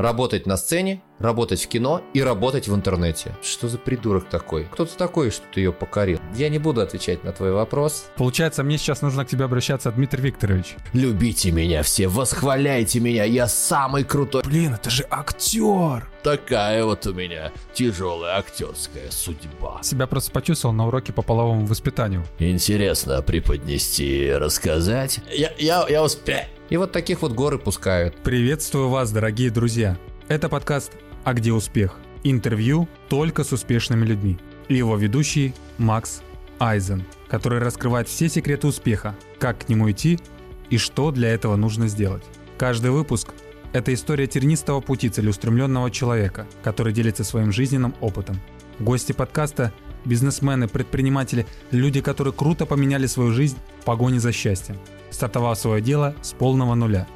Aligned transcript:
Работать 0.00 0.46
на 0.46 0.56
сцене, 0.56 1.02
работать 1.18 1.62
в 1.62 1.68
кино 1.68 2.00
и 2.14 2.22
работать 2.22 2.68
в 2.68 2.74
интернете. 2.74 3.36
Что 3.42 3.68
за 3.68 3.76
придурок 3.76 4.30
такой? 4.30 4.64
Кто 4.64 4.86
ты 4.86 4.96
такой, 4.96 5.30
что 5.30 5.44
ты 5.52 5.60
ее 5.60 5.74
покорил? 5.74 6.18
Я 6.34 6.48
не 6.48 6.58
буду 6.58 6.80
отвечать 6.80 7.22
на 7.22 7.32
твой 7.32 7.52
вопрос. 7.52 8.06
Получается, 8.16 8.62
мне 8.62 8.78
сейчас 8.78 9.02
нужно 9.02 9.26
к 9.26 9.28
тебе 9.28 9.44
обращаться, 9.44 9.92
Дмитрий 9.92 10.22
Викторович. 10.22 10.76
Любите 10.94 11.50
меня 11.52 11.82
все, 11.82 12.08
восхваляйте 12.08 12.98
меня, 12.98 13.24
я 13.24 13.46
самый 13.46 14.04
крутой. 14.04 14.42
Блин, 14.42 14.72
это 14.72 14.88
же 14.88 15.04
актер! 15.10 16.08
Такая 16.22 16.82
вот 16.86 17.06
у 17.06 17.12
меня 17.12 17.52
тяжелая 17.74 18.38
актерская 18.38 19.10
судьба. 19.10 19.82
Себя 19.82 20.06
просто 20.06 20.32
почувствовал 20.32 20.74
на 20.74 20.86
уроке 20.86 21.12
по 21.12 21.20
половому 21.20 21.66
воспитанию. 21.66 22.24
Интересно 22.38 23.20
преподнести, 23.20 24.32
рассказать? 24.32 25.20
Я, 25.30 25.52
я, 25.58 25.86
я 25.90 26.02
успею. 26.02 26.46
И 26.70 26.76
вот 26.76 26.92
таких 26.92 27.22
вот 27.22 27.32
горы 27.32 27.58
пускают. 27.58 28.14
Приветствую 28.22 28.90
вас, 28.90 29.10
дорогие 29.10 29.50
друзья. 29.50 29.98
Это 30.28 30.48
подкаст 30.48 30.92
«А 31.24 31.34
где 31.34 31.52
успех?» 31.52 31.96
Интервью 32.22 32.88
только 33.08 33.42
с 33.42 33.50
успешными 33.52 34.06
людьми. 34.06 34.38
И 34.68 34.76
его 34.76 34.96
ведущий 34.96 35.52
Макс 35.78 36.22
Айзен, 36.60 37.04
который 37.26 37.58
раскрывает 37.58 38.06
все 38.06 38.28
секреты 38.28 38.68
успеха, 38.68 39.16
как 39.40 39.66
к 39.66 39.68
нему 39.68 39.90
идти 39.90 40.20
и 40.68 40.78
что 40.78 41.10
для 41.10 41.30
этого 41.30 41.56
нужно 41.56 41.88
сделать. 41.88 42.22
Каждый 42.56 42.92
выпуск– 42.92 43.34
это 43.72 43.92
история 43.92 44.28
тернистого 44.28 44.80
пути 44.80 45.08
целеустремленного 45.08 45.90
человека, 45.90 46.46
который 46.62 46.92
делится 46.92 47.24
своим 47.24 47.50
жизненным 47.50 47.96
опытом. 48.00 48.40
Гости 48.78 49.10
подкаста– 49.10 49.72
бизнесмены, 50.04 50.68
предприниматели, 50.68 51.46
люди, 51.72 52.00
которые 52.00 52.32
круто 52.32 52.64
поменяли 52.64 53.06
свою 53.06 53.32
жизнь 53.32 53.58
в 53.80 53.84
погоне 53.84 54.20
за 54.20 54.30
счастьем– 54.30 54.76
стартовав 55.10 55.58
свое 55.58 55.82
дело 55.82 56.14
с 56.22 56.32
полного 56.32 56.74
нуля. 56.74 57.06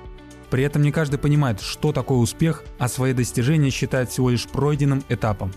При 0.51 0.63
этом 0.63 0.83
не 0.83 0.93
каждый 0.93 1.19
понимает, 1.19 1.61
что 1.61 1.93
такое 1.93 2.19
успех, 2.19 2.63
а 2.79 2.89
свои 2.89 3.13
достижения 3.13 3.71
считает 3.71 4.11
всего 4.11 4.31
лишь 4.31 4.47
пройденным 4.47 5.03
этапом. 5.09 5.53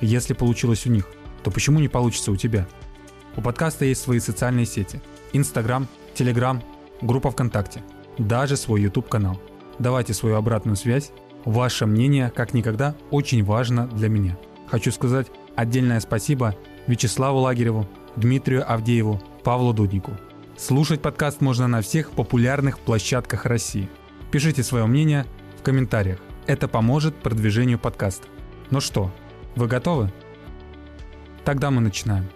Если 0.00 0.34
получилось 0.34 0.86
у 0.86 0.90
них, 0.90 1.08
то 1.42 1.50
почему 1.50 1.80
не 1.80 1.88
получится 1.88 2.30
у 2.30 2.36
тебя? 2.36 2.66
У 3.36 3.40
подкаста 3.40 3.84
есть 3.84 4.02
свои 4.02 4.20
социальные 4.20 4.66
сети. 4.66 5.00
Инстаграм, 5.32 5.88
Телеграм, 6.14 6.62
группа 7.00 7.30
ВКонтакте, 7.30 7.82
даже 8.18 8.56
свой 8.56 8.82
YouTube 8.82 9.08
канал. 9.08 9.40
Давайте 9.78 10.14
свою 10.14 10.36
обратную 10.36 10.76
связь. 10.76 11.10
Ваше 11.44 11.86
мнение, 11.86 12.30
как 12.34 12.54
никогда, 12.54 12.94
очень 13.10 13.44
важно 13.44 13.86
для 13.86 14.08
меня. 14.08 14.36
Хочу 14.66 14.92
сказать 14.92 15.28
отдельное 15.56 16.00
спасибо 16.00 16.54
Вячеславу 16.86 17.38
Лагереву, 17.38 17.88
Дмитрию 18.16 18.70
Авдееву, 18.70 19.22
Павлу 19.42 19.72
Дуднику– 19.72 20.12
Слушать 20.56 21.02
подкаст 21.02 21.40
можно 21.40 21.66
на 21.66 21.82
всех 21.82 22.12
популярных 22.12 22.78
площадках 22.78 23.44
России. 23.44 23.90
Пишите 24.30 24.62
свое 24.62 24.86
мнение 24.86 25.26
в 25.58 25.62
комментариях. 25.62 26.20
Это 26.46 26.68
поможет 26.68 27.16
продвижению 27.16 27.78
подкаста. 27.78 28.28
Ну 28.70 28.80
что, 28.80 29.12
вы 29.56 29.66
готовы? 29.66 30.12
Тогда 31.44 31.72
мы 31.72 31.80
начинаем. 31.80 32.30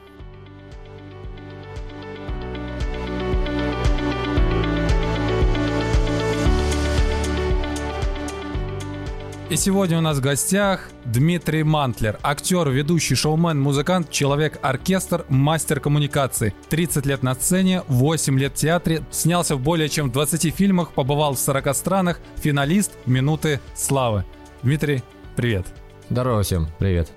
И 9.50 9.56
сегодня 9.56 9.96
у 9.96 10.02
нас 10.02 10.18
в 10.18 10.20
гостях 10.20 10.90
Дмитрий 11.06 11.62
Мантлер, 11.62 12.18
актер, 12.22 12.68
ведущий, 12.68 13.14
шоумен, 13.14 13.58
музыкант, 13.58 14.10
человек-оркестр, 14.10 15.24
мастер 15.30 15.80
коммуникации. 15.80 16.52
30 16.68 17.06
лет 17.06 17.22
на 17.22 17.34
сцене, 17.34 17.82
8 17.88 18.38
лет 18.38 18.52
в 18.52 18.56
театре, 18.56 19.02
снялся 19.10 19.56
в 19.56 19.60
более 19.60 19.88
чем 19.88 20.10
20 20.10 20.54
фильмах, 20.54 20.92
побывал 20.92 21.32
в 21.32 21.38
40 21.38 21.74
странах, 21.74 22.20
финалист 22.36 22.92
«Минуты 23.06 23.58
славы». 23.74 24.26
Дмитрий, 24.62 25.02
привет. 25.34 25.64
Здорово 26.10 26.42
всем, 26.42 26.66
привет. 26.78 27.10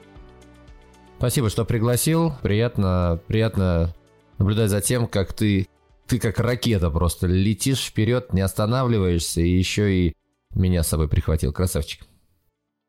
Спасибо, 1.18 1.50
что 1.50 1.66
пригласил. 1.66 2.34
Приятно, 2.42 3.20
приятно 3.28 3.94
наблюдать 4.38 4.70
за 4.70 4.80
тем, 4.80 5.08
как 5.08 5.34
ты, 5.34 5.68
ты 6.08 6.18
как 6.18 6.40
ракета 6.40 6.92
просто 6.92 7.28
летишь 7.28 7.88
вперед, 7.88 8.32
не 8.32 8.40
останавливаешься 8.40 9.42
и 9.42 9.50
еще 9.50 9.94
и 9.94 10.16
меня 10.56 10.84
с 10.84 10.88
собой 10.88 11.10
прихватил. 11.10 11.52
Красавчик. 11.52 12.06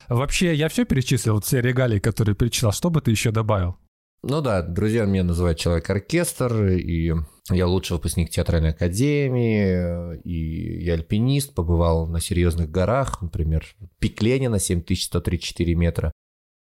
Вообще, 0.09 0.55
я 0.55 0.69
все 0.69 0.85
перечислил, 0.85 1.41
все 1.41 1.61
регалии, 1.61 1.99
которые 1.99 2.35
перечислял. 2.35 2.73
Что 2.73 2.91
бы 2.91 3.01
ты 3.01 3.11
еще 3.11 3.31
добавил? 3.31 3.77
Ну 4.25 4.41
да, 4.41 4.63
друзья 4.63 5.05
меня 5.05 5.25
называют 5.25 5.59
человек-оркестр, 5.59 6.67
и 6.69 7.13
я 7.51 7.67
лучший 7.67 7.95
выпускник 7.95 8.31
театральной 8.31 8.71
академии, 8.71 10.17
и 10.23 10.85
я 10.85 10.95
альпинист, 10.95 11.55
побывал 11.55 12.07
на 12.07 12.21
серьезных 12.21 12.71
горах, 12.71 13.21
например, 13.21 13.67
пик 13.99 14.23
Ленина, 14.23 14.61
7134 14.61 15.75
метра. 15.75 16.13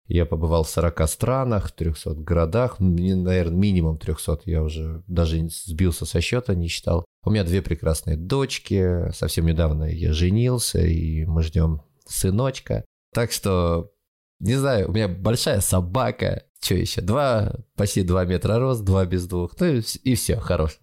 Я 0.06 0.26
побывал 0.26 0.64
в 0.64 0.68
40 0.68 1.08
странах, 1.08 1.68
в 1.68 1.72
300 1.72 2.14
городах, 2.16 2.78
наверное, 2.78 3.56
минимум 3.56 3.96
300, 3.96 4.42
я 4.44 4.62
уже 4.62 5.02
даже 5.06 5.48
сбился 5.48 6.04
со 6.04 6.20
счета, 6.20 6.54
не 6.54 6.68
считал. 6.68 7.06
У 7.24 7.30
меня 7.30 7.42
две 7.42 7.62
прекрасные 7.62 8.18
дочки, 8.18 9.10
совсем 9.12 9.46
недавно 9.46 9.84
я 9.84 10.12
женился, 10.12 10.80
и 10.80 11.24
мы 11.24 11.42
ждем 11.42 11.80
сыночка. 12.04 12.84
Так 13.16 13.32
что, 13.32 13.92
не 14.40 14.56
знаю, 14.56 14.90
у 14.90 14.92
меня 14.92 15.08
большая 15.08 15.62
собака. 15.62 16.42
Что 16.60 16.74
еще? 16.74 17.00
Два, 17.00 17.54
почти 17.74 18.02
два 18.02 18.26
метра 18.26 18.58
рост, 18.58 18.82
два 18.82 19.06
без 19.06 19.26
двух. 19.26 19.58
Ну 19.58 19.80
и 20.02 20.14
все, 20.14 20.36
хорош. 20.36 20.76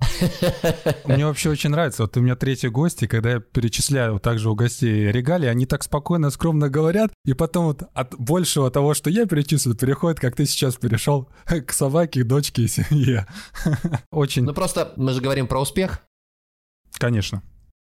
Мне 1.05 1.27
вообще 1.27 1.51
очень 1.51 1.69
нравится. 1.69 2.01
Вот 2.01 2.17
у 2.17 2.21
меня 2.21 2.35
третий 2.35 2.69
гость, 2.69 3.03
и 3.03 3.07
когда 3.07 3.33
я 3.33 3.39
перечисляю 3.39 4.19
также 4.19 4.49
у 4.49 4.55
гостей 4.55 5.11
регалии, 5.11 5.47
они 5.47 5.67
так 5.67 5.83
спокойно, 5.83 6.31
скромно 6.31 6.69
говорят, 6.69 7.11
и 7.23 7.33
потом 7.33 7.65
вот 7.65 7.83
от 7.93 8.15
большего 8.17 8.71
того, 8.71 8.95
что 8.95 9.11
я 9.11 9.27
перечислил, 9.27 9.75
переходит, 9.75 10.19
как 10.19 10.35
ты 10.35 10.47
сейчас 10.47 10.75
перешел 10.77 11.29
к 11.67 11.71
собаке, 11.71 12.23
дочке 12.23 12.63
и 12.63 12.67
семье. 12.67 13.27
Очень. 14.11 14.45
Ну 14.45 14.55
просто 14.55 14.91
мы 14.95 15.13
же 15.13 15.21
говорим 15.21 15.45
про 15.45 15.61
успех. 15.61 15.99
Конечно. 16.93 17.43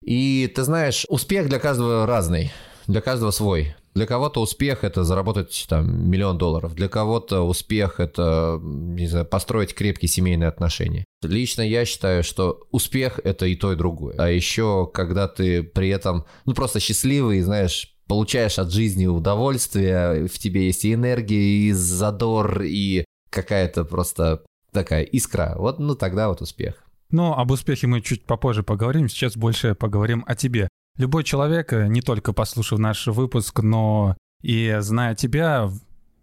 И 0.05 0.47
ты 0.55 0.63
знаешь, 0.63 1.07
успех 1.09 1.49
для 1.49 1.59
каждого 1.59 2.07
разный, 2.07 2.53
для 2.87 3.01
каждого 3.01 3.33
свой. 3.33 3.75
Для 3.99 4.07
кого-то 4.07 4.41
успех 4.41 4.85
это 4.85 5.03
заработать 5.03 5.67
там 5.69 6.09
миллион 6.09 6.39
долларов, 6.39 6.77
для 6.77 6.89
кого-то 6.89 7.43
успех 7.43 7.99
это, 7.99 8.61
не 8.63 9.09
знаю, 9.09 9.27
построить 9.27 9.75
крепкие 9.75 10.09
семейные 10.09 10.49
отношения. 10.49 11.05
Лично 11.21 11.63
я 11.63 11.85
считаю, 11.85 12.23
что 12.23 12.61
успех 12.71 13.19
это 13.25 13.47
и 13.47 13.57
то, 13.57 13.73
и 13.73 13.75
другое. 13.75 14.15
А 14.17 14.31
еще, 14.31 14.89
когда 14.95 15.27
ты 15.27 15.65
при 15.65 15.89
этом, 15.89 16.27
ну, 16.45 16.55
просто 16.55 16.79
счастливый, 16.79 17.41
знаешь, 17.41 17.97
получаешь 18.07 18.61
от 18.61 18.71
жизни 18.71 19.07
удовольствие, 19.07 20.29
в 20.29 20.39
тебе 20.39 20.67
есть 20.67 20.85
и 20.85 20.95
энергия, 20.95 21.67
и 21.67 21.73
задор, 21.73 22.63
и 22.63 23.05
какая-то 23.31 23.85
просто 23.85 24.45
такая 24.71 25.03
искра. 25.03 25.57
Вот, 25.59 25.81
ну, 25.81 25.97
тогда 25.97 26.29
вот 26.29 26.41
успех. 26.41 26.85
Ну, 27.11 27.33
об 27.33 27.51
успехе 27.51 27.89
мы 27.89 28.01
чуть 28.01 28.27
попозже 28.27 28.63
поговорим. 28.63 29.09
Сейчас 29.09 29.37
больше 29.37 29.75
поговорим 29.75 30.23
о 30.29 30.37
тебе. 30.37 30.69
Любой 30.99 31.23
человек, 31.23 31.73
э, 31.73 31.87
не 31.87 32.03
только 32.03 32.33
послушав 32.33 32.81
наш 32.81 33.07
выпуск, 33.07 33.61
но 33.63 34.17
и 34.43 34.77
зная 34.81 35.15
тебя, 35.15 35.71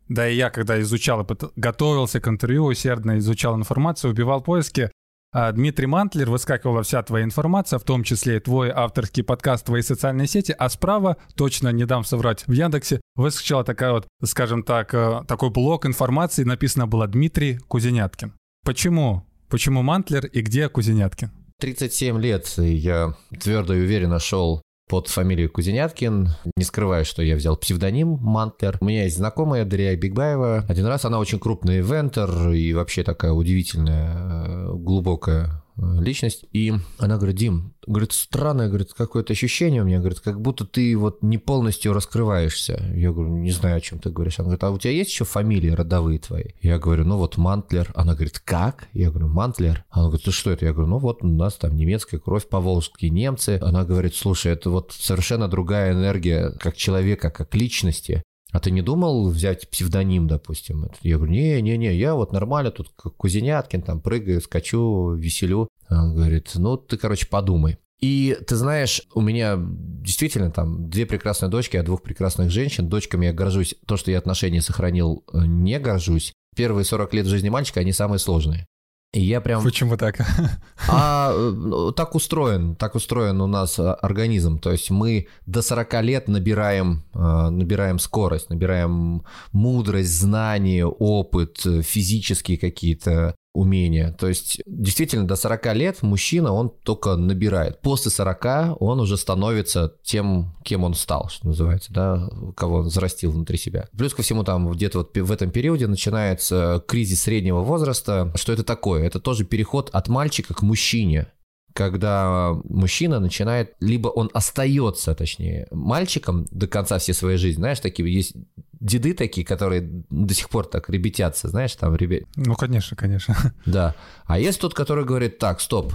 да 0.09 0.27
и 0.27 0.35
я, 0.35 0.49
когда 0.49 0.79
изучал 0.81 1.21
и 1.21 1.25
готовился 1.55 2.19
к 2.19 2.27
интервью, 2.27 2.65
усердно 2.65 3.17
изучал 3.17 3.55
информацию, 3.55 4.11
убивал 4.11 4.41
поиски, 4.41 4.91
а 5.31 5.51
Дмитрий 5.53 5.87
Мантлер, 5.87 6.29
выскакивала 6.29 6.83
вся 6.83 7.01
твоя 7.03 7.23
информация, 7.23 7.79
в 7.79 7.83
том 7.83 8.03
числе 8.03 8.37
и 8.37 8.39
твой 8.39 8.69
авторский 8.69 9.23
подкаст, 9.23 9.65
твои 9.65 9.81
социальные 9.81 10.27
сети, 10.27 10.53
а 10.57 10.67
справа, 10.67 11.17
точно 11.35 11.69
не 11.69 11.85
дам 11.85 12.03
соврать, 12.03 12.45
в 12.45 12.51
Яндексе 12.51 12.99
выскочила 13.15 13.63
такая 13.63 13.93
вот, 13.93 14.07
скажем 14.23 14.61
так, 14.63 14.93
э, 14.93 15.23
такой 15.25 15.51
блок 15.51 15.85
информации, 15.85 16.43
написано 16.43 16.85
было 16.85 17.07
Дмитрий 17.07 17.59
Кузеняткин. 17.67 18.33
Почему? 18.65 19.25
Почему 19.49 19.83
Мантлер 19.83 20.25
и 20.25 20.41
где 20.41 20.67
Кузеняткин? 20.67 21.31
37 21.61 22.19
лет 22.19 22.47
я 22.57 23.15
твердо 23.39 23.73
и 23.73 23.79
уверенно 23.79 24.19
шел 24.19 24.61
под 24.87 25.07
фамилией 25.07 25.47
Кузеняткин. 25.47 26.29
Не 26.55 26.63
скрываю, 26.63 27.05
что 27.05 27.21
я 27.21 27.35
взял 27.35 27.57
псевдоним 27.57 28.17
Мантлер. 28.21 28.77
У 28.81 28.85
меня 28.85 29.03
есть 29.03 29.17
знакомая 29.17 29.65
Дарья 29.65 29.95
Бигбаева. 29.95 30.65
Один 30.67 30.85
раз 30.85 31.05
она 31.05 31.19
очень 31.19 31.39
крупный 31.39 31.79
ивентер 31.79 32.51
и 32.51 32.73
вообще 32.73 33.03
такая 33.03 33.31
удивительная, 33.31 34.15
э, 34.15 34.73
глубокая 34.73 35.64
личность. 35.77 36.45
И 36.51 36.73
она 36.97 37.17
говорит, 37.17 37.35
Дим, 37.35 37.73
говорит, 37.85 38.11
странное, 38.11 38.67
говорит, 38.67 38.93
какое-то 38.93 39.33
ощущение 39.33 39.81
у 39.81 39.85
меня, 39.85 39.99
говорит, 39.99 40.19
как 40.19 40.41
будто 40.41 40.65
ты 40.65 40.95
вот 40.97 41.21
не 41.21 41.37
полностью 41.37 41.93
раскрываешься. 41.93 42.91
Я 42.93 43.11
говорю, 43.11 43.37
не 43.37 43.51
знаю, 43.51 43.77
о 43.77 43.81
чем 43.81 43.99
ты 43.99 44.09
говоришь. 44.09 44.39
Она 44.39 44.47
говорит, 44.47 44.63
а 44.63 44.71
у 44.71 44.77
тебя 44.77 44.93
есть 44.93 45.11
еще 45.11 45.25
фамилии 45.25 45.69
родовые 45.69 46.19
твои? 46.19 46.51
Я 46.61 46.79
говорю, 46.79 47.05
ну 47.05 47.17
вот 47.17 47.37
Мантлер. 47.37 47.91
Она 47.95 48.13
говорит, 48.13 48.39
как? 48.39 48.87
Я 48.93 49.09
говорю, 49.09 49.27
Мантлер. 49.27 49.85
Она 49.89 50.07
говорит, 50.07 50.25
ты 50.25 50.31
что 50.31 50.51
это? 50.51 50.65
Я 50.65 50.73
говорю, 50.73 50.89
ну 50.89 50.97
вот 50.97 51.23
у 51.23 51.27
нас 51.27 51.55
там 51.55 51.75
немецкая 51.75 52.19
кровь, 52.19 52.47
поволжские 52.47 53.11
немцы. 53.11 53.59
Она 53.61 53.83
говорит, 53.83 54.15
слушай, 54.15 54.51
это 54.51 54.69
вот 54.69 54.93
совершенно 54.97 55.47
другая 55.47 55.93
энергия 55.93 56.51
как 56.59 56.75
человека, 56.75 57.29
как 57.29 57.53
личности. 57.55 58.23
А 58.51 58.59
ты 58.59 58.71
не 58.71 58.81
думал 58.81 59.29
взять 59.29 59.69
псевдоним, 59.69 60.27
допустим? 60.27 60.89
Я 61.01 61.17
говорю, 61.17 61.33
не-не-не, 61.33 61.95
я 61.95 62.15
вот 62.15 62.31
нормально 62.31 62.71
тут 62.71 62.91
как 62.95 63.15
Кузеняткин, 63.17 63.81
там 63.81 64.01
прыгаю, 64.01 64.41
скачу, 64.41 65.13
веселю. 65.13 65.67
Он 65.89 66.15
говорит, 66.15 66.51
ну 66.55 66.77
ты, 66.77 66.97
короче, 66.97 67.27
подумай. 67.27 67.77
И 67.99 68.37
ты 68.45 68.55
знаешь, 68.55 69.01
у 69.13 69.21
меня 69.21 69.57
действительно 69.57 70.51
там 70.51 70.89
две 70.89 71.05
прекрасные 71.05 71.49
дочки, 71.49 71.77
а 71.77 71.83
двух 71.83 72.01
прекрасных 72.03 72.51
женщин. 72.51 72.87
Дочками 72.87 73.27
я 73.27 73.33
горжусь. 73.33 73.75
То, 73.87 73.97
что 73.97 74.11
я 74.11 74.19
отношения 74.19 74.61
сохранил, 74.61 75.23
э, 75.33 75.45
не 75.45 75.79
горжусь. 75.79 76.33
Первые 76.55 76.85
40 76.85 77.13
лет 77.13 77.25
жизни 77.25 77.49
мальчика, 77.49 77.79
они 77.79 77.93
самые 77.93 78.19
сложные. 78.19 78.67
И 79.15 79.21
я 79.21 79.39
прям... 79.39 79.63
Почему 79.63 79.97
так? 79.97 80.19
А 80.89 81.31
ну, 81.33 81.91
так 81.91 82.15
устроен, 82.15 82.75
так 82.75 82.95
устроен 82.95 83.41
у 83.41 83.47
нас 83.47 83.79
а, 83.79 83.93
организм. 83.93 84.59
То 84.59 84.71
есть 84.71 84.91
мы 84.91 85.27
до 85.45 85.61
40 85.61 86.03
лет 86.03 86.27
набираем, 86.27 87.03
а, 87.13 87.49
набираем 87.49 87.97
скорость, 87.97 88.49
набираем 88.49 89.23
мудрость, 89.53 90.19
знания, 90.19 90.85
опыт, 90.85 91.61
физические 91.83 92.57
какие-то 92.57 93.35
умения. 93.55 94.11
То 94.19 94.27
есть 94.27 94.61
действительно 94.65 95.27
до 95.27 95.35
40 95.35 95.73
лет 95.75 96.01
мужчина, 96.03 96.51
он 96.51 96.69
только 96.69 97.15
набирает. 97.15 97.81
После 97.81 98.11
40 98.11 98.77
он 98.79 98.99
уже 98.99 99.17
становится 99.17 99.93
тем, 100.03 100.55
кем 100.63 100.83
он 100.83 100.93
стал, 100.93 101.29
что 101.29 101.47
называется, 101.47 101.93
да, 101.93 102.29
кого 102.55 102.77
он 102.77 102.87
взрастил 102.87 103.31
внутри 103.31 103.57
себя. 103.57 103.87
Плюс 103.97 104.13
ко 104.13 104.21
всему 104.21 104.43
там 104.43 104.69
где-то 104.71 104.99
вот 104.99 105.17
в 105.17 105.31
этом 105.31 105.51
периоде 105.51 105.87
начинается 105.87 106.83
кризис 106.87 107.23
среднего 107.23 107.61
возраста. 107.61 108.31
Что 108.35 108.53
это 108.53 108.63
такое? 108.63 109.05
Это 109.05 109.19
тоже 109.19 109.45
переход 109.45 109.89
от 109.93 110.07
мальчика 110.07 110.53
к 110.53 110.61
мужчине 110.61 111.27
когда 111.75 112.53
мужчина 112.63 113.19
начинает, 113.19 113.75
либо 113.81 114.07
он 114.07 114.29
остается, 114.33 115.13
точнее, 115.13 115.67
мальчиком 115.71 116.45
до 116.49 116.67
конца 116.67 116.99
всей 116.99 117.11
своей 117.11 117.37
жизни. 117.37 117.59
Знаешь, 117.59 117.81
такие 117.81 118.11
есть 118.11 118.33
деды 118.79 119.13
такие, 119.13 119.45
которые 119.45 119.81
до 120.09 120.33
сих 120.33 120.49
пор 120.49 120.67
так 120.67 120.89
ребятятся, 120.89 121.49
знаешь, 121.49 121.75
там 121.75 121.93
ребят. 121.97 122.23
Ну, 122.37 122.55
конечно, 122.55 122.95
конечно. 122.95 123.35
Да. 123.65 123.93
А 124.25 124.39
есть 124.39 124.61
тот, 124.61 124.73
который 124.73 125.03
говорит, 125.03 125.37
так, 125.37 125.59
стоп, 125.59 125.93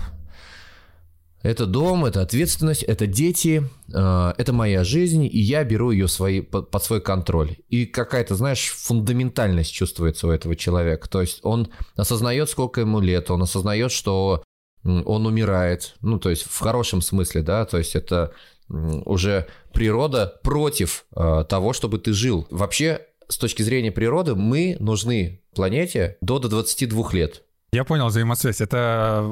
это 1.42 1.64
дом, 1.64 2.04
это 2.04 2.20
ответственность, 2.20 2.82
это 2.82 3.06
дети, 3.06 3.66
э, 3.90 4.32
это 4.36 4.52
моя 4.52 4.84
жизнь, 4.84 5.24
и 5.24 5.38
я 5.38 5.64
беру 5.64 5.92
ее 5.92 6.08
свои, 6.08 6.42
под, 6.42 6.70
под 6.70 6.84
свой 6.84 7.00
контроль. 7.00 7.56
И 7.70 7.86
какая-то, 7.86 8.34
знаешь, 8.34 8.68
фундаментальность 8.68 9.72
чувствуется 9.72 10.26
у 10.26 10.30
этого 10.30 10.54
человека. 10.56 11.08
То 11.08 11.22
есть 11.22 11.40
он 11.42 11.68
осознает, 11.96 12.50
сколько 12.50 12.82
ему 12.82 13.00
лет, 13.00 13.30
он 13.30 13.42
осознает, 13.42 13.92
что 13.92 14.42
он 14.84 15.26
умирает, 15.26 15.94
ну, 16.00 16.18
то 16.18 16.30
есть 16.30 16.42
в 16.42 16.58
хорошем 16.58 17.02
смысле, 17.02 17.42
да, 17.42 17.64
то 17.64 17.78
есть 17.78 17.94
это 17.96 18.32
уже 18.68 19.46
природа 19.72 20.38
против 20.42 21.04
э, 21.14 21.44
того, 21.48 21.72
чтобы 21.72 21.98
ты 21.98 22.12
жил. 22.12 22.46
Вообще, 22.50 23.06
с 23.28 23.36
точки 23.36 23.62
зрения 23.62 23.90
природы, 23.90 24.34
мы 24.34 24.76
нужны 24.78 25.42
планете 25.54 26.16
до, 26.20 26.38
до 26.38 26.48
22 26.48 27.12
лет. 27.12 27.42
Я 27.72 27.84
понял 27.84 28.06
взаимосвязь. 28.06 28.60
Это 28.60 29.24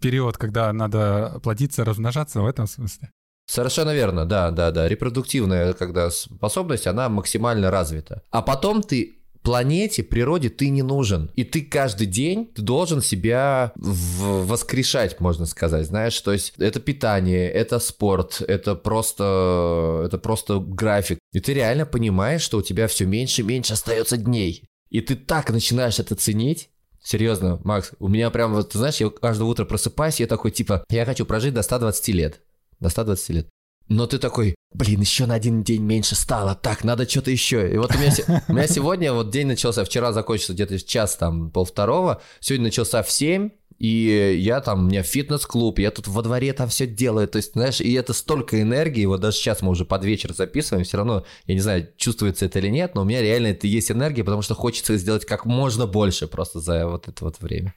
период, 0.00 0.36
когда 0.36 0.72
надо 0.72 1.40
плодиться, 1.42 1.84
размножаться 1.84 2.40
в 2.40 2.46
этом 2.46 2.66
смысле. 2.66 3.10
Совершенно 3.46 3.94
верно, 3.94 4.26
да, 4.26 4.50
да, 4.50 4.70
да. 4.70 4.88
Репродуктивная 4.88 5.72
когда 5.72 6.10
способность, 6.10 6.86
она 6.86 7.08
максимально 7.08 7.70
развита. 7.70 8.22
А 8.30 8.42
потом 8.42 8.82
ты 8.82 9.17
планете, 9.48 10.02
природе 10.02 10.50
ты 10.50 10.68
не 10.68 10.82
нужен. 10.82 11.30
И 11.34 11.42
ты 11.42 11.62
каждый 11.62 12.06
день 12.06 12.52
ты 12.54 12.60
должен 12.60 13.00
себя 13.00 13.72
воскрешать, 13.76 15.20
можно 15.20 15.46
сказать, 15.46 15.86
знаешь, 15.86 16.20
то 16.20 16.34
есть 16.34 16.52
это 16.58 16.80
питание, 16.80 17.50
это 17.50 17.78
спорт, 17.78 18.42
это 18.46 18.74
просто, 18.74 20.02
это 20.04 20.18
просто 20.18 20.58
график. 20.60 21.18
И 21.32 21.40
ты 21.40 21.54
реально 21.54 21.86
понимаешь, 21.86 22.42
что 22.42 22.58
у 22.58 22.62
тебя 22.62 22.88
все 22.88 23.06
меньше 23.06 23.40
и 23.40 23.44
меньше 23.44 23.72
остается 23.72 24.18
дней. 24.18 24.64
И 24.90 25.00
ты 25.00 25.16
так 25.16 25.50
начинаешь 25.50 25.98
это 25.98 26.14
ценить, 26.14 26.68
Серьезно, 27.02 27.58
Макс, 27.64 27.92
у 28.00 28.08
меня 28.08 28.28
прям 28.28 28.52
вот, 28.52 28.74
знаешь, 28.74 28.96
я 28.96 29.08
каждое 29.08 29.44
утро 29.44 29.64
просыпаюсь, 29.64 30.20
я 30.20 30.26
такой, 30.26 30.50
типа, 30.50 30.84
я 30.90 31.06
хочу 31.06 31.24
прожить 31.24 31.54
до 31.54 31.62
120 31.62 32.08
лет. 32.08 32.42
До 32.80 32.90
120 32.90 33.28
лет. 33.30 33.48
Но 33.88 34.06
ты 34.06 34.18
такой, 34.18 34.56
блин, 34.72 35.00
еще 35.00 35.26
на 35.26 35.34
один 35.34 35.62
день 35.62 35.82
меньше 35.82 36.14
стало, 36.14 36.54
так, 36.54 36.84
надо 36.84 37.08
что-то 37.08 37.30
еще. 37.30 37.70
И 37.70 37.76
вот 37.78 37.94
у 37.94 37.98
меня, 37.98 38.12
у 38.48 38.52
меня 38.52 38.68
сегодня 38.68 39.12
вот 39.12 39.30
день 39.30 39.46
начался, 39.46 39.84
вчера 39.84 40.12
закончился 40.12 40.52
где-то 40.52 40.78
час, 40.80 41.16
там, 41.16 41.50
полвторого, 41.50 42.22
сегодня 42.40 42.66
начался 42.66 43.02
в 43.02 43.10
7, 43.10 43.50
и 43.78 44.36
я 44.40 44.60
там, 44.60 44.84
у 44.84 44.88
меня 44.88 45.02
фитнес-клуб, 45.02 45.78
я 45.78 45.90
тут 45.90 46.08
во 46.08 46.22
дворе 46.22 46.52
там 46.52 46.68
все 46.68 46.86
делаю, 46.86 47.28
то 47.28 47.36
есть, 47.36 47.52
знаешь, 47.52 47.80
и 47.80 47.92
это 47.92 48.12
столько 48.12 48.60
энергии, 48.60 49.06
вот 49.06 49.20
даже 49.20 49.36
сейчас 49.36 49.62
мы 49.62 49.70
уже 49.70 49.84
под 49.84 50.04
вечер 50.04 50.34
записываем, 50.34 50.84
все 50.84 50.96
равно, 50.96 51.24
я 51.46 51.54
не 51.54 51.60
знаю, 51.60 51.88
чувствуется 51.96 52.46
это 52.46 52.58
или 52.58 52.68
нет, 52.68 52.94
но 52.94 53.02
у 53.02 53.04
меня 53.04 53.22
реально 53.22 53.48
это 53.48 53.66
есть 53.66 53.90
энергия, 53.90 54.24
потому 54.24 54.42
что 54.42 54.54
хочется 54.54 54.96
сделать 54.96 55.24
как 55.24 55.44
можно 55.44 55.86
больше 55.86 56.26
просто 56.26 56.60
за 56.60 56.86
вот 56.86 57.08
это 57.08 57.24
вот 57.24 57.40
время. 57.40 57.74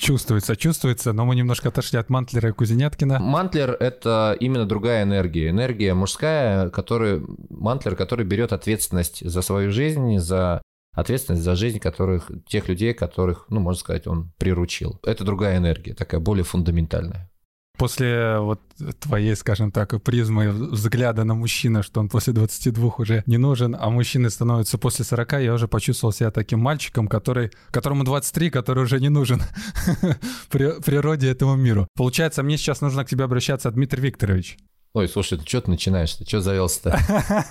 Чувствуется, 0.00 0.56
чувствуется, 0.56 1.12
но 1.12 1.26
мы 1.26 1.36
немножко 1.36 1.68
отошли 1.68 1.98
от 1.98 2.08
Мантлера 2.08 2.48
и 2.48 2.52
Кузеняткина. 2.52 3.18
Мантлер— 3.18 3.76
это 3.80 4.34
именно 4.40 4.64
другая 4.64 5.02
энергия. 5.02 5.50
Энергия 5.50 5.92
мужская, 5.92 6.70
который, 6.70 7.22
Мантлер, 7.50 7.96
который 7.96 8.24
берет 8.24 8.54
ответственность 8.54 9.22
за 9.22 9.42
свою 9.42 9.70
жизнь, 9.70 10.16
за 10.16 10.62
ответственность 10.94 11.42
за 11.42 11.54
жизнь 11.54 11.80
которых, 11.80 12.30
тех 12.48 12.68
людей, 12.68 12.94
которых, 12.94 13.44
ну, 13.50 13.60
можно 13.60 13.78
сказать, 13.78 14.06
он 14.06 14.32
приручил. 14.38 14.98
Это 15.02 15.22
другая 15.22 15.58
энергия, 15.58 15.92
такая 15.92 16.18
более 16.18 16.44
фундаментальная 16.44 17.29
после 17.80 18.38
вот 18.38 18.60
твоей, 18.98 19.34
скажем 19.34 19.72
так, 19.72 20.02
призмы 20.02 20.50
взгляда 20.50 21.24
на 21.24 21.34
мужчину, 21.34 21.82
что 21.82 22.00
он 22.00 22.10
после 22.10 22.34
22 22.34 22.94
уже 22.98 23.22
не 23.26 23.38
нужен, 23.38 23.74
а 23.80 23.88
мужчины 23.88 24.28
становятся 24.28 24.76
после 24.76 25.04
40, 25.06 25.32
я 25.32 25.54
уже 25.54 25.66
почувствовал 25.66 26.12
себя 26.12 26.30
таким 26.30 26.60
мальчиком, 26.60 27.08
который, 27.08 27.50
которому 27.70 28.04
23, 28.04 28.50
который 28.50 28.84
уже 28.84 29.00
не 29.00 29.08
нужен 29.08 29.40
природе 30.50 31.30
этому 31.30 31.56
миру. 31.56 31.88
Получается, 31.96 32.42
мне 32.42 32.58
сейчас 32.58 32.82
нужно 32.82 33.04
к 33.04 33.08
тебе 33.08 33.24
обращаться, 33.24 33.70
Дмитрий 33.70 34.02
Викторович. 34.02 34.58
Ой, 34.92 35.08
слушай, 35.08 35.38
ты 35.38 35.46
что 35.46 35.62
ты 35.62 35.70
начинаешь? 35.70 36.12
Ты 36.14 36.26
что 36.26 36.42
завелся-то? 36.42 36.98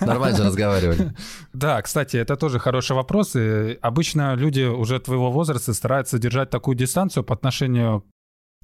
Нормально 0.06 0.36
же 0.36 0.44
разговаривали. 0.44 1.12
Да, 1.52 1.82
кстати, 1.82 2.18
это 2.18 2.36
тоже 2.36 2.60
хороший 2.60 2.94
вопрос. 2.94 3.34
И 3.34 3.78
обычно 3.80 4.36
люди 4.36 4.62
уже 4.62 5.00
твоего 5.00 5.32
возраста 5.32 5.74
стараются 5.74 6.18
держать 6.18 6.50
такую 6.50 6.76
дистанцию 6.76 7.24
по 7.24 7.34
отношению 7.34 8.04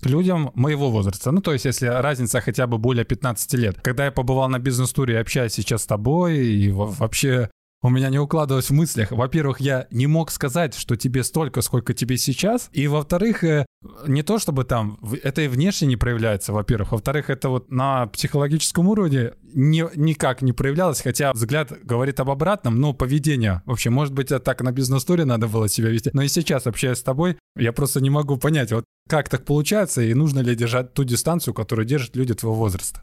людям 0.02 0.50
моего 0.54 0.90
возраста. 0.90 1.30
Ну, 1.30 1.40
то 1.40 1.52
есть, 1.52 1.64
если 1.64 1.86
разница 1.86 2.40
хотя 2.40 2.66
бы 2.66 2.78
более 2.78 3.04
15 3.04 3.54
лет. 3.54 3.80
Когда 3.80 4.06
я 4.06 4.12
побывал 4.12 4.48
на 4.48 4.58
бизнес-туре 4.58 5.18
общаюсь 5.18 5.52
сейчас 5.52 5.82
с 5.82 5.86
тобой, 5.86 6.38
и 6.38 6.70
вообще 6.70 7.50
у 7.82 7.90
меня 7.90 8.08
не 8.08 8.18
укладывалось 8.18 8.70
в 8.70 8.72
мыслях. 8.72 9.12
Во-первых, 9.12 9.60
я 9.60 9.86
не 9.90 10.06
мог 10.06 10.30
сказать, 10.30 10.74
что 10.74 10.96
тебе 10.96 11.22
столько, 11.22 11.60
сколько 11.60 11.94
тебе 11.94 12.16
сейчас. 12.16 12.68
И 12.72 12.88
во-вторых, 12.88 13.44
э, 13.44 13.66
не 14.06 14.22
то 14.22 14.38
чтобы 14.38 14.64
там, 14.64 14.98
это 15.22 15.42
и 15.42 15.48
внешне 15.48 15.88
не 15.88 15.96
проявляется, 15.96 16.52
во-первых. 16.52 16.92
Во-вторых, 16.92 17.30
это 17.30 17.48
вот 17.48 17.70
на 17.70 18.06
психологическом 18.06 18.88
уровне 18.88 19.32
не, 19.42 19.84
никак 19.94 20.42
не 20.42 20.52
проявлялось, 20.52 21.00
хотя 21.00 21.32
взгляд 21.32 21.72
говорит 21.84 22.18
об 22.20 22.30
обратном, 22.30 22.80
но 22.80 22.92
поведение 22.92 23.62
вообще, 23.66 23.90
может 23.90 24.14
быть, 24.14 24.28
так 24.28 24.62
на 24.62 24.72
бизнес-туре 24.72 25.24
надо 25.24 25.46
было 25.46 25.68
себя 25.68 25.90
вести. 25.90 26.10
Но 26.12 26.22
и 26.22 26.28
сейчас, 26.28 26.66
общаясь 26.66 26.98
с 26.98 27.02
тобой, 27.02 27.36
я 27.56 27.72
просто 27.72 28.00
не 28.00 28.10
могу 28.10 28.36
понять, 28.36 28.72
вот 28.72 28.84
как 29.08 29.28
так 29.28 29.44
получается 29.44 30.02
и 30.02 30.14
нужно 30.14 30.40
ли 30.40 30.54
держать 30.56 30.92
ту 30.94 31.04
дистанцию, 31.04 31.54
которую 31.54 31.86
держат 31.86 32.16
люди 32.16 32.34
твоего 32.34 32.56
возраста. 32.56 33.02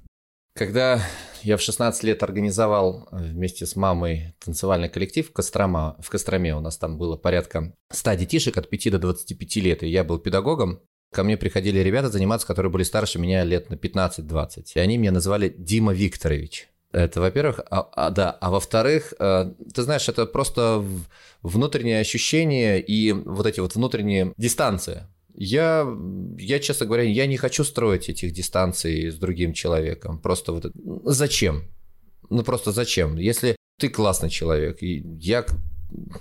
Когда 0.56 1.04
я 1.42 1.58
в 1.58 1.62
16 1.62 2.04
лет 2.04 2.22
организовал 2.22 3.08
э, 3.12 3.18
вместе 3.18 3.66
с 3.66 3.76
мамой 3.76 4.36
танцевальный 4.44 4.88
коллектив 4.88 5.32
Кострома, 5.34 5.98
в 6.00 6.10
Костроме, 6.12 6.56
у 6.56 6.60
нас 6.60 6.78
там 6.78 6.98
было 7.00 7.18
порядка 7.18 7.74
100 7.92 8.14
детишек 8.14 8.58
от 8.58 8.70
5 8.70 8.92
до 8.92 9.00
25 9.00 9.56
лет, 9.58 9.84
и 9.84 9.88
я 9.88 10.04
был 10.04 10.20
педагогом, 10.20 10.80
ко 11.12 11.24
мне 11.24 11.38
приходили 11.38 11.80
ребята 11.80 12.10
заниматься, 12.10 12.46
которые 12.46 12.72
были 12.72 12.84
старше 12.84 13.18
меня 13.18 13.44
лет 13.44 13.72
на 13.72 13.76
15-20, 13.76 14.64
и 14.76 14.80
они 14.80 14.98
меня 14.98 15.12
называли 15.12 15.54
Дима 15.58 15.92
Викторович. 15.92 16.70
Это, 16.92 17.22
во-первых, 17.22 17.60
а, 17.72 17.90
а, 17.92 18.12
да, 18.12 18.30
а 18.30 18.52
во-вторых, 18.52 19.16
э, 19.18 19.52
ты 19.74 19.82
знаешь, 19.82 20.08
это 20.08 20.28
просто 20.28 20.86
внутреннее 21.42 22.00
ощущение 22.00 22.80
и 22.80 23.12
вот 23.12 23.48
эти 23.48 23.60
вот 23.60 23.74
внутренние 23.74 24.34
дистанции. 24.38 25.08
Я, 25.36 25.88
я, 26.38 26.60
честно 26.60 26.86
говоря, 26.86 27.04
я 27.04 27.26
не 27.26 27.38
хочу 27.38 27.64
строить 27.64 28.10
этих 28.10 28.32
дистанций 28.34 29.10
с 29.10 29.16
другим 29.16 29.54
человеком. 29.54 30.20
Просто 30.20 30.54
вот 30.54 30.72
зачем? 31.06 31.64
Ну 32.30 32.44
просто 32.44 32.72
зачем? 32.72 33.18
Если 33.18 33.56
ты 33.80 33.90
классный 33.90 34.30
человек, 34.30 34.82
и 34.82 35.04
я, 35.20 35.46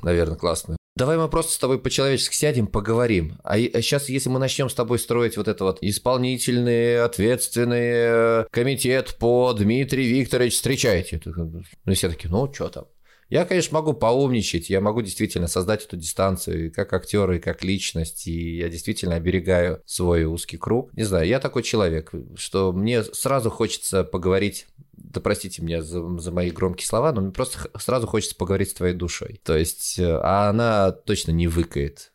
наверное, 0.03 0.37
классный. 0.37 0.77
Давай 0.95 1.17
мы 1.17 1.29
просто 1.29 1.53
с 1.55 1.59
тобой 1.59 1.79
по-человечески 1.79 2.35
сядем, 2.35 2.67
поговорим. 2.67 3.39
А 3.45 3.59
сейчас, 3.59 4.11
если 4.11 4.29
мы 4.29 4.39
начнем 4.39 4.69
с 4.69 4.75
тобой 4.75 4.99
строить 4.99 5.39
вот 5.39 5.49
это 5.49 5.65
вот 5.65 5.79
исполнительный, 5.81 7.03
ответственный 7.03 8.43
э, 8.43 8.45
комитет 8.51 9.17
по 9.19 9.55
Дмитрий 9.55 10.07
Викторович, 10.07 10.53
встречайте. 10.53 11.21
Ну, 11.25 11.95
все 11.95 12.11
таки 12.11 12.29
ну, 12.29 12.53
что 12.53 12.69
там? 12.69 12.85
Я, 13.33 13.47
конечно, 13.47 13.79
могу 13.79 13.95
поумничать, 13.95 14.69
я 14.69 14.83
могу 14.83 15.01
действительно 15.01 15.47
создать 15.47 15.87
эту 15.87 15.97
дистанцию 15.97 16.71
как 16.71 16.93
актер, 16.93 17.33
и 17.33 17.39
как 17.39 17.65
личность, 17.65 18.27
и 18.27 18.59
я 18.59 18.69
действительно 18.69 19.15
оберегаю 19.15 19.81
свой 19.87 20.27
узкий 20.27 20.59
круг. 20.59 20.93
Не 20.93 21.05
знаю, 21.05 21.27
я 21.27 21.41
такой 21.41 21.63
человек, 21.63 22.13
что 22.37 22.75
мне 22.75 23.03
сразу 23.03 23.49
хочется 23.49 24.05
поговорить 24.05 24.67
да 24.93 25.23
простите 25.23 25.63
меня 25.63 25.81
за, 25.81 26.19
за 26.19 26.31
мои 26.31 26.51
громкие 26.51 26.87
слова, 26.87 27.11
но 27.13 27.23
мне 27.23 27.33
просто 27.33 27.71
сразу 27.79 28.07
хочется 28.07 28.37
поговорить 28.37 28.69
с 28.69 28.75
твоей 28.75 28.95
душой. 28.95 29.41
То 29.43 29.57
есть, 29.57 29.99
э, 29.99 30.15
а 30.23 30.51
она 30.51 30.93
точно 30.93 31.31
не 31.31 31.49
выкает. 31.49 32.13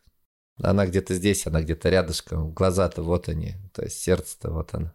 Она 0.62 0.86
где-то 0.86 1.14
здесь, 1.14 1.48
она 1.48 1.62
где-то 1.62 1.88
рядышком. 1.88 2.52
Глаза-то 2.52 3.02
вот 3.02 3.28
они, 3.28 3.56
то 3.74 3.82
есть 3.82 4.00
сердце-то 4.00 4.52
вот 4.52 4.72
оно. 4.72 4.92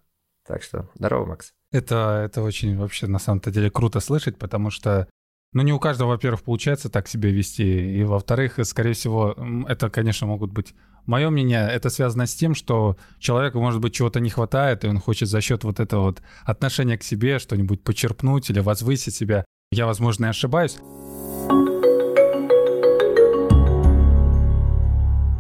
Так 0.48 0.64
что 0.64 0.90
здорово, 0.96 1.26
Макс. 1.26 1.52
Это, 1.72 2.24
это 2.26 2.42
очень 2.44 2.78
вообще 2.78 3.08
на 3.08 3.20
самом-то 3.20 3.52
деле 3.52 3.70
круто 3.70 4.00
слышать, 4.00 4.38
потому 4.38 4.70
что 4.70 5.10
ну, 5.54 5.62
не 5.62 5.72
у 5.72 5.80
каждого, 5.80 6.10
во-первых, 6.10 6.44
получается 6.44 6.90
так 6.90 7.08
себя 7.08 7.30
вести. 7.30 7.98
И, 7.98 8.04
во-вторых, 8.04 8.60
скорее 8.64 8.94
всего, 8.94 9.36
это, 9.68 9.90
конечно, 9.90 10.28
могут 10.28 10.52
быть... 10.52 10.74
Мое 11.06 11.30
мнение, 11.30 11.70
это 11.70 11.90
связано 11.90 12.26
с 12.26 12.34
тем, 12.34 12.56
что 12.56 12.96
человеку, 13.20 13.60
может 13.60 13.82
быть, 13.82 13.94
чего-то 13.94 14.22
не 14.22 14.30
хватает, 14.30 14.86
и 14.86 14.88
он 14.88 15.00
хочет 15.00 15.28
за 15.28 15.42
счет 15.42 15.66
вот 15.66 15.82
этого 15.82 16.04
вот 16.04 16.22
отношения 16.46 16.98
к 16.98 17.04
себе 17.04 17.40
что-нибудь 17.40 17.84
почерпнуть 17.84 18.50
или 18.50 18.60
возвысить 18.60 19.14
себя. 19.14 19.44
Я, 19.72 19.86
возможно, 19.86 20.28
и 20.28 20.30
ошибаюсь. 20.30 20.78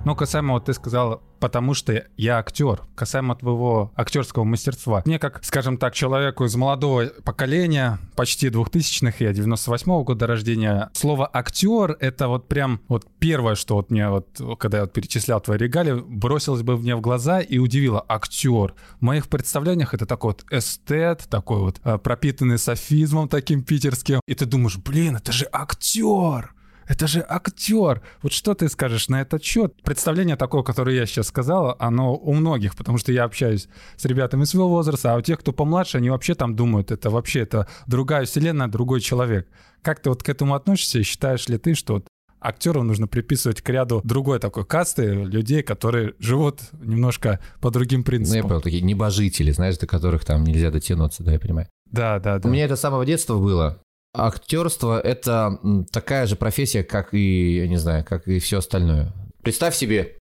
Но 0.06 0.16
касаемо, 0.16 0.56
вот 0.56 0.66
ты 0.66 0.74
сказал, 0.74 1.22
потому 1.40 1.74
что 1.74 2.06
я 2.18 2.38
актер, 2.38 2.82
касаемо 2.96 3.36
твоего 3.36 3.92
актерского 3.96 4.44
мастерства. 4.44 5.02
Мне, 5.06 5.18
как, 5.18 5.44
скажем 5.44 5.78
так, 5.78 5.94
человеку 5.94 6.44
из 6.44 6.56
молодого 6.56 7.06
поколения, 7.24 8.00
почти 8.16 8.50
двухтысячных, 8.50 9.22
я 9.22 9.32
98-го 9.32 10.04
года 10.04 10.28
рождения, 10.28 10.90
слово 10.94 11.30
актер— 11.32 11.98
это 12.02 12.28
вот 12.28 12.50
прям 12.50 12.82
вот 12.90 13.08
первое, 13.20 13.56
что 13.56 13.76
вот 13.76 13.92
мне 13.92 14.10
вот, 14.10 14.28
когда 14.60 14.80
я 14.80 14.84
вот 14.84 14.94
перечислял 14.94 15.40
твои 15.40 15.58
регалии, 15.58 16.04
бросилось 16.06 16.64
бы 16.64 16.78
мне 16.78 16.96
в 16.98 17.02
глаза 17.02 17.40
и 17.40 17.58
удивило. 17.58 18.04
Актер. 18.08 18.74
В 19.00 19.02
моих 19.02 19.30
представлениях 19.30 19.94
это 19.94 20.06
такой 20.06 20.32
вот 20.32 20.46
эстет, 20.52 21.28
такой 21.30 21.60
вот 21.60 21.80
э, 21.84 21.98
пропитанный 21.98 22.58
софизмом 22.58 23.30
таким 23.30 23.64
питерским. 23.64 24.20
И 24.28 24.36
ты 24.36 24.46
думаешь, 24.46 24.78
блин, 24.78 25.16
это 25.16 25.32
же 25.32 25.48
актер! 25.52 26.54
Это 26.88 27.08
же 27.08 27.25
актер. 27.28 28.02
Вот 28.22 28.34
что 28.34 28.54
ты 28.54 28.70
скажешь 28.70 29.10
на 29.10 29.22
этот 29.22 29.44
счет? 29.44 29.82
Представление 29.84 30.36
такое, 30.36 30.63
которое 30.63 30.96
я 30.96 31.06
сейчас 31.06 31.28
сказал, 31.28 31.75
оно 31.80 32.16
у 32.16 32.34
многих, 32.34 32.75
потому 32.75 32.98
что 32.98 33.12
я 33.12 33.24
общаюсь 33.24 33.68
с 33.96 34.06
ребятами 34.06 34.44
своего 34.44 34.70
возраста, 34.70 35.13
а 35.13 35.18
у 35.18 35.22
тех, 35.22 35.40
кто 35.40 35.54
помладше, 35.54 35.98
они 35.98 36.10
вообще 36.10 36.36
там 36.36 36.56
думают, 36.56 36.92
это 36.92 37.10
вообще 37.10 37.42
это 37.42 37.68
другая 37.88 38.25
вселенная, 38.25 38.68
другой 38.68 39.02
человек. 39.02 39.48
Как 39.82 40.00
ты 40.02 40.10
вот 40.10 40.24
к 40.24 40.30
этому 40.30 40.56
относишься 40.56 41.00
и 41.00 41.04
считаешь 41.04 41.48
ли 41.50 41.58
ты, 41.58 41.75
что 41.75 42.04
актеру 42.44 42.84
нужно 42.84 43.08
приписывать 43.08 43.62
к 43.62 43.70
ряду 43.70 44.02
другой 44.04 44.40
такой 44.40 44.66
касты 44.66 45.13
людей, 45.13 45.63
которые 45.63 46.13
живут 46.20 46.62
немножко 46.82 47.40
по 47.62 47.72
другим 47.72 48.04
принципам. 48.04 48.38
Ну, 48.38 48.44
я 48.44 48.50
понял, 48.50 48.62
такие 48.62 48.82
небожители, 48.82 49.52
знаешь, 49.52 49.78
до 49.78 49.88
которых 49.88 50.25
там 50.25 50.44
нельзя 50.44 50.70
дотянуться, 50.70 51.24
да, 51.24 51.34
я 51.34 51.40
понимаю. 51.40 51.68
Да, 51.90 52.20
да, 52.20 52.40
да. 52.40 52.50
У 52.50 52.52
меня 52.52 52.66
это 52.66 52.75
с 52.75 52.82
самого 52.82 53.06
детства 53.06 53.38
было. 53.38 53.80
Актерство— 54.13 55.00
это 55.03 55.60
такая 55.91 56.27
же 56.27 56.36
профессия, 56.36 56.84
как 56.84 57.13
и, 57.13 57.58
я 57.58 57.67
не 57.67 57.77
знаю, 57.77 58.05
как 58.05 58.27
и 58.27 58.39
все 58.39 58.60
остальное. 58.60 59.12
Представь 59.41 59.75
себе, 59.75 60.20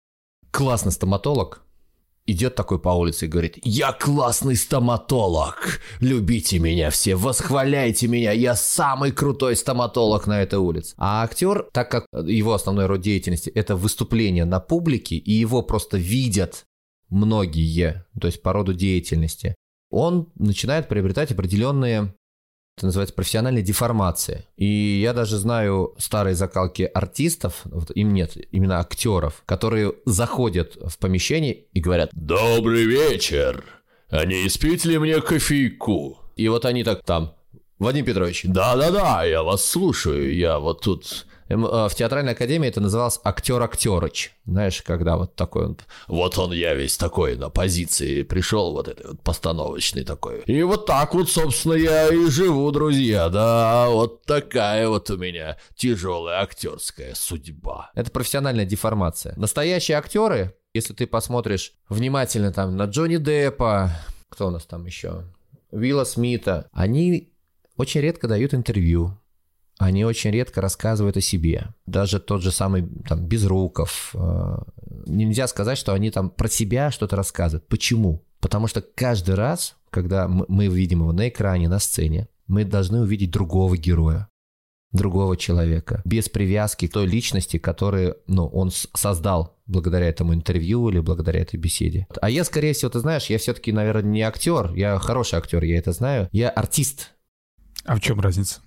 классный 0.52 0.92
стоматолог 0.92 1.62
идет 2.26 2.56
такой 2.56 2.80
по 2.80 2.90
улице 2.90 3.26
и 3.26 3.30
говорит, 3.30 3.58
«Я 3.64 3.94
классный 3.94 4.58
стоматолог! 4.58 5.80
Любите 6.02 6.60
меня 6.60 6.90
все, 6.90 7.16
восхваляйте 7.16 8.08
меня, 8.08 8.34
я 8.34 8.56
самый 8.56 9.12
крутой 9.12 9.56
стоматолог 9.56 10.28
на 10.28 10.42
этой 10.42 10.60
улице!» 10.60 10.94
А 10.98 11.24
актер, 11.24 11.68
так 11.72 11.90
как 11.90 12.06
его 12.26 12.54
основной 12.54 12.86
род 12.86 13.00
деятельности— 13.00 13.50
это 13.56 13.78
выступление 13.78 14.44
на 14.44 14.60
публике, 14.60 15.16
и 15.16 15.32
его 15.32 15.62
просто 15.62 15.98
видят 15.98 16.66
многие, 17.10 18.06
то 18.20 18.28
есть 18.28 18.42
по 18.42 18.52
роду 18.52 18.74
деятельности, 18.74 19.56
он 19.90 20.28
начинает 20.36 20.90
приобретать 20.90 21.32
определенные 21.32 22.14
это 22.78 22.86
называется 22.86 23.16
профессиональная 23.16 23.64
деформация. 23.64 24.46
И 24.56 25.00
я 25.02 25.14
даже 25.14 25.38
знаю 25.38 25.96
старые 25.98 26.36
закалки 26.36 26.84
артистов, 26.84 27.62
вот 27.66 27.90
им 27.90 28.14
нет, 28.14 28.38
именно 28.52 28.80
актеров, 28.80 29.42
которые 29.48 29.94
заходят 30.06 30.78
в 30.80 31.00
помещение 31.00 31.66
и 31.74 31.80
говорят 31.80 32.12
«Добрый 32.14 32.86
вечер! 32.86 33.64
А 34.10 34.26
не 34.26 34.48
мне 35.00 35.20
кофейку?» 35.22 36.20
И 36.36 36.48
вот 36.50 36.66
они 36.66 36.84
так 36.84 37.04
там 37.04 37.34
Вадим 37.80 38.06
Петрович, 38.06 38.44
да-да-да, 38.46 39.24
я 39.24 39.42
вас 39.42 39.66
слушаю, 39.66 40.36
я 40.36 40.60
вот 40.60 40.82
тут 40.82 41.27
в 41.50 41.92
театральной 41.96 42.34
академии 42.34 42.68
это 42.68 42.82
называлось 42.82 43.20
актер 43.24 43.62
актерыч. 43.62 44.34
Знаешь, 44.46 44.82
когда 44.82 45.18
вот 45.18 45.36
такой 45.36 45.68
вот, 45.68 45.86
вот 46.08 46.38
он 46.38 46.52
я 46.52 46.74
весь 46.74 46.98
такой 46.98 47.36
на 47.36 47.50
позиции 47.50 48.24
пришел, 48.24 48.74
вот 48.74 48.88
этой 48.88 49.08
вот 49.08 49.22
постановочный 49.22 50.04
такой. 50.04 50.42
И 50.42 50.64
вот 50.64 50.86
так 50.86 51.14
вот, 51.14 51.30
собственно, 51.30 51.74
я 51.74 52.10
и 52.10 52.30
живу, 52.30 52.72
друзья, 52.72 53.30
да, 53.30 53.90
вот 53.90 54.24
такая 54.24 54.88
вот 54.90 55.10
у 55.10 55.18
меня 55.18 55.58
тяжелая 55.76 56.42
актерская 56.42 57.14
судьба. 57.16 57.92
Это 57.96 58.12
профессиональная 58.12 58.66
деформация. 58.66 59.34
Настоящие 59.38 59.98
актеры, 59.98 60.56
если 60.74 60.94
ты 60.94 61.08
посмотришь 61.08 61.74
внимательно 61.90 62.52
там 62.52 62.76
на 62.76 62.86
Джонни 62.86 63.18
Деппа, 63.18 63.92
кто 64.30 64.48
у 64.48 64.52
нас 64.52 64.66
там 64.66 64.86
еще, 64.86 65.24
Вилла 65.72 66.04
Смита, 66.04 66.70
они 66.72 67.34
очень 67.76 68.02
редко 68.02 68.28
дают 68.28 68.54
интервью 68.54 69.20
они 69.78 70.06
очень 70.06 70.32
редко 70.32 70.62
рассказывают 70.62 71.18
о 71.18 71.22
себе. 71.22 71.68
Даже 71.86 72.20
тот 72.20 72.42
же 72.42 72.52
самый 72.52 72.88
там 73.08 73.26
Безруков. 73.26 74.12
Э, 74.16 74.58
нельзя 75.06 75.48
сказать, 75.48 75.78
что 75.78 75.94
они 75.94 76.10
там 76.10 76.30
про 76.30 76.48
себя 76.48 76.92
что-то 76.92 77.16
рассказывают. 77.16 77.68
Почему? 77.68 78.24
Потому 78.40 78.68
что 78.68 78.82
каждый 78.82 79.36
раз, 79.36 79.76
когда 79.90 80.28
мы 80.28 80.68
видим 80.68 81.02
его 81.02 81.12
на 81.12 81.30
экране, 81.30 81.70
на 81.70 81.80
сцене, 81.80 82.28
мы 82.48 82.64
должны 82.64 83.02
увидеть 83.02 83.32
другого 83.32 83.78
героя, 83.78 84.30
другого 84.92 85.38
человека, 85.38 86.02
без 86.06 86.30
привязки 86.30 86.88
к 86.88 86.94
той 86.94 87.06
личности, 87.06 87.58
которую 87.58 88.18
ну, 88.28 88.48
он 88.48 88.72
создал 88.72 89.58
благодаря 89.66 90.08
этому 90.08 90.34
интервью 90.34 90.90
или 90.90 91.00
благодаря 91.00 91.42
этой 91.42 91.58
беседе. 91.58 92.08
А 92.22 92.30
я, 92.30 92.44
скорее 92.46 92.74
всего, 92.74 92.90
ты 92.90 93.00
знаешь, 93.00 93.26
я 93.26 93.38
все-таки, 93.38 93.72
наверное, 93.72 94.04
не 94.04 94.22
актер, 94.22 94.74
я 94.74 94.98
хороший 94.98 95.38
актер, 95.40 95.64
я 95.64 95.78
это 95.78 95.92
знаю, 95.92 96.30
я 96.32 96.50
артист. 96.50 97.14
А 97.86 97.96
в 97.96 98.00
чем 98.00 98.20
разница? 98.20 98.62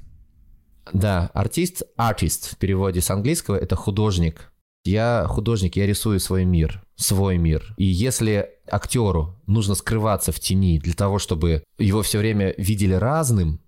Да, 0.92 1.30
артист, 1.34 1.82
артист 1.96 2.52
в 2.52 2.56
переводе 2.56 3.00
с 3.00 3.10
английского 3.10 3.56
это 3.56 3.76
художник. 3.76 4.52
Я 4.84 5.26
художник, 5.28 5.76
я 5.76 5.86
рисую 5.86 6.20
свой 6.20 6.44
мир, 6.44 6.82
свой 6.96 7.36
мир. 7.36 7.74
И 7.76 7.84
если 7.84 8.48
актеру 8.66 9.38
нужно 9.46 9.74
скрываться 9.74 10.32
в 10.32 10.40
тени 10.40 10.78
для 10.78 10.94
того, 10.94 11.18
чтобы 11.18 11.64
его 11.78 12.02
все 12.02 12.18
время 12.18 12.54
видели 12.56 12.94
разным, 12.94 13.60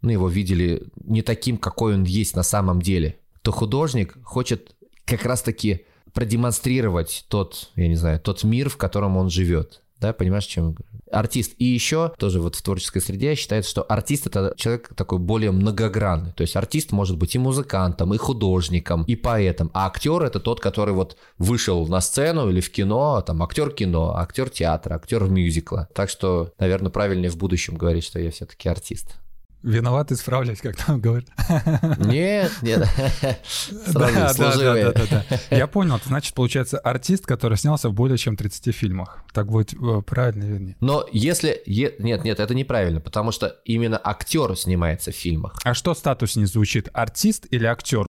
ну, 0.00 0.10
его 0.10 0.28
видели 0.28 0.84
не 0.96 1.22
таким, 1.22 1.58
какой 1.58 1.94
он 1.94 2.04
есть 2.04 2.36
на 2.36 2.42
самом 2.42 2.80
деле, 2.80 3.18
то 3.42 3.52
художник 3.52 4.16
хочет 4.22 4.76
как 5.04 5.24
раз-таки 5.24 5.86
продемонстрировать 6.12 7.26
тот, 7.28 7.70
я 7.76 7.88
не 7.88 7.96
знаю, 7.96 8.20
тот 8.20 8.44
мир, 8.44 8.68
в 8.68 8.76
котором 8.76 9.16
он 9.16 9.28
живет. 9.28 9.82
Да, 10.00 10.14
понимаешь, 10.14 10.46
чем 10.46 10.76
артист. 11.10 11.54
И 11.58 11.64
еще 11.64 12.12
тоже 12.18 12.40
вот 12.40 12.56
в 12.56 12.62
творческой 12.62 13.00
среде 13.00 13.34
считается, 13.34 13.70
что 13.70 13.82
артист 13.82 14.26
это 14.26 14.54
человек 14.56 14.94
такой 14.96 15.18
более 15.18 15.50
многогранный. 15.50 16.32
То 16.32 16.42
есть 16.42 16.56
артист 16.56 16.92
может 16.92 17.18
быть 17.18 17.34
и 17.34 17.38
музыкантом, 17.38 18.14
и 18.14 18.16
художником, 18.16 19.04
и 19.04 19.14
поэтом. 19.14 19.70
А 19.74 19.86
актер 19.86 20.22
это 20.22 20.40
тот, 20.40 20.60
который 20.60 20.94
вот 20.94 21.16
вышел 21.36 21.86
на 21.86 22.00
сцену 22.00 22.48
или 22.48 22.60
в 22.60 22.70
кино, 22.70 23.20
там 23.20 23.42
актер 23.42 23.70
кино, 23.70 24.16
актер 24.16 24.48
театра, 24.48 24.94
актер 24.94 25.24
мюзикла. 25.24 25.88
Так 25.94 26.08
что, 26.08 26.52
наверное, 26.58 26.90
правильнее 26.90 27.30
в 27.30 27.36
будущем 27.36 27.76
говорить, 27.76 28.04
что 28.04 28.18
я 28.18 28.30
все-таки 28.30 28.68
артист. 28.68 29.16
Виноват, 29.62 30.10
исправляюсь, 30.10 30.60
как 30.60 30.76
там 30.76 31.00
говорят. 31.00 31.26
Нет, 31.98 32.50
нет. 32.62 32.88
Да, 33.92 34.32
да, 34.34 34.54
да, 34.56 34.92
да, 34.92 35.24
Я 35.56 35.66
понял. 35.66 35.98
Значит, 36.04 36.34
получается, 36.34 36.78
артист, 36.78 37.26
который 37.26 37.58
снялся 37.58 37.88
в 37.88 37.92
более 37.92 38.16
чем 38.16 38.36
30 38.36 38.74
фильмах. 38.74 39.18
Так 39.32 39.48
будет 39.48 39.74
э, 39.74 40.02
правильно, 40.02 40.44
вернее. 40.44 40.76
Но 40.80 41.06
если... 41.12 41.62
Нет, 41.66 42.24
нет, 42.24 42.40
это 42.40 42.54
неправильно, 42.54 43.00
потому 43.00 43.32
что 43.32 43.56
именно 43.64 44.00
актер 44.02 44.56
снимается 44.56 45.12
в 45.12 45.14
фильмах. 45.14 45.56
А 45.64 45.74
что 45.74 45.94
статус 45.94 46.36
не 46.36 46.46
звучит? 46.46 46.88
Артист 46.92 47.46
или 47.50 47.66
актер? 47.66 48.06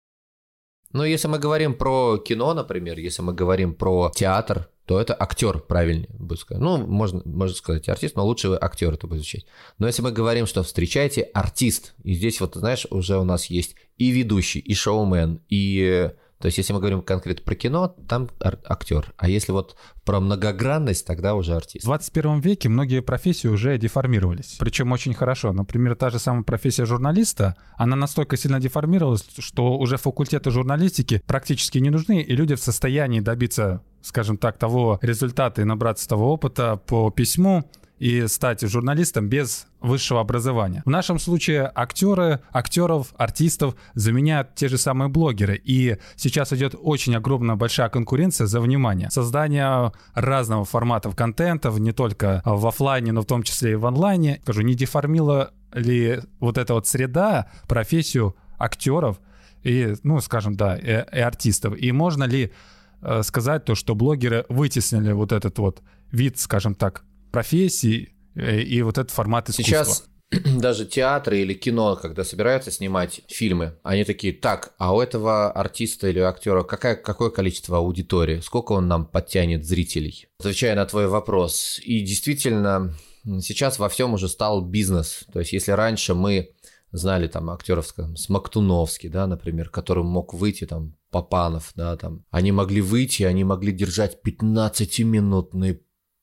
Ну, 0.91 1.03
если 1.03 1.27
мы 1.27 1.37
говорим 1.37 1.75
про 1.75 2.17
кино, 2.17 2.53
например, 2.53 2.97
если 2.97 3.21
мы 3.21 3.33
говорим 3.33 3.75
про 3.75 4.11
театр, 4.13 4.69
то 4.85 4.99
это 4.99 5.15
актер, 5.17 5.59
правильнее 5.59 6.09
будет 6.17 6.39
сказать. 6.39 6.63
Ну, 6.63 6.77
можно, 6.77 7.21
можно 7.23 7.55
сказать 7.55 7.87
артист, 7.89 8.15
но 8.15 8.25
лучше 8.25 8.57
актер 8.59 8.91
это 8.93 9.05
будет 9.05 9.19
звучать. 9.19 9.45
Но 9.77 9.85
если 9.85 10.01
мы 10.01 10.11
говорим, 10.11 10.47
что 10.47 10.63
встречайте 10.63 11.21
артист, 11.21 11.93
и 12.03 12.15
здесь 12.15 12.41
вот, 12.41 12.55
знаешь, 12.55 12.87
уже 12.89 13.19
у 13.19 13.23
нас 13.23 13.45
есть 13.45 13.75
и 13.97 14.09
ведущий, 14.09 14.57
и 14.59 14.73
шоумен, 14.73 15.41
и 15.47 16.09
то 16.39 16.45
есть, 16.45 16.57
если 16.57 16.71
мы 16.71 16.79
говорим 16.79 17.01
конкретно 17.01 17.43
про 17.43 17.55
кино, 17.55 17.95
там 18.07 18.29
актер. 18.39 19.13
А 19.17 19.27
если 19.27 19.51
вот 19.51 19.75
про 20.05 20.21
многогранность, 20.21 21.05
тогда 21.05 21.35
уже 21.35 21.53
артист. 21.53 21.83
В 21.83 21.87
21 21.87 22.39
веке 22.39 22.69
многие 22.69 23.01
профессии 23.01 23.49
уже 23.49 23.77
деформировались. 23.77 24.55
Причем 24.57 24.93
очень 24.93 25.13
хорошо. 25.13 25.51
Например, 25.51 25.95
та 25.95 26.09
же 26.09 26.17
самая 26.17 26.43
профессия 26.43 26.85
журналиста, 26.85 27.57
она 27.75 27.97
настолько 27.97 28.37
сильно 28.37 28.61
деформировалась, 28.61 29.25
что 29.37 29.77
уже 29.77 29.97
факультеты 29.97 30.49
журналистики 30.49 31.21
практически 31.27 31.77
не 31.79 31.89
нужны, 31.89 32.21
и 32.21 32.33
люди 32.33 32.55
в 32.55 32.61
состоянии 32.61 33.19
добиться, 33.19 33.81
скажем 34.01 34.37
так, 34.37 34.57
того 34.57 34.97
результата 35.01 35.61
и 35.61 35.65
набраться 35.65 36.07
того 36.07 36.31
опыта 36.31 36.77
по 36.77 37.11
письму, 37.11 37.69
и 37.99 38.27
стать 38.27 38.61
журналистом 38.61 39.27
без 39.27 39.67
высшего 39.81 40.21
образования. 40.21 40.81
В 40.85 40.89
нашем 40.89 41.19
случае 41.19 41.69
актеры, 41.75 42.39
актеров, 42.51 43.13
артистов 43.17 43.75
заменяют 43.93 44.55
те 44.55 44.69
же 44.69 44.77
самые 44.77 45.09
блогеры. 45.09 45.61
И 45.63 45.97
сейчас 46.15 46.53
идет 46.53 46.75
очень 46.81 47.15
огромная 47.15 47.55
большая 47.55 47.89
конкуренция 47.89 48.47
за 48.47 48.61
внимание. 48.61 49.09
Создание 49.11 49.91
разного 50.13 50.65
форматов 50.65 51.15
контента, 51.15 51.69
не 51.69 51.91
только 51.91 52.41
в 52.45 52.65
офлайне, 52.65 53.11
но 53.11 53.21
в 53.21 53.25
том 53.25 53.43
числе 53.43 53.73
и 53.73 53.75
в 53.75 53.85
онлайне. 53.85 54.39
Скажу, 54.43 54.61
не 54.61 54.75
деформила 54.75 55.51
ли 55.73 56.21
вот 56.39 56.57
эта 56.57 56.73
вот 56.73 56.87
среда 56.87 57.51
профессию 57.67 58.35
актеров 58.57 59.19
и, 59.63 59.93
ну, 60.03 60.21
скажем, 60.21 60.55
да, 60.55 60.77
и, 60.77 61.05
и 61.17 61.19
артистов? 61.19 61.77
И 61.77 61.91
можно 61.91 62.23
ли 62.23 62.53
э, 63.01 63.23
сказать 63.23 63.65
то, 63.65 63.75
что 63.75 63.93
блогеры 63.93 64.45
вытеснили 64.47 65.11
вот 65.11 65.33
этот 65.33 65.59
вот 65.59 65.81
вид, 66.11 66.39
скажем 66.39 66.75
так, 66.75 67.03
профессий 67.31 68.09
э, 68.35 68.61
и 68.61 68.81
вот 68.81 68.97
этот 68.97 69.11
формат 69.11 69.49
искусства. 69.49 69.85
Сейчас 69.85 70.09
даже 70.61 70.85
театры 70.85 71.39
или 71.39 71.53
кино, 71.53 71.95
когда 71.95 72.23
собираются 72.23 72.71
снимать 72.71 73.21
фильмы, 73.27 73.77
они 73.83 74.03
такие, 74.03 74.33
так, 74.33 74.73
а 74.77 74.95
у 74.95 75.01
этого 75.01 75.51
артиста 75.51 76.07
или 76.07 76.19
актера 76.19 76.63
какая, 76.63 76.95
какое 76.95 77.29
количество 77.31 77.77
аудитории, 77.77 78.39
сколько 78.41 78.73
он 78.73 78.87
нам 78.87 79.05
подтянет 79.05 79.65
зрителей? 79.65 80.27
Отвечая 80.39 80.75
на 80.75 80.85
твой 80.85 81.07
вопрос, 81.07 81.79
и 81.83 82.01
действительно, 82.01 82.93
сейчас 83.41 83.79
во 83.79 83.89
всем 83.89 84.13
уже 84.13 84.29
стал 84.29 84.61
бизнес. 84.61 85.25
То 85.33 85.39
есть, 85.39 85.53
если 85.53 85.71
раньше 85.71 86.13
мы 86.13 86.51
знали 86.91 87.27
там 87.27 87.49
актеров, 87.49 87.87
скажем, 87.87 88.15
Смоктуновский, 88.15 89.09
да, 89.09 89.27
например, 89.27 89.69
которым 89.69 90.07
мог 90.07 90.33
выйти 90.33 90.65
там 90.65 90.95
Папанов, 91.11 91.71
да, 91.75 91.95
там, 91.97 92.23
они 92.29 92.51
могли 92.51 92.81
выйти, 92.81 93.23
они 93.23 93.43
могли 93.43 93.71
держать 93.71 94.19
15-минутные 94.23 95.79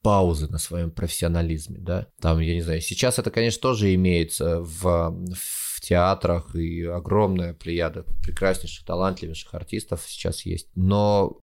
паузы 0.06 0.46
на 0.46 0.58
своем 0.58 0.92
профессионализме, 0.92 1.80
да. 1.80 2.06
Там, 2.20 2.38
я 2.38 2.54
не 2.54 2.60
знаю, 2.60 2.80
сейчас 2.80 3.18
это, 3.18 3.32
конечно, 3.32 3.60
тоже 3.60 3.92
имеется 3.96 4.60
в, 4.60 5.10
в 5.34 5.80
театрах, 5.80 6.54
и 6.54 6.84
огромная 6.84 7.54
плеяда 7.54 8.04
прекраснейших, 8.22 8.86
талантливейших 8.86 9.52
артистов 9.52 10.04
сейчас 10.06 10.46
есть. 10.46 10.68
Но 10.76 11.40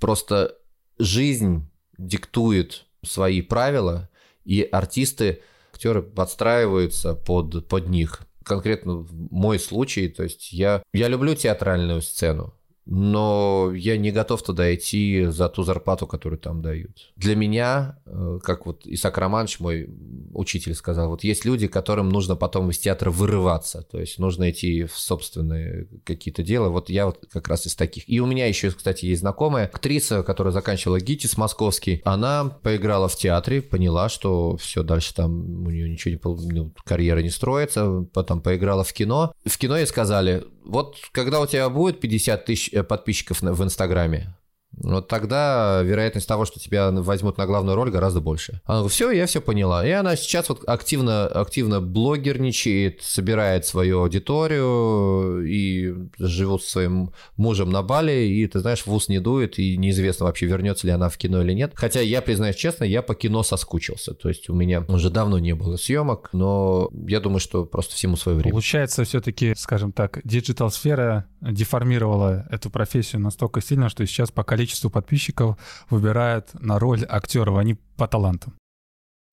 просто 0.00 0.56
жизнь 0.98 1.70
диктует 1.98 2.86
свои 3.04 3.42
правила, 3.42 4.08
и 4.42 4.62
артисты, 4.62 5.42
актеры 5.74 6.00
подстраиваются 6.00 7.14
под, 7.14 7.68
под 7.68 7.90
них. 7.90 8.22
Конкретно 8.42 9.06
мой 9.10 9.58
случай, 9.58 10.08
то 10.08 10.22
есть 10.22 10.50
я, 10.50 10.82
я 10.94 11.08
люблю 11.08 11.34
театральную 11.34 12.00
сцену, 12.00 12.54
но 12.90 13.70
я 13.74 13.98
не 13.98 14.10
готов 14.10 14.42
туда 14.42 14.74
идти 14.74 15.26
за 15.26 15.50
ту 15.50 15.62
зарплату, 15.62 16.06
которую 16.06 16.38
там 16.38 16.62
дают. 16.62 17.12
Для 17.16 17.36
меня, 17.36 17.98
э, 18.06 18.38
как 18.42 18.64
вот 18.64 18.86
Исаак 18.86 19.18
Романович, 19.18 19.60
мой 19.60 19.90
учитель, 20.32 20.74
сказал, 20.74 21.10
вот 21.10 21.22
есть 21.22 21.44
люди, 21.44 21.66
которым 21.66 22.08
нужно 22.08 22.34
потом 22.34 22.70
из 22.70 22.78
театра 22.78 23.10
вырываться, 23.10 23.82
то 23.82 24.00
есть 24.00 24.18
нужно 24.18 24.50
идти 24.50 24.84
в 24.84 24.98
собственные 24.98 25.86
какие-то 26.04 26.42
дела. 26.42 26.70
Вот 26.70 26.88
я 26.88 27.06
вот 27.06 27.26
как 27.30 27.48
раз 27.48 27.66
из 27.66 27.76
таких. 27.76 28.08
И 28.08 28.20
у 28.20 28.26
меня 28.26 28.46
еще, 28.46 28.70
кстати, 28.70 29.04
есть 29.04 29.20
знакомая 29.20 29.66
актриса, 29.66 30.22
которая 30.22 30.52
заканчивала 30.52 30.98
ГИТИС 30.98 31.36
московский. 31.36 32.00
Она 32.04 32.46
поиграла 32.62 33.08
в 33.08 33.16
театре, 33.16 33.60
поняла, 33.60 34.08
что 34.08 34.56
все, 34.56 34.82
дальше 34.82 35.14
там 35.14 35.66
у 35.66 35.70
нее 35.70 35.90
ничего 35.90 36.12
не 36.12 36.52
ну, 36.52 36.72
карьера 36.84 37.18
не 37.18 37.30
строится, 37.30 38.06
потом 38.14 38.40
поиграла 38.40 38.82
в 38.82 38.94
кино. 38.94 39.34
В 39.44 39.58
кино 39.58 39.76
ей 39.76 39.86
сказали, 39.86 40.44
вот 40.68 40.96
когда 41.12 41.40
у 41.40 41.46
тебя 41.46 41.68
будет 41.70 41.98
50 41.98 42.44
тысяч 42.44 42.72
э, 42.72 42.84
подписчиков 42.84 43.40
в 43.40 43.64
Инстаграме, 43.64 44.36
вот 44.80 45.08
тогда 45.08 45.82
вероятность 45.82 46.28
того, 46.28 46.44
что 46.44 46.60
тебя 46.60 46.90
возьмут 46.90 47.38
на 47.38 47.46
главную 47.46 47.76
роль, 47.76 47.90
гораздо 47.90 48.20
больше. 48.20 48.60
Она 48.64 48.78
говорит, 48.78 48.92
все, 48.92 49.10
я 49.10 49.26
все 49.26 49.40
поняла. 49.40 49.86
И 49.86 49.90
она 49.90 50.16
сейчас 50.16 50.48
вот 50.48 50.62
активно, 50.66 51.26
активно 51.26 51.80
блогерничает, 51.80 53.02
собирает 53.02 53.66
свою 53.66 54.00
аудиторию 54.00 55.44
и 55.46 55.94
живет 56.18 56.62
со 56.62 56.70
своим 56.70 57.12
мужем 57.36 57.70
на 57.70 57.82
Бали, 57.82 58.12
и, 58.12 58.46
ты 58.46 58.60
знаешь, 58.60 58.86
в 58.86 58.92
ус 58.92 59.08
не 59.08 59.20
дует, 59.20 59.58
и 59.58 59.76
неизвестно 59.76 60.26
вообще, 60.26 60.46
вернется 60.46 60.86
ли 60.86 60.92
она 60.92 61.08
в 61.08 61.16
кино 61.16 61.42
или 61.42 61.52
нет. 61.52 61.72
Хотя 61.74 62.00
я, 62.00 62.22
признаюсь 62.22 62.56
честно, 62.56 62.84
я 62.84 63.02
по 63.02 63.14
кино 63.14 63.42
соскучился. 63.42 64.14
То 64.14 64.28
есть 64.28 64.48
у 64.48 64.54
меня 64.54 64.84
уже 64.88 65.10
давно 65.10 65.38
не 65.38 65.54
было 65.54 65.76
съемок, 65.76 66.30
но 66.32 66.90
я 67.06 67.20
думаю, 67.20 67.40
что 67.40 67.64
просто 67.64 67.94
всему 67.94 68.16
свое 68.16 68.38
время. 68.38 68.52
Получается, 68.52 69.04
все-таки, 69.04 69.54
скажем 69.56 69.92
так, 69.92 70.20
digital-сфера 70.24 71.26
деформировала 71.40 72.46
эту 72.50 72.70
профессию 72.70 73.20
настолько 73.20 73.60
сильно, 73.60 73.88
что 73.88 74.06
сейчас 74.06 74.30
по 74.30 74.44
количеству 74.44 74.67
подписчиков 74.90 75.56
выбирают 75.90 76.48
на 76.54 76.78
роль 76.78 77.04
актеров, 77.08 77.56
а 77.58 77.64
не 77.64 77.74
по 77.74 78.06
талантам. 78.06 78.54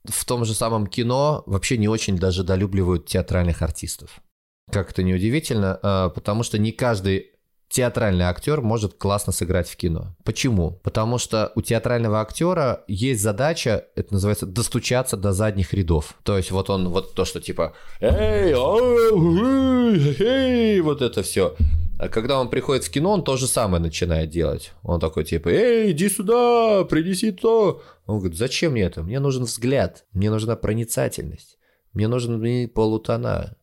В 0.04 0.24
том 0.26 0.46
же 0.46 0.54
самом 0.54 0.88
кино 0.88 1.44
вообще 1.46 1.78
не 1.78 1.88
очень 1.88 2.18
даже 2.18 2.44
долюбливают 2.44 3.08
театральных 3.08 3.62
артистов. 3.62 4.22
Как 4.72 4.92
это 4.92 5.04
неудивительно, 5.04 5.80
а, 5.82 6.10
потому 6.10 6.44
что 6.44 6.58
не 6.58 6.72
каждый 6.72 7.32
театральный 7.70 8.26
актер 8.26 8.62
может 8.62 8.94
классно 8.94 9.34
сыграть 9.34 9.68
в 9.68 9.76
кино. 9.76 10.16
Почему? 10.24 10.80
Потому 10.84 11.18
что 11.18 11.52
у 11.56 11.62
театрального 11.62 12.22
актера 12.22 12.84
есть 12.88 13.22
задача, 13.22 13.86
это 13.96 14.14
называется, 14.14 14.46
достучаться 14.46 15.18
до 15.18 15.34
задних 15.34 15.74
рядов. 15.74 16.16
То 16.24 16.38
есть 16.38 16.52
вот 16.52 16.70
он, 16.70 16.90
вот 16.90 17.16
то, 17.16 17.26
что 17.26 17.42
типа 17.42 17.74
«Эй, 18.00 18.54
эй, 18.54 20.16
эй», 20.20 20.82
вот 20.82 21.02
это 21.02 21.24
все. 21.24 21.56
А 21.98 22.10
когда 22.10 22.40
он 22.40 22.50
приходит 22.50 22.84
в 22.84 22.92
кино, 22.92 23.12
он 23.12 23.24
то 23.24 23.38
же 23.38 23.48
самое 23.48 23.82
начинает 23.82 24.30
делать. 24.30 24.74
Он 24.84 25.00
такой 25.00 25.24
типа, 25.24 25.50
эй, 25.50 25.92
иди 25.92 26.10
сюда, 26.10 26.84
принеси 26.84 27.32
то. 27.32 27.82
Он 28.06 28.20
говорит, 28.20 28.38
зачем 28.38 28.74
мне 28.74 28.84
это? 28.84 29.02
Мне 29.02 29.20
нужен 29.20 29.44
взгляд, 29.44 30.06
мне 30.12 30.30
нужна 30.30 30.56
проницательность, 30.56 31.58
мне 31.94 32.08
нужны 32.08 32.68
полутона. 32.68 33.56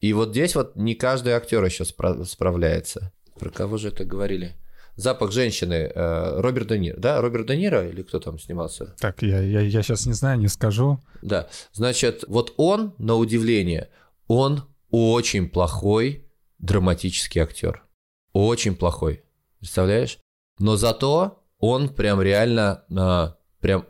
И 0.00 0.12
вот 0.12 0.30
здесь 0.30 0.54
вот 0.54 0.76
не 0.76 0.94
каждый 0.94 1.34
актер 1.34 1.62
еще 1.64 1.84
спра- 1.84 2.24
справляется. 2.24 3.12
Про 3.38 3.50
кого 3.50 3.76
же 3.76 3.88
это 3.88 4.04
говорили? 4.04 4.56
Запах 4.96 5.30
женщины 5.30 5.92
э, 5.94 6.40
Роберт 6.40 6.68
Де 6.68 6.78
Ниро. 6.78 6.96
Да, 6.98 7.20
Роберт 7.20 7.46
Де 7.46 7.56
Ниро 7.56 7.88
или 7.88 8.02
кто 8.02 8.18
там 8.18 8.38
снимался? 8.38 8.96
Так, 8.98 9.22
я, 9.22 9.40
я, 9.40 9.60
я 9.60 9.82
сейчас 9.82 10.06
не 10.06 10.12
знаю, 10.12 10.38
не 10.38 10.48
скажу. 10.48 10.98
Да, 11.22 11.48
значит, 11.72 12.24
вот 12.26 12.54
он, 12.56 12.94
на 12.98 13.14
удивление, 13.14 13.90
он 14.26 14.62
очень 14.90 15.48
плохой 15.48 16.27
драматический 16.58 17.40
актер. 17.40 17.84
Очень 18.32 18.76
плохой. 18.76 19.24
Представляешь? 19.58 20.18
Но 20.58 20.76
зато 20.76 21.42
он 21.58 21.88
прям 21.88 22.20
реально, 22.20 22.84
а, 22.96 23.36
прям 23.60 23.86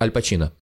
Аль 0.00 0.10
Пачино. 0.10 0.52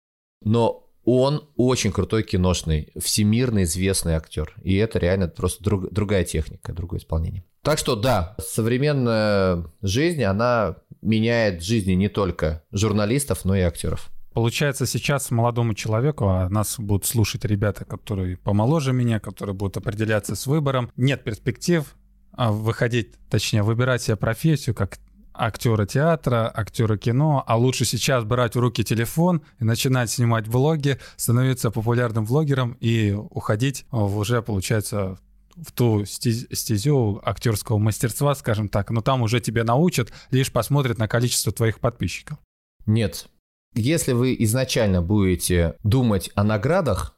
Но 0.43 0.91
он 1.05 1.49
очень 1.57 1.93
крутой 1.93 2.23
киношный, 2.23 2.93
всемирно 2.99 3.65
известный 3.65 4.15
актер. 4.15 4.55
И 4.63 4.77
это 4.77 4.99
реально 4.99 5.29
просто 5.29 5.63
друг, 5.63 5.93
другая 5.93 6.25
техника, 6.25 6.73
другое 6.73 7.01
исполнение. 7.01 7.45
Так 7.63 7.79
что 7.79 7.97
да, 7.97 8.37
современная 8.39 9.67
жизнь, 9.83 10.23
она 10.23 10.77
меняет 11.03 11.63
жизни 11.63 11.93
не 11.93 12.09
только 12.09 12.63
журналистов, 12.73 13.45
но 13.45 13.55
и 13.55 13.61
актеров. 13.61 14.11
Получается, 14.33 14.87
сейчас 14.87 15.31
молодому 15.31 15.75
человеку, 15.75 16.29
а 16.29 16.49
нас 16.49 16.79
будут 16.79 17.05
слушать 17.05 17.45
ребята, 17.45 17.85
которые 17.85 18.37
помоложе 18.37 18.93
меня, 18.93 19.19
которые 19.19 19.55
будут 19.55 19.77
определяться 19.77 20.37
с 20.37 20.47
выбором, 20.47 20.91
нет 20.97 21.25
перспектив 21.25 21.97
а, 22.33 22.53
выходить, 22.53 23.15
точнее, 23.29 23.65
выбирать 23.65 24.03
себе 24.03 24.17
профессию 24.17 24.75
как 24.75 24.99
актера 25.35 25.87
театра, 25.87 26.51
актера 26.55 26.97
кино, 26.97 27.43
а 27.47 27.57
лучше 27.57 27.85
сейчас 27.85 28.25
брать 28.25 28.55
в 28.55 28.61
руки 28.61 28.85
телефон 28.85 29.43
и 29.59 29.65
начинать 29.65 30.11
снимать 30.11 30.47
влоги, 30.47 30.99
становиться 31.17 31.71
популярным 31.71 32.25
влогером 32.25 32.77
и 32.81 33.13
уходить 33.13 33.87
в 33.91 34.19
уже, 34.19 34.43
получается, 34.43 35.19
в 35.57 35.73
ту 35.73 36.05
стезю 36.05 37.21
актерского 37.25 37.79
мастерства, 37.79 38.35
скажем 38.35 38.69
так, 38.69 38.91
но 38.91 39.01
там 39.01 39.23
уже 39.23 39.41
тебя 39.41 39.65
научат, 39.65 40.13
лишь 40.31 40.53
посмотрят 40.53 40.99
на 40.99 41.09
количество 41.09 41.53
твоих 41.53 41.81
подписчиков. 41.81 42.39
Нет, 42.87 43.29
если 43.75 44.13
вы 44.13 44.37
изначально 44.41 45.03
будете 45.03 45.77
думать 45.83 46.31
о 46.35 46.45
наградах, 46.45 47.17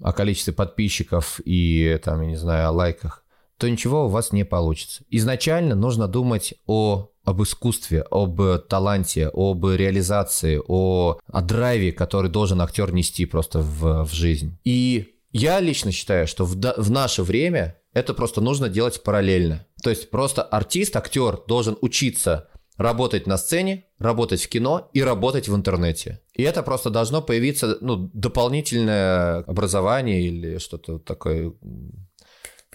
о 0.00 0.12
количестве 0.12 0.52
подписчиков 0.52 1.40
и, 1.44 1.98
там, 2.04 2.22
я 2.22 2.28
не 2.28 2.36
знаю, 2.36 2.68
о 2.68 2.72
лайках, 2.72 3.24
то 3.56 3.68
ничего 3.68 4.06
у 4.06 4.08
вас 4.08 4.32
не 4.32 4.44
получится. 4.44 5.02
Изначально 5.10 5.74
нужно 5.74 6.06
думать 6.06 6.54
о, 6.66 7.10
об 7.24 7.42
искусстве, 7.42 8.04
об 8.10 8.40
таланте, 8.68 9.28
об 9.32 9.66
реализации, 9.66 10.60
о, 10.66 11.18
о 11.26 11.42
драйве, 11.42 11.92
который 11.92 12.30
должен 12.30 12.60
актер 12.60 12.92
нести 12.92 13.26
просто 13.26 13.60
в, 13.60 14.04
в 14.04 14.12
жизнь. 14.12 14.56
И 14.64 15.16
я 15.32 15.58
лично 15.60 15.90
считаю, 15.90 16.28
что 16.28 16.44
в, 16.44 16.54
в 16.54 16.90
наше 16.90 17.22
время 17.22 17.78
это 17.92 18.14
просто 18.14 18.40
нужно 18.40 18.68
делать 18.68 19.02
параллельно. 19.02 19.66
То 19.82 19.90
есть 19.90 20.10
просто 20.10 20.42
артист, 20.42 20.94
актер 20.94 21.40
должен 21.48 21.76
учиться 21.80 22.48
работать 22.78 23.26
на 23.26 23.36
сцене, 23.36 23.84
работать 23.98 24.40
в 24.40 24.48
кино 24.48 24.88
и 24.94 25.02
работать 25.02 25.48
в 25.48 25.54
интернете. 25.54 26.20
И 26.32 26.42
это 26.42 26.62
просто 26.62 26.88
должно 26.88 27.20
появиться, 27.20 27.76
ну, 27.80 28.10
дополнительное 28.14 29.40
образование 29.40 30.22
или 30.22 30.58
что-то 30.58 30.98
такое. 30.98 31.52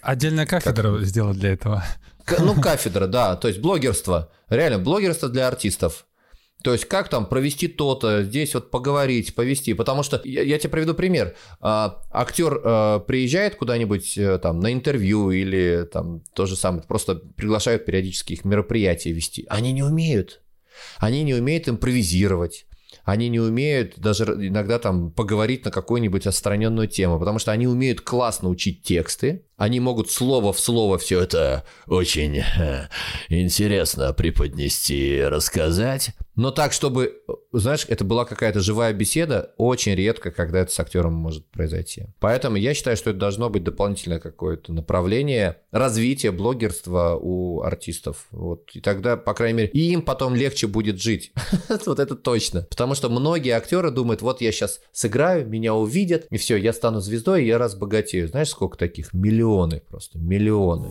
Отдельная 0.02 0.46
кафедра 0.46 0.98
как... 0.98 1.06
сделать 1.06 1.40
для 1.40 1.54
этого. 1.54 1.84
Ну, 2.40 2.62
кафедра, 2.62 3.08
да, 3.08 3.36
то 3.36 3.48
есть 3.48 3.60
блогерство. 3.60 4.32
Реально, 4.50 4.80
блогерство 4.80 5.30
для 5.30 5.48
артистов. 5.48 6.06
То 6.64 6.72
есть 6.72 6.86
как 6.86 7.10
там 7.10 7.26
провести 7.26 7.68
то-то, 7.68 8.24
здесь 8.24 8.54
вот 8.54 8.72
поговорить, 8.72 9.36
повести. 9.36 9.74
Потому 9.74 10.02
что 10.02 10.22
я, 10.24 10.42
я 10.44 10.58
тебе 10.58 10.70
приведу 10.70 10.94
пример. 10.94 11.36
А, 11.60 12.02
актер 12.10 12.62
а, 12.64 13.00
приезжает 13.00 13.56
куда-нибудь 13.56 14.18
а, 14.18 14.40
там 14.40 14.62
на 14.62 14.72
интервью 14.72 15.32
или 15.32 15.88
там 15.92 16.22
то 16.34 16.46
же 16.46 16.56
самое, 16.56 16.84
просто 16.88 17.16
приглашают 17.16 17.86
периодически 17.86 18.34
их 18.34 18.46
мероприятия 18.46 19.12
вести. 19.12 19.46
Они 19.50 19.74
не 19.74 19.84
умеют. 19.84 20.42
Они 20.98 21.24
не 21.24 21.34
умеют 21.34 21.68
импровизировать 21.68 22.66
они 23.04 23.28
не 23.30 23.40
умеют 23.40 23.98
даже 23.98 24.24
иногда 24.24 24.80
там 24.80 25.12
поговорить 25.12 25.66
на 25.66 25.72
какую-нибудь 25.72 26.26
отстраненную 26.26 26.88
тему, 26.88 27.20
потому 27.20 27.40
что 27.40 27.52
они 27.52 27.68
умеют 27.68 28.02
классно 28.02 28.50
учить 28.50 28.84
тексты, 28.84 29.46
они 29.64 29.80
могут 29.80 30.12
слово 30.12 30.52
в 30.52 30.60
слово 30.60 30.98
все 30.98 31.22
это 31.22 31.64
очень 31.88 32.40
э, 32.40 32.90
интересно 33.30 34.12
преподнести, 34.12 35.24
рассказать. 35.24 36.12
Но 36.36 36.50
так, 36.50 36.74
чтобы, 36.74 37.22
знаешь, 37.52 37.86
это 37.88 38.04
была 38.04 38.26
какая-то 38.26 38.60
живая 38.60 38.92
беседа, 38.92 39.54
очень 39.58 39.94
редко, 39.94 40.32
когда 40.32 40.60
это 40.60 40.72
с 40.72 40.80
актером 40.80 41.14
может 41.14 41.46
произойти. 41.52 42.08
Поэтому 42.20 42.56
я 42.58 42.74
считаю, 42.74 42.98
что 42.98 43.12
это 43.12 43.20
должно 43.20 43.50
быть 43.50 43.64
дополнительное 43.64 44.20
какое-то 44.20 44.74
направление 44.74 45.58
развития 45.72 46.32
блогерства 46.32 47.18
у 47.22 47.62
артистов. 47.62 48.26
Вот. 48.32 48.72
И 48.74 48.82
тогда, 48.82 49.16
по 49.16 49.36
крайней 49.36 49.58
мере, 49.58 49.70
им 49.70 50.02
потом 50.02 50.36
легче 50.36 50.68
будет 50.68 51.02
жить. 51.02 51.32
Вот 51.86 52.00
это 52.00 52.16
точно. 52.16 52.66
Потому 52.70 52.96
что 52.96 53.10
многие 53.10 53.52
актеры 53.52 53.92
думают, 53.92 54.22
вот 54.22 54.42
я 54.42 54.52
сейчас 54.52 54.80
сыграю, 54.92 55.48
меня 55.48 55.76
увидят, 55.76 56.26
и 56.30 56.38
все, 56.38 56.56
я 56.56 56.72
стану 56.74 57.02
звездой, 57.02 57.44
и 57.44 57.48
я 57.48 57.58
разбогатею. 57.58 58.28
Знаешь, 58.28 58.50
сколько 58.50 58.78
таких? 58.78 59.14
Миллион 59.14 59.53
миллионы 59.54 59.82
просто, 59.90 60.18
миллионы. 60.18 60.90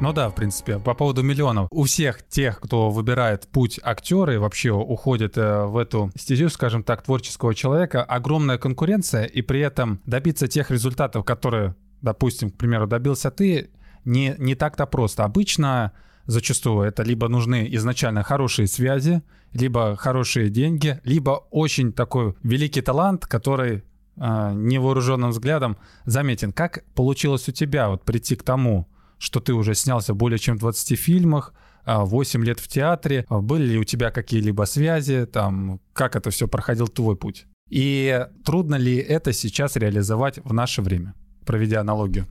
Ну 0.00 0.12
да, 0.12 0.28
в 0.28 0.34
принципе, 0.34 0.78
по 0.78 0.92
поводу 0.92 1.22
миллионов. 1.22 1.68
У 1.70 1.84
всех 1.84 2.22
тех, 2.28 2.60
кто 2.60 2.90
выбирает 2.90 3.48
путь 3.48 3.80
актера 3.82 4.34
и 4.34 4.36
вообще 4.36 4.70
уходит 4.70 5.38
э, 5.38 5.64
в 5.64 5.78
эту 5.78 6.10
стезю, 6.14 6.50
скажем 6.50 6.82
так, 6.82 7.02
творческого 7.02 7.54
человека, 7.54 8.02
огромная 8.02 8.58
конкуренция, 8.58 9.24
и 9.24 9.40
при 9.40 9.60
этом 9.60 10.02
добиться 10.04 10.46
тех 10.46 10.70
результатов, 10.70 11.24
которые, 11.24 11.74
допустим, 12.02 12.50
к 12.50 12.58
примеру, 12.58 12.86
добился 12.86 13.30
ты, 13.30 13.70
не, 14.04 14.34
не 14.36 14.54
так-то 14.54 14.84
просто. 14.84 15.24
Обычно 15.24 15.92
зачастую 16.26 16.86
это 16.86 17.02
либо 17.02 17.28
нужны 17.28 17.66
изначально 17.70 18.22
хорошие 18.22 18.68
связи, 18.68 19.22
либо 19.54 19.96
хорошие 19.96 20.50
деньги, 20.50 21.00
либо 21.04 21.46
очень 21.50 21.92
такой 21.92 22.34
великий 22.42 22.82
талант, 22.82 23.26
который 23.26 23.82
э, 24.16 24.52
невооруженным 24.54 25.30
взглядом 25.30 25.78
заметен. 26.04 26.52
Как 26.52 26.84
получилось 26.94 27.48
у 27.48 27.52
тебя 27.52 27.88
вот 27.88 28.04
прийти 28.04 28.36
к 28.36 28.42
тому, 28.42 28.88
что 29.18 29.40
ты 29.40 29.54
уже 29.54 29.74
снялся 29.74 30.12
в 30.12 30.16
более 30.16 30.38
чем 30.38 30.58
20 30.58 30.98
фильмах, 30.98 31.54
8 31.86 32.40
а, 32.40 32.44
лет 32.44 32.60
в 32.60 32.68
театре, 32.68 33.26
были 33.28 33.72
ли 33.72 33.78
у 33.78 33.84
тебя 33.84 34.10
какие-либо 34.10 34.64
связи, 34.64 35.26
там, 35.26 35.80
как 35.92 36.16
это 36.16 36.30
все 36.30 36.48
проходил 36.48 36.88
твой 36.88 37.16
путь? 37.16 37.46
И 37.70 38.26
трудно 38.44 38.76
ли 38.76 38.96
это 38.96 39.32
сейчас 39.32 39.76
реализовать 39.76 40.38
в 40.44 40.52
наше 40.52 40.82
время, 40.82 41.14
проведя 41.44 41.80
аналогию? 41.80 42.26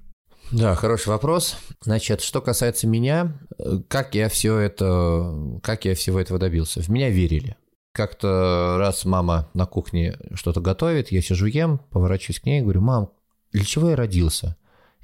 Да, 0.54 0.76
хороший 0.76 1.08
вопрос. 1.08 1.58
Значит, 1.82 2.22
что 2.22 2.40
касается 2.40 2.86
меня, 2.86 3.40
как 3.88 4.14
я 4.14 4.30
все 4.30 4.60
это, 4.60 5.60
как 5.64 5.86
я 5.86 5.96
всего 5.96 6.20
этого 6.20 6.38
добился? 6.38 6.80
В 6.80 6.90
меня 6.90 7.10
верили. 7.10 7.58
Как-то 7.92 8.76
раз 8.78 9.04
мама 9.04 9.50
на 9.56 9.66
кухне 9.66 10.16
что-то 10.36 10.62
готовит, 10.62 11.12
я 11.12 11.24
сижу 11.24 11.48
ем, 11.48 11.80
поворачиваюсь 11.90 12.40
к 12.40 12.46
ней 12.46 12.60
и 12.60 12.62
говорю, 12.62 12.82
мам, 12.82 13.12
для 13.52 13.66
чего 13.66 13.90
я 13.90 13.96
родился? 13.96 14.56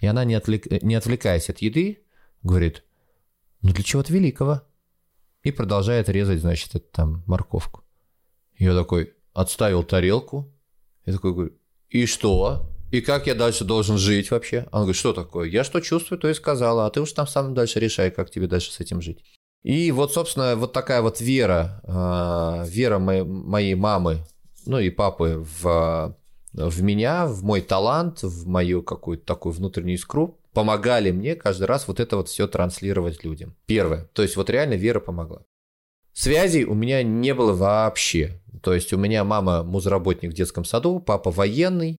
И 0.01 0.05
она, 0.05 0.23
не, 0.23 0.35
отвлек... 0.35 0.83
не 0.83 0.93
отвлекаясь 0.93 1.49
от 1.49 1.57
еды, 1.63 2.03
говорит, 2.43 2.83
ну 3.63 3.71
для 3.71 3.83
чего-то 3.83 4.13
великого. 4.13 4.61
И 5.41 5.51
продолжает 5.51 6.09
резать, 6.09 6.41
значит, 6.41 6.75
это 6.75 6.85
там 6.91 7.23
морковку. 7.25 7.83
Я 8.55 8.75
такой 8.75 9.13
отставил 9.33 9.81
тарелку. 9.81 10.53
Я 11.05 11.13
такой 11.13 11.33
говорю, 11.33 11.53
и 11.89 12.05
что? 12.05 12.69
И 12.91 13.01
как 13.01 13.27
я 13.27 13.35
дальше 13.35 13.65
должен 13.65 13.97
жить 13.97 14.31
вообще? 14.31 14.67
Он 14.71 14.81
говорит, 14.81 14.95
что 14.95 15.13
такое? 15.13 15.47
Я 15.47 15.63
что 15.63 15.79
чувствую, 15.79 16.19
то 16.19 16.29
и 16.29 16.33
сказала, 16.33 16.85
а 16.85 16.89
ты 16.89 17.01
уж 17.01 17.11
там 17.11 17.27
сам 17.27 17.53
дальше 17.53 17.79
решай, 17.79 18.09
как 18.09 18.31
тебе 18.31 18.47
дальше 18.47 18.71
с 18.71 18.79
этим 18.79 19.01
жить. 19.01 19.23
И 19.63 19.91
вот, 19.91 20.13
собственно, 20.13 20.55
вот 20.55 20.73
такая 20.73 21.01
вот 21.01 21.19
вера, 21.19 21.81
а, 21.83 22.63
вера 22.65 22.97
моей, 22.97 23.75
мамы, 23.75 24.23
ну 24.65 24.79
и 24.79 24.89
папы 24.89 25.45
в, 25.61 26.15
в 26.53 26.81
меня, 26.81 27.27
в 27.27 27.43
мой 27.43 27.61
талант, 27.61 28.23
в 28.23 28.47
мою 28.47 28.81
какую-то 28.81 29.25
такую 29.25 29.53
внутреннюю 29.53 29.95
искру, 29.95 30.39
помогали 30.53 31.11
мне 31.11 31.35
каждый 31.35 31.65
раз 31.65 31.87
вот 31.87 31.99
это 31.99 32.17
вот 32.17 32.29
все 32.29 32.47
транслировать 32.47 33.23
людям. 33.23 33.55
Первое. 33.65 34.09
То 34.13 34.23
есть 34.23 34.35
вот 34.35 34.49
реально 34.49 34.75
вера 34.75 34.99
помогла. 34.99 35.43
Связей 36.13 36.63
у 36.63 36.73
меня 36.73 37.03
не 37.03 37.33
было 37.33 37.53
вообще. 37.53 38.41
То 38.63 38.73
есть 38.73 38.91
у 38.93 38.97
меня 38.97 39.23
мама 39.23 39.63
музработник 39.63 40.31
в 40.31 40.35
детском 40.35 40.65
саду, 40.65 40.99
папа 40.99 41.31
военный, 41.31 41.97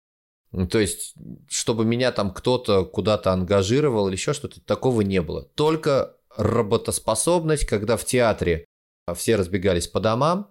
то 0.71 0.79
есть, 0.79 1.15
чтобы 1.49 1.85
меня 1.85 2.11
там 2.13 2.33
кто-то 2.33 2.85
куда-то 2.85 3.33
ангажировал 3.33 4.09
или 4.09 4.17
еще 4.17 4.33
что-то, 4.33 4.61
такого 4.61 5.03
не 5.03 5.23
было. 5.23 5.45
Только 5.55 6.17
работоспособность, 6.37 7.67
когда 7.67 7.97
в 7.97 8.05
театре 8.05 8.65
все 9.15 9.37
разбегались 9.37 9.87
по 9.87 10.01
домам, 10.01 10.51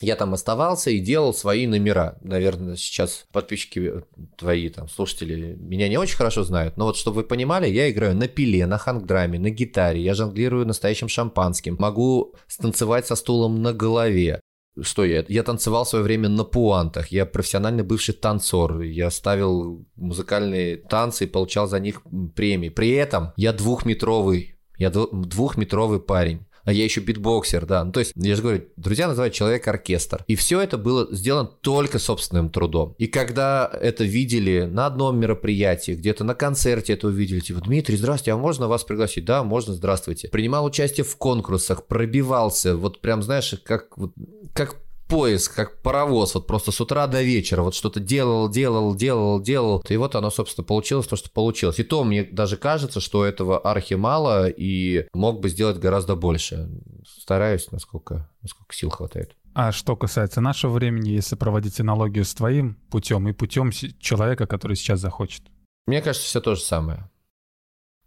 я 0.00 0.16
там 0.16 0.34
оставался 0.34 0.90
и 0.90 0.98
делал 0.98 1.32
свои 1.32 1.66
номера. 1.66 2.18
Наверное, 2.20 2.76
сейчас 2.76 3.24
подписчики 3.32 4.04
твои, 4.36 4.68
там, 4.68 4.88
слушатели, 4.88 5.56
меня 5.58 5.88
не 5.88 5.96
очень 5.96 6.16
хорошо 6.16 6.42
знают, 6.42 6.76
но 6.76 6.84
вот 6.84 6.96
чтобы 6.96 7.16
вы 7.16 7.24
понимали, 7.24 7.68
я 7.68 7.90
играю 7.90 8.14
на 8.14 8.28
пиле, 8.28 8.66
на 8.66 8.76
хангдраме, 8.76 9.38
на 9.38 9.50
гитаре, 9.50 10.02
я 10.02 10.14
жонглирую 10.14 10.66
настоящим 10.66 11.08
шампанским, 11.08 11.76
могу 11.78 12.34
станцевать 12.46 13.06
со 13.06 13.16
стулом 13.16 13.62
на 13.62 13.72
голове, 13.72 14.40
что 14.82 15.04
я? 15.04 15.24
Я 15.28 15.42
танцевал 15.42 15.84
в 15.84 15.88
свое 15.88 16.04
время 16.04 16.28
на 16.28 16.44
пуантах. 16.44 17.08
Я 17.08 17.26
профессиональный 17.26 17.82
бывший 17.82 18.14
танцор. 18.14 18.80
Я 18.80 19.10
ставил 19.10 19.86
музыкальные 19.96 20.76
танцы 20.76 21.24
и 21.24 21.28
получал 21.28 21.66
за 21.66 21.80
них 21.80 22.02
премии. 22.34 22.68
При 22.68 22.90
этом 22.90 23.32
я 23.36 23.52
двухметровый. 23.52 24.56
Я 24.78 24.90
двухметровый 24.90 26.00
парень 26.00 26.46
а 26.66 26.72
я 26.72 26.84
еще 26.84 27.00
битбоксер, 27.00 27.64
да. 27.64 27.84
Ну, 27.84 27.92
то 27.92 28.00
есть, 28.00 28.12
я 28.16 28.34
же 28.34 28.42
говорю, 28.42 28.64
друзья 28.76 29.06
называют 29.06 29.32
человек-оркестр. 29.32 30.24
И 30.26 30.34
все 30.34 30.60
это 30.60 30.76
было 30.76 31.06
сделано 31.14 31.48
только 31.48 32.00
собственным 32.00 32.50
трудом. 32.50 32.94
И 32.98 33.06
когда 33.06 33.70
это 33.80 34.02
видели 34.02 34.62
на 34.62 34.86
одном 34.86 35.18
мероприятии, 35.18 35.92
где-то 35.92 36.24
на 36.24 36.34
концерте 36.34 36.94
это 36.94 37.06
увидели, 37.06 37.38
типа, 37.38 37.60
Дмитрий, 37.60 37.96
здравствуйте, 37.96 38.32
а 38.32 38.36
можно 38.36 38.66
вас 38.66 38.82
пригласить? 38.82 39.24
Да, 39.24 39.44
можно, 39.44 39.74
здравствуйте. 39.74 40.28
Принимал 40.28 40.64
участие 40.64 41.04
в 41.04 41.16
конкурсах, 41.16 41.86
пробивался, 41.86 42.76
вот 42.76 43.00
прям, 43.00 43.22
знаешь, 43.22 43.54
как, 43.64 43.96
вот, 43.96 44.12
как 44.52 44.76
поиск, 45.08 45.54
как 45.54 45.82
паровоз, 45.82 46.34
вот 46.34 46.46
просто 46.46 46.72
с 46.72 46.80
утра 46.80 47.06
до 47.06 47.22
вечера, 47.22 47.62
вот 47.62 47.74
что-то 47.74 48.00
делал, 48.00 48.48
делал, 48.48 48.94
делал, 48.94 49.40
делал. 49.40 49.82
И 49.88 49.96
вот 49.96 50.14
оно, 50.14 50.30
собственно, 50.30 50.64
получилось 50.64 51.06
то, 51.06 51.16
что 51.16 51.30
получилось. 51.30 51.78
И 51.78 51.84
то 51.84 52.04
мне 52.04 52.24
даже 52.24 52.56
кажется, 52.56 53.00
что 53.00 53.24
этого 53.24 53.58
архи 53.58 53.94
мало, 53.94 54.48
и 54.48 55.06
мог 55.14 55.40
бы 55.40 55.48
сделать 55.48 55.78
гораздо 55.78 56.16
больше. 56.16 56.68
Стараюсь, 57.06 57.70
насколько, 57.70 58.30
насколько 58.42 58.74
сил 58.74 58.90
хватает. 58.90 59.36
А 59.54 59.72
что 59.72 59.96
касается 59.96 60.40
нашего 60.40 60.72
времени, 60.72 61.10
если 61.10 61.34
проводить 61.34 61.80
аналогию 61.80 62.24
с 62.24 62.34
твоим 62.34 62.74
путем 62.90 63.26
и 63.28 63.32
путем 63.32 63.70
человека, 63.70 64.46
который 64.46 64.76
сейчас 64.76 65.00
захочет? 65.00 65.44
Мне 65.86 66.02
кажется, 66.02 66.26
все 66.26 66.40
то 66.40 66.54
же 66.54 66.60
самое. 66.60 67.08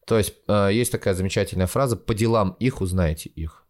То 0.05 0.17
есть 0.17 0.33
э, 0.47 0.69
есть 0.73 0.91
такая 0.91 1.13
замечательная 1.13 1.67
фраза 1.67 1.95
«по 1.95 2.13
делам 2.13 2.55
их 2.59 2.81
узнаете 2.81 3.29
их». 3.29 3.65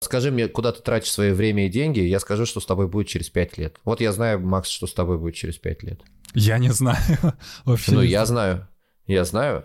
Скажи 0.00 0.30
мне, 0.30 0.48
куда 0.48 0.72
ты 0.72 0.80
тратишь 0.80 1.10
свое 1.10 1.34
время 1.34 1.66
и 1.66 1.70
деньги, 1.70 2.00
я 2.00 2.20
скажу, 2.20 2.46
что 2.46 2.60
с 2.60 2.66
тобой 2.66 2.86
будет 2.86 3.08
через 3.08 3.30
5 3.30 3.58
лет. 3.58 3.76
Вот 3.84 4.00
я 4.00 4.12
знаю, 4.12 4.40
Макс, 4.40 4.68
что 4.68 4.86
с 4.86 4.94
тобой 4.94 5.18
будет 5.18 5.34
через 5.34 5.58
5 5.58 5.82
лет. 5.82 6.02
Я 6.34 6.58
не 6.58 6.70
знаю. 6.70 6.98
Вообще 7.64 7.92
ну, 7.92 8.02
я 8.02 8.24
знаю. 8.24 8.68
Я 9.06 9.24
знаю. 9.24 9.64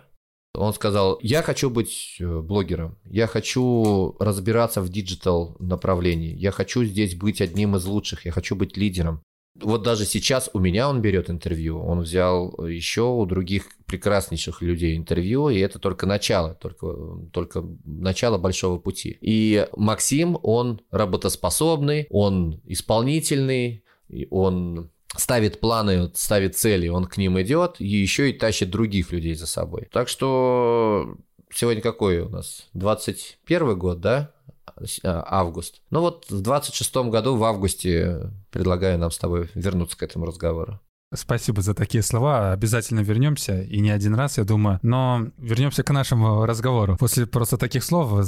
Он 0.55 0.73
сказал, 0.73 1.19
я 1.21 1.41
хочу 1.41 1.69
быть 1.69 2.17
э, 2.19 2.39
блогером, 2.41 2.99
я 3.05 3.25
хочу 3.25 4.15
разбираться 4.19 4.81
в 4.81 4.89
digital 4.89 5.55
направлении, 5.59 6.35
я 6.35 6.51
хочу 6.51 6.83
здесь 6.83 7.15
быть 7.15 7.41
одним 7.41 7.75
из 7.75 7.85
лучших, 7.85 8.25
я 8.25 8.31
хочу 8.31 8.55
быть 8.55 8.77
лидером. 8.77 9.23
Вот 9.61 9.83
даже 9.83 10.05
сейчас 10.05 10.49
у 10.53 10.59
меня 10.59 10.89
он 10.89 11.01
берет 11.01 11.29
интервью, 11.29 11.79
он 11.79 12.01
взял 12.01 12.55
еще 12.65 13.03
у 13.03 13.25
других 13.25 13.67
прекраснейших 13.85 14.61
людей 14.63 14.97
интервью, 14.97 15.49
и 15.49 15.59
это 15.59 15.77
только 15.77 16.07
начало, 16.07 16.55
только, 16.55 16.87
только 17.31 17.63
начало 17.85 18.39
большого 18.39 18.79
пути. 18.79 19.17
И 19.21 19.67
Максим, 19.75 20.39
он 20.41 20.81
работоспособный, 20.89 22.07
он 22.09 22.61
исполнительный, 22.65 23.83
он 24.31 24.89
ставит 25.15 25.59
планы, 25.59 26.11
ставит 26.15 26.55
цели, 26.55 26.87
он 26.87 27.05
к 27.05 27.17
ним 27.17 27.39
идет, 27.39 27.75
и 27.79 27.85
еще 27.85 28.31
и 28.31 28.33
тащит 28.33 28.71
других 28.71 29.11
людей 29.11 29.35
за 29.35 29.45
собой. 29.45 29.87
Так 29.91 30.09
что 30.09 31.15
сегодня 31.53 31.81
какой 31.81 32.21
у 32.21 32.29
нас? 32.29 32.69
21 32.73 33.77
год, 33.77 33.99
да? 34.01 34.31
А, 35.03 35.23
август. 35.27 35.81
Ну 35.89 36.01
вот 36.01 36.25
в 36.29 36.41
26 36.41 36.95
году 36.95 37.35
в 37.35 37.43
августе 37.43 38.31
предлагаю 38.51 38.97
нам 38.97 39.11
с 39.11 39.17
тобой 39.17 39.49
вернуться 39.55 39.97
к 39.97 40.03
этому 40.03 40.25
разговору. 40.25 40.79
Спасибо 41.15 41.61
за 41.61 41.73
такие 41.75 42.01
слова. 42.01 42.51
Обязательно 42.51 43.01
вернемся, 43.01 43.61
и 43.61 43.79
не 43.79 43.91
один 43.91 44.15
раз, 44.15 44.37
я 44.37 44.43
думаю. 44.45 44.79
Но 44.81 45.27
вернемся 45.37 45.83
к 45.83 45.91
нашему 45.91 46.45
разговору. 46.45 46.97
После 46.97 47.27
просто 47.27 47.57
таких 47.57 47.83
слов 47.83 48.25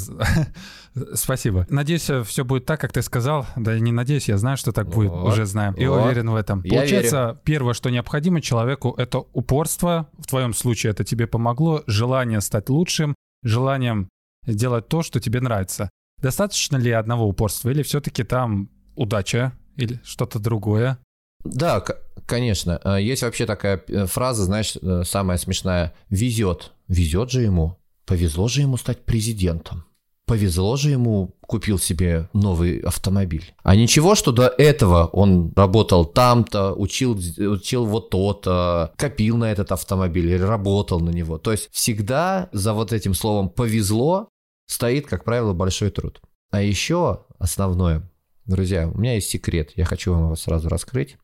спасибо. 1.13 1.65
Надеюсь, 1.69 2.09
все 2.25 2.45
будет 2.45 2.65
так, 2.65 2.79
как 2.79 2.93
ты 2.93 3.01
сказал. 3.01 3.47
Да 3.55 3.79
не 3.79 3.91
надеюсь, 3.91 4.29
я 4.29 4.37
знаю, 4.37 4.57
что 4.57 4.71
так 4.71 4.87
будет, 4.87 5.11
вот, 5.11 5.27
уже 5.27 5.45
знаем. 5.45 5.73
И 5.73 5.85
вот. 5.87 6.03
уверен 6.03 6.29
в 6.29 6.35
этом. 6.35 6.61
Я 6.63 6.77
Получается, 6.77 7.25
верю. 7.25 7.39
первое, 7.43 7.73
что 7.73 7.89
необходимо 7.89 8.39
человеку, 8.41 8.93
это 8.97 9.19
упорство. 9.33 10.07
В 10.19 10.27
твоем 10.27 10.53
случае 10.53 10.91
это 10.91 11.03
тебе 11.03 11.25
помогло. 11.25 11.83
Желание 11.87 12.39
стать 12.41 12.69
лучшим, 12.69 13.15
желанием 13.43 14.09
сделать 14.45 14.87
то, 14.87 15.01
что 15.01 15.19
тебе 15.19 15.41
нравится. 15.41 15.89
Достаточно 16.21 16.77
ли 16.77 16.91
одного 16.91 17.27
упорства, 17.27 17.69
или 17.69 17.83
все-таки 17.83 18.23
там 18.23 18.69
удача, 18.95 19.53
или 19.75 19.99
что-то 20.03 20.39
другое? 20.39 20.97
Да, 21.43 21.83
конечно. 22.25 22.79
А, 22.83 22.97
есть 22.99 23.21
вообще 23.21 23.45
такая 23.45 23.81
э, 23.87 24.05
фраза, 24.07 24.43
знаешь, 24.43 24.75
э, 24.81 25.03
самая 25.05 25.37
смешная. 25.37 25.93
Везет. 26.09 26.71
Везет 26.87 27.29
же 27.29 27.41
ему. 27.41 27.77
Повезло 28.05 28.47
же 28.47 28.61
ему 28.61 28.77
стать 28.77 29.05
президентом. 29.05 29.85
Повезло 30.25 30.75
же 30.75 30.89
ему, 30.89 31.35
купил 31.41 31.77
себе 31.77 32.29
новый 32.33 32.79
автомобиль. 32.79 33.53
А 33.61 33.75
ничего, 33.75 34.15
что 34.15 34.31
до 34.31 34.47
этого 34.47 35.05
он 35.05 35.53
работал 35.55 36.03
там-то, 36.03 36.73
учил, 36.73 37.19
учил 37.37 37.85
вот 37.85 38.09
то-то, 38.09 38.91
копил 38.97 39.37
на 39.37 39.51
этот 39.51 39.71
автомобиль 39.71 40.31
или 40.31 40.41
работал 40.41 40.99
на 40.99 41.11
него. 41.11 41.37
То 41.37 41.51
есть 41.51 41.69
всегда 41.71 42.49
за 42.51 42.73
вот 42.73 42.91
этим 42.91 43.13
словом 43.13 43.49
«повезло» 43.49 44.29
стоит, 44.67 45.07
как 45.07 45.23
правило, 45.23 45.53
большой 45.53 45.91
труд. 45.91 46.21
А 46.51 46.61
еще 46.61 47.25
основное, 47.37 48.09
друзья, 48.45 48.87
у 48.87 48.97
меня 48.97 49.15
есть 49.15 49.29
секрет, 49.29 49.71
я 49.75 49.85
хочу 49.85 50.13
вам 50.13 50.25
его 50.25 50.35
сразу 50.35 50.69
раскрыть. 50.69 51.17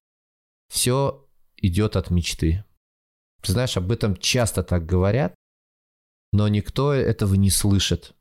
Все 0.69 1.27
идет 1.57 1.95
от 1.95 2.09
мечты. 2.09 2.63
Ты 3.41 3.51
знаешь, 3.53 3.77
об 3.77 3.91
этом 3.91 4.15
часто 4.15 4.63
так 4.63 4.85
говорят, 4.85 5.33
но 6.31 6.47
никто 6.47 6.93
этого 6.93 7.35
не 7.35 7.49
слышит. 7.49 8.13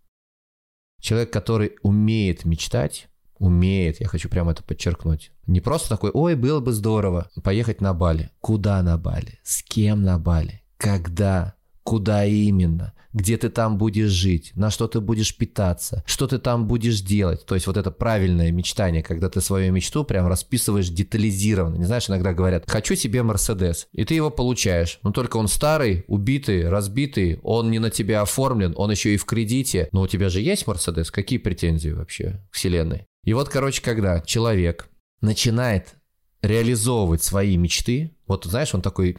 Человек, 1.01 1.33
который 1.33 1.77
умеет 1.83 2.45
мечтать, 2.45 3.09
умеет, 3.39 4.01
я 4.01 4.07
хочу 4.07 4.29
прямо 4.29 4.53
это 4.53 4.63
подчеркнуть. 4.63 5.33
Не 5.47 5.61
просто 5.61 5.89
такой, 5.89 6.11
ой, 6.13 6.35
было 6.35 6.61
бы 6.61 6.73
здорово 6.73 7.31
поехать 7.43 7.81
на 7.81 7.95
Бали. 7.95 8.31
Куда 8.41 8.83
на 8.83 8.99
Бали? 8.99 9.41
С 9.43 9.63
кем 9.63 10.03
на 10.03 10.19
Бали? 10.19 10.63
Когда? 10.77 11.55
Куда 11.83 12.25
именно? 12.25 12.95
Где 13.12 13.37
ты 13.37 13.49
там 13.49 13.77
будешь 13.77 14.11
жить? 14.11 14.53
На 14.55 14.70
что 14.70 14.87
ты 14.87 15.01
будешь 15.01 15.37
питаться? 15.37 16.05
Что 16.07 16.27
ты 16.29 16.38
там 16.38 16.68
будешь 16.68 17.01
делать? 17.01 17.44
То 17.44 17.55
есть 17.55 17.66
вот 17.66 17.77
это 17.77 17.90
правильное 17.90 18.53
мечтание, 18.53 19.03
когда 19.03 19.29
ты 19.29 19.40
свою 19.40 19.73
мечту 19.73 20.05
прям 20.05 20.29
расписываешь 20.29 20.88
детализированно. 20.88 21.77
Не 21.77 21.85
знаешь, 21.85 22.09
иногда 22.09 22.33
говорят, 22.33 22.70
хочу 22.70 22.94
себе 22.94 23.23
Мерседес. 23.23 23.88
И 23.92 24.05
ты 24.05 24.14
его 24.14 24.31
получаешь. 24.31 25.01
Но 25.03 25.11
только 25.11 25.38
он 25.38 25.49
старый, 25.49 26.05
убитый, 26.07 26.68
разбитый, 26.68 27.40
он 27.42 27.70
не 27.70 27.81
на 27.81 27.90
тебя 27.90 28.23
оформлен, 28.23 28.75
он 28.77 28.90
еще 28.92 29.14
и 29.14 29.16
в 29.16 29.25
кредите. 29.25 29.88
Но 29.92 30.03
у 30.03 30.07
тебя 30.07 30.29
же 30.29 30.40
есть 30.40 30.66
Мерседес? 30.66 31.11
Какие 31.11 31.38
претензии 31.38 31.90
вообще 31.90 32.40
к 32.51 32.55
вселенной? 32.55 33.07
И 33.25 33.33
вот, 33.33 33.49
короче, 33.49 33.83
когда 33.83 34.20
человек 34.20 34.88
начинает 35.20 35.96
реализовывать 36.42 37.23
свои 37.23 37.57
мечты, 37.57 38.16
вот 38.27 38.44
знаешь, 38.44 38.75
он 38.75 38.83
такой, 38.83 39.18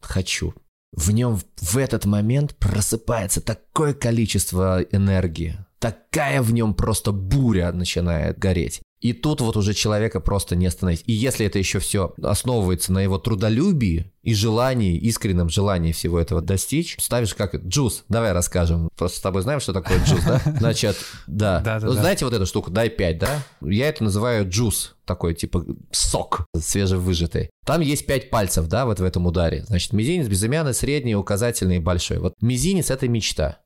хочу, 0.00 0.54
в 0.92 1.10
нем 1.10 1.40
в 1.60 1.76
этот 1.76 2.04
момент 2.04 2.54
просыпается 2.56 3.40
такое 3.40 3.94
количество 3.94 4.82
энергии, 4.82 5.56
такая 5.78 6.42
в 6.42 6.52
нем 6.52 6.74
просто 6.74 7.12
буря 7.12 7.72
начинает 7.72 8.38
гореть. 8.38 8.82
И 9.02 9.12
тут 9.12 9.40
вот 9.40 9.56
уже 9.56 9.74
человека 9.74 10.20
просто 10.20 10.54
не 10.54 10.64
остановить. 10.66 11.02
И 11.06 11.12
если 11.12 11.44
это 11.44 11.58
еще 11.58 11.80
все 11.80 12.14
основывается 12.22 12.92
на 12.92 13.00
его 13.00 13.18
трудолюбии 13.18 14.12
и 14.22 14.32
желании, 14.32 14.96
искреннем 14.96 15.48
желании 15.48 15.90
всего 15.90 16.20
этого 16.20 16.40
достичь, 16.40 16.96
ставишь 17.00 17.34
как 17.34 17.56
джуз. 17.56 18.04
Давай 18.08 18.30
расскажем. 18.30 18.88
Просто 18.96 19.18
с 19.18 19.20
тобой 19.20 19.42
знаем, 19.42 19.58
что 19.58 19.72
такое 19.72 19.98
джуз, 20.04 20.20
да? 20.24 20.40
Значит, 20.58 20.96
да. 21.26 21.58
да, 21.58 21.80
да 21.80 21.86
ну, 21.88 21.92
знаете 21.94 22.24
вот 22.24 22.32
эту 22.32 22.46
штуку, 22.46 22.70
дай 22.70 22.90
5, 22.90 23.18
да? 23.18 23.42
Я 23.60 23.88
это 23.88 24.04
называю 24.04 24.48
джуз, 24.48 24.94
такой 25.04 25.34
типа 25.34 25.66
сок 25.90 26.46
свежевыжатый. 26.56 27.50
Там 27.66 27.80
есть 27.80 28.06
5 28.06 28.30
пальцев, 28.30 28.68
да, 28.68 28.86
вот 28.86 29.00
в 29.00 29.04
этом 29.04 29.26
ударе. 29.26 29.64
Значит, 29.64 29.92
мизинец, 29.92 30.28
безымянный, 30.28 30.74
средний, 30.74 31.16
указательный 31.16 31.76
и 31.76 31.80
большой. 31.80 32.18
Вот 32.20 32.34
мизинец– 32.40 32.90
это 32.92 33.08
мечта. 33.08 33.58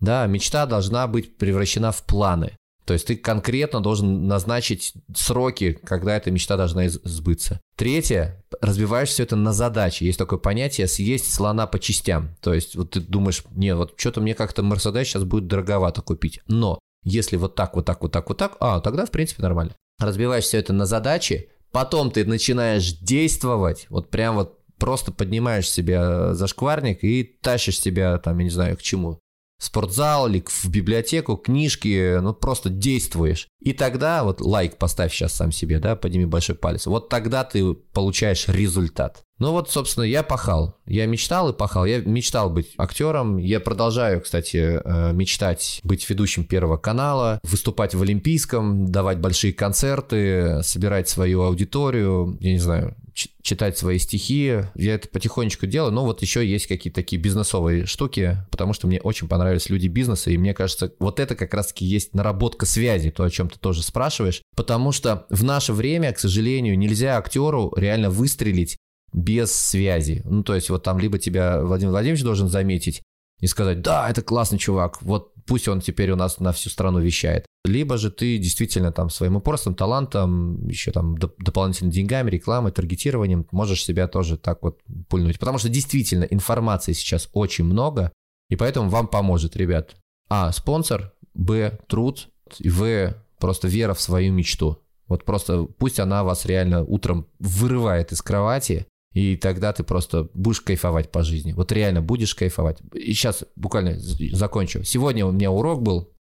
Да, 0.00 0.26
мечта 0.26 0.66
должна 0.66 1.06
быть 1.06 1.38
превращена 1.38 1.90
в 1.90 2.04
планы. 2.04 2.58
То 2.84 2.92
есть 2.92 3.06
ты 3.06 3.16
конкретно 3.16 3.80
должен 3.80 4.26
назначить 4.26 4.92
сроки, 5.14 5.78
когда 5.84 6.16
эта 6.16 6.30
мечта 6.30 6.56
должна 6.56 6.88
сбыться. 6.88 7.60
Третье, 7.76 8.44
разбиваешь 8.60 9.08
все 9.08 9.22
это 9.22 9.36
на 9.36 9.52
задачи. 9.52 10.04
Есть 10.04 10.18
такое 10.18 10.38
понятие 10.38 10.86
съесть 10.86 11.32
слона 11.32 11.66
по 11.66 11.78
частям. 11.78 12.36
То 12.40 12.52
есть 12.52 12.76
вот 12.76 12.90
ты 12.90 13.00
думаешь, 13.00 13.42
не, 13.52 13.74
вот 13.74 13.94
что-то 13.96 14.20
мне 14.20 14.34
как-то 14.34 14.62
Мерседес 14.62 15.08
сейчас 15.08 15.24
будет 15.24 15.46
дороговато 15.46 16.02
купить. 16.02 16.40
Но 16.46 16.78
если 17.04 17.36
вот 17.36 17.54
так, 17.54 17.74
вот 17.74 17.86
так, 17.86 18.02
вот 18.02 18.12
так, 18.12 18.28
вот 18.28 18.38
так, 18.38 18.56
а, 18.60 18.80
тогда 18.80 19.06
в 19.06 19.10
принципе 19.10 19.42
нормально. 19.42 19.74
Разбиваешь 19.98 20.44
все 20.44 20.58
это 20.58 20.72
на 20.72 20.86
задачи, 20.86 21.50
потом 21.70 22.10
ты 22.10 22.24
начинаешь 22.24 22.98
действовать, 22.98 23.86
вот 23.88 24.10
прям 24.10 24.34
вот 24.34 24.58
просто 24.78 25.12
поднимаешь 25.12 25.68
себя 25.68 26.34
за 26.34 26.46
шкварник 26.46 27.04
и 27.04 27.22
тащишь 27.22 27.80
себя 27.80 28.18
там, 28.18 28.38
я 28.38 28.44
не 28.44 28.50
знаю, 28.50 28.76
к 28.76 28.82
чему 28.82 29.20
спортзал 29.64 30.28
или 30.28 30.44
в 30.46 30.68
библиотеку, 30.68 31.36
книжки, 31.36 32.18
ну 32.20 32.34
просто 32.34 32.70
действуешь. 32.70 33.48
И 33.60 33.72
тогда 33.72 34.24
вот 34.24 34.40
лайк 34.40 34.76
поставь 34.76 35.12
сейчас 35.12 35.32
сам 35.32 35.52
себе, 35.52 35.78
да, 35.78 35.96
подними 35.96 36.26
большой 36.26 36.56
палец. 36.56 36.86
Вот 36.86 37.08
тогда 37.08 37.44
ты 37.44 37.74
получаешь 37.74 38.48
результат. 38.48 39.24
Ну 39.38 39.50
вот, 39.50 39.70
собственно, 39.70 40.04
я 40.04 40.22
пахал. 40.22 40.78
Я 40.86 41.06
мечтал 41.06 41.50
и 41.50 41.56
пахал. 41.56 41.84
Я 41.86 42.00
мечтал 42.00 42.50
быть 42.50 42.72
актером. 42.78 43.38
Я 43.38 43.58
продолжаю, 43.58 44.20
кстати, 44.20 44.80
э, 44.84 45.12
мечтать 45.12 45.80
быть 45.82 46.08
ведущим 46.08 46.44
Первого 46.44 46.76
канала, 46.76 47.40
выступать 47.42 47.94
в 47.94 48.02
Олимпийском, 48.02 48.86
давать 48.90 49.18
большие 49.18 49.52
концерты, 49.52 50.62
собирать 50.62 51.08
свою 51.08 51.42
аудиторию. 51.42 52.38
Я 52.40 52.52
не 52.52 52.58
знаю, 52.58 52.96
читать 53.42 53.78
свои 53.78 53.98
стихи. 53.98 54.60
Я 54.74 54.94
это 54.94 55.08
потихонечку 55.08 55.66
делаю, 55.66 55.92
но 55.92 56.04
вот 56.04 56.22
еще 56.22 56.46
есть 56.46 56.66
какие-то 56.66 57.00
такие 57.00 57.20
бизнесовые 57.20 57.86
штуки, 57.86 58.38
потому 58.50 58.72
что 58.72 58.86
мне 58.86 59.00
очень 59.00 59.28
понравились 59.28 59.68
люди 59.68 59.86
бизнеса, 59.86 60.30
и 60.30 60.38
мне 60.38 60.54
кажется, 60.54 60.92
вот 60.98 61.20
это 61.20 61.34
как 61.34 61.54
раз-таки 61.54 61.84
есть 61.84 62.14
наработка 62.14 62.66
связи, 62.66 63.10
то, 63.10 63.24
о 63.24 63.30
чем 63.30 63.48
ты 63.48 63.58
тоже 63.58 63.82
спрашиваешь, 63.82 64.42
потому 64.56 64.92
что 64.92 65.26
в 65.28 65.44
наше 65.44 65.72
время, 65.72 66.12
к 66.12 66.18
сожалению, 66.18 66.78
нельзя 66.78 67.16
актеру 67.16 67.72
реально 67.76 68.10
выстрелить 68.10 68.76
без 69.14 69.54
связи. 69.54 70.22
Ну, 70.24 70.42
то 70.42 70.54
есть 70.54 70.68
вот 70.68 70.82
там 70.82 70.98
либо 70.98 71.18
тебя 71.18 71.62
Владимир 71.62 71.92
Владимирович 71.92 72.24
должен 72.24 72.48
заметить 72.48 73.02
и 73.40 73.46
сказать, 73.46 73.80
да, 73.80 74.10
это 74.10 74.22
классный 74.22 74.58
чувак, 74.58 75.00
вот 75.02 75.32
пусть 75.46 75.68
он 75.68 75.80
теперь 75.80 76.10
у 76.10 76.16
нас 76.16 76.40
на 76.40 76.52
всю 76.52 76.68
страну 76.68 76.98
вещает. 76.98 77.46
Либо 77.64 77.96
же 77.96 78.10
ты 78.10 78.38
действительно 78.38 78.92
там 78.92 79.10
своим 79.10 79.36
упорством, 79.36 79.74
талантом, 79.74 80.66
еще 80.66 80.90
там 80.90 81.14
доп- 81.14 81.34
дополнительными 81.38 81.94
деньгами, 81.94 82.30
рекламой, 82.30 82.72
таргетированием 82.72 83.46
можешь 83.52 83.84
себя 83.84 84.08
тоже 84.08 84.36
так 84.36 84.62
вот 84.62 84.80
пульнуть. 85.08 85.38
Потому 85.38 85.58
что 85.58 85.68
действительно 85.68 86.24
информации 86.24 86.92
сейчас 86.92 87.28
очень 87.32 87.64
много, 87.64 88.12
и 88.50 88.56
поэтому 88.56 88.88
вам 88.88 89.06
поможет, 89.06 89.56
ребят. 89.56 89.94
А, 90.28 90.50
спонсор, 90.52 91.12
Б, 91.34 91.78
труд, 91.86 92.28
В, 92.58 93.14
просто 93.38 93.68
вера 93.68 93.94
в 93.94 94.00
свою 94.00 94.32
мечту. 94.32 94.78
Вот 95.06 95.24
просто 95.24 95.64
пусть 95.64 96.00
она 96.00 96.24
вас 96.24 96.46
реально 96.46 96.82
утром 96.82 97.26
вырывает 97.38 98.12
из 98.12 98.22
кровати, 98.22 98.86
и 99.14 99.36
тогда 99.36 99.72
ты 99.72 99.84
просто 99.84 100.28
будешь 100.34 100.60
кайфовать 100.60 101.10
по 101.12 101.22
жизни. 101.22 101.52
Вот 101.52 101.70
реально 101.70 102.02
будешь 102.02 102.34
кайфовать. 102.34 102.78
И 102.92 103.12
сейчас 103.12 103.44
буквально 103.54 103.96
закончу. 103.98 104.82
Сегодня 104.82 105.24
у 105.24 105.30
меня 105.30 105.52
урок 105.52 105.82
был. 105.82 106.12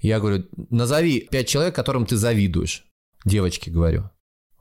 Я 0.00 0.20
говорю, 0.20 0.44
назови 0.70 1.26
пять 1.30 1.48
человек, 1.48 1.74
которым 1.74 2.06
ты 2.06 2.16
завидуешь. 2.16 2.86
Девочке 3.24 3.72
говорю. 3.72 4.10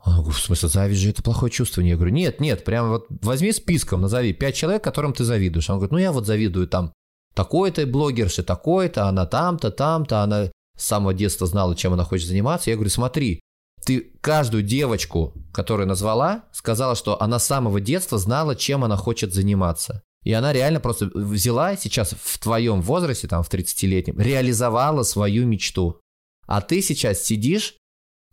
Она 0.04 0.17
говорит, 0.17 0.36
в 0.36 0.43
смысле, 0.43 0.69
зависть 0.69 1.02
же 1.02 1.12
это 1.12 1.21
плохое 1.21 1.52
чувство. 1.52 1.82
Я 1.82 1.95
говорю, 1.95 2.12
нет, 2.12 2.39
нет, 2.39 2.63
прям 2.63 2.89
вот 2.89 3.06
возьми 3.21 3.52
списком, 3.52 4.02
назови 4.02 4.34
пять 4.34 4.56
человек, 4.56 4.84
которым 4.84 5.13
ты 5.13 5.24
завидуешь. 5.24 5.69
Он 5.69 5.78
говорит, 5.78 5.91
ну 5.91 6.00
я 6.00 6.12
вот 6.12 6.26
завидую 6.26 6.67
там 6.67 6.91
такой-то 7.36 7.86
блогерши, 7.86 8.41
такой-то, 8.41 9.08
она 9.08 9.28
там-то, 9.28 9.69
там-то, 9.69 10.24
она 10.24 10.52
с 10.76 10.84
самого 10.84 11.13
детства 11.13 11.45
знала, 11.45 11.76
чем 11.76 11.93
она 11.93 12.04
хочет 12.04 12.28
заниматься. 12.28 12.71
Я 12.71 12.78
говорю, 12.78 12.89
смотри, 12.89 13.41
ты 13.86 14.12
каждую 14.21 14.63
девочку, 14.63 15.34
которую 15.54 15.88
назвала, 15.88 16.45
сказала, 16.52 16.95
что 16.95 17.21
она 17.21 17.39
с 17.39 17.45
самого 17.45 17.80
детства 17.80 18.17
знала, 18.17 18.56
чем 18.56 18.84
она 18.84 18.98
хочет 18.98 19.34
заниматься. 19.34 20.02
И 20.24 20.34
она 20.34 20.52
реально 20.52 20.80
просто 20.80 21.12
взяла 21.13 21.78
сейчас 21.78 22.15
в 22.19 22.39
твоем 22.39 22.82
возрасте, 22.82 23.28
там 23.28 23.43
в 23.43 23.50
30-летнем, 23.50 24.19
реализовала 24.19 25.04
свою 25.04 25.45
мечту. 25.45 26.02
А 26.48 26.62
ты 26.62 26.82
сейчас 26.82 27.21
сидишь, 27.21 27.76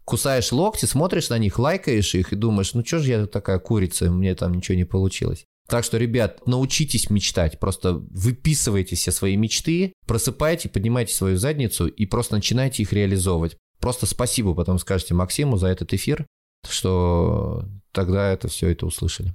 кусаешь 0.05 0.53
локти, 0.53 0.87
смотришь 0.87 1.29
на 1.29 1.37
них, 1.37 1.59
лайкаешь 1.59 2.15
их 2.15 2.33
и 2.33 2.37
думаешь, 2.37 2.73
ну 2.73 2.83
что 2.85 2.99
же 2.99 3.11
я 3.11 3.27
такая 3.27 3.59
курица, 3.59 4.11
мне 4.11 4.35
там 4.35 4.55
ничего 4.55 4.77
не 4.77 4.85
получилось. 4.85 5.45
Так 5.69 5.85
что, 5.85 5.97
ребят, 5.97 6.47
научитесь 6.47 7.09
мечтать, 7.09 7.61
просто 7.61 7.95
выписывайте 7.95 8.97
все 8.97 9.13
свои 9.13 9.37
мечты, 9.37 9.93
просыпайте, 10.07 10.69
поднимайте 10.69 11.15
свою 11.15 11.37
задницу 11.37 11.87
и 11.87 12.07
просто 12.07 12.35
начинайте 12.35 12.83
их 12.83 12.93
реализовывать. 12.93 13.57
Просто 13.83 14.07
спасибо 14.07 14.55
потом 14.55 14.79
скажете 14.79 15.13
Максиму 15.13 15.57
за 15.57 15.67
этот 15.67 15.93
эфир, 15.93 16.25
что 16.67 17.65
тогда 17.91 18.31
это 18.31 18.47
все 18.47 18.69
это 18.69 18.87
услышали. 18.87 19.35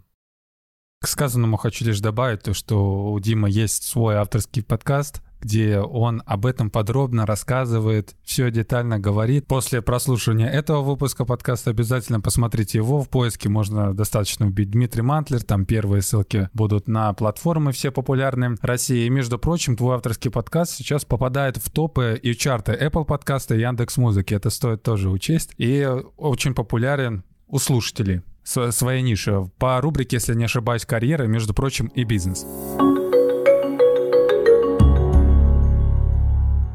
К 1.00 1.08
сказанному 1.08 1.58
хочу 1.58 1.86
лишь 1.86 2.00
добавить 2.00 2.42
то, 2.42 2.56
что 2.56 3.12
у 3.12 3.20
Димы 3.20 3.52
есть 3.52 3.84
свой 3.84 4.16
авторский 4.16 4.64
подкаст, 4.64 5.22
где 5.40 5.80
он 5.80 6.24
об 6.26 6.48
этом 6.48 6.72
подробно 6.72 7.28
рассказывает, 7.28 8.16
все 8.24 8.50
детально 8.50 8.98
говорит. 8.98 9.46
После 9.46 9.84
прослушивания 9.84 10.50
этого 10.50 10.82
выпуска 10.82 11.24
подкаста 11.24 11.70
обязательно 11.70 12.20
посмотрите 12.20 12.80
его. 12.80 13.04
В 13.04 13.10
поиске 13.10 13.48
можно 13.48 13.94
достаточно 13.94 14.46
вбить 14.46 14.72
Дмитрий 14.72 15.04
Мантлер. 15.04 15.44
Там 15.44 15.68
первые 15.68 16.02
ссылки 16.02 16.50
будут 16.54 16.88
на 16.88 17.14
платформы 17.14 17.74
все 17.74 17.92
популярные 17.92 18.56
России. 18.62 19.06
И, 19.06 19.10
между 19.12 19.38
прочим, 19.38 19.78
твой 19.78 19.98
авторский 19.98 20.32
подкаст 20.32 20.74
сейчас 20.74 21.06
попадает 21.06 21.58
в 21.58 21.70
топы 21.70 22.20
и 22.22 22.34
чарты 22.34 22.72
Apple 22.72 23.06
подкаста 23.06 23.54
и 23.54 23.62
Яндекс 23.62 23.98
Музыки. 23.98 24.34
Это 24.34 24.50
стоит 24.50 24.82
тоже 24.82 25.12
учесть. 25.12 25.54
И 25.58 25.88
очень 26.18 26.56
популярен 26.56 27.24
у 27.48 27.60
слушателей 27.60 28.24
своей 28.48 29.02
ниши 29.02 29.50
по 29.58 29.82
рубрике, 29.82 30.16
если 30.18 30.34
не 30.34 30.46
ошибаюсь, 30.46 30.86
карьера, 30.86 31.24
между 31.24 31.54
прочим, 31.54 31.88
и 31.88 32.04
бизнес. 32.04 32.46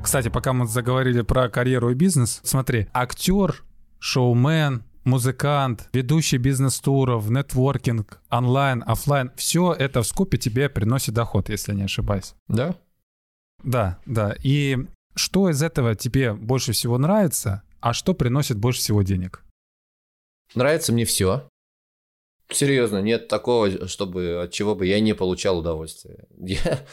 Кстати, 0.03 0.29
пока 0.29 0.53
мы 0.53 0.67
заговорили 0.67 1.23
про 1.23 1.49
карьеру 1.49 1.91
и 1.91 1.95
бизнес, 1.95 2.41
смотри, 2.43 2.89
актер, 2.93 3.63
шоумен, 3.99 4.83
музыкант, 5.05 5.89
ведущий 5.93 6.39
бизнес-туров, 6.39 7.31
нетворкинг, 7.31 8.21
онлайн, 8.29 8.85
офлайн, 8.87 9.31
все 9.37 9.73
это 9.73 10.03
в 10.03 10.07
скупе 10.07 10.39
тебе 10.39 10.69
приносит 10.69 11.15
доход, 11.15 11.49
если 11.49 11.73
не 11.73 11.85
ошибаюсь. 11.85 12.35
Да? 12.49 12.75
Да, 13.63 13.99
да. 14.05 14.35
И 14.43 14.77
что 15.15 15.49
из 15.49 15.63
этого 15.63 15.95
тебе 15.95 16.35
больше 16.35 16.73
всего 16.73 16.99
нравится, 16.99 17.63
а 17.81 17.93
что 17.93 18.13
приносит 18.13 18.59
больше 18.59 18.81
всего 18.81 19.03
денег? 19.03 19.43
Нравится 20.55 20.93
мне 20.93 21.05
все. 21.05 21.49
Серьезно, 22.55 23.03
нет 23.03 23.29
такого, 23.29 23.89
чтобы 23.89 24.43
от 24.43 24.53
чего 24.53 24.75
бы 24.75 24.87
я 24.87 25.01
не 25.01 25.15
получал 25.15 25.59
удовольствие. 25.59 26.27
Я, 26.39 26.85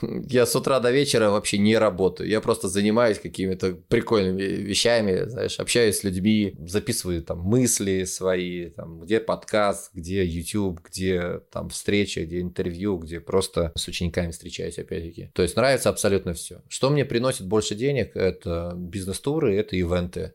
я 0.00 0.46
с 0.46 0.54
утра 0.54 0.78
до 0.78 0.92
вечера 0.92 1.30
вообще 1.30 1.58
не 1.58 1.76
работаю. 1.76 2.28
Я 2.28 2.40
просто 2.40 2.68
занимаюсь 2.68 3.18
какими-то 3.18 3.72
прикольными 3.88 4.42
вещами, 4.42 5.28
знаешь, 5.28 5.58
общаюсь 5.58 5.98
с 5.98 6.04
людьми, 6.04 6.54
записываю 6.66 7.22
там 7.22 7.40
мысли 7.40 8.04
свои, 8.04 8.70
там, 8.70 9.00
где 9.00 9.18
подкаст, 9.18 9.90
где 9.92 10.24
YouTube, 10.24 10.80
где 10.88 11.40
там 11.50 11.70
встреча, 11.70 12.24
где 12.24 12.40
интервью, 12.40 12.98
где 12.98 13.18
просто 13.18 13.72
с 13.74 13.88
учениками 13.88 14.30
встречаюсь 14.30 14.78
опять-таки. 14.78 15.30
То 15.34 15.42
есть 15.42 15.56
нравится 15.56 15.88
абсолютно 15.88 16.32
все. 16.32 16.62
Что 16.68 16.90
мне 16.90 17.04
приносит 17.04 17.46
больше 17.46 17.74
денег, 17.74 18.14
это 18.14 18.72
бизнес-туры, 18.76 19.56
это 19.56 19.74
ивенты. 19.74 20.34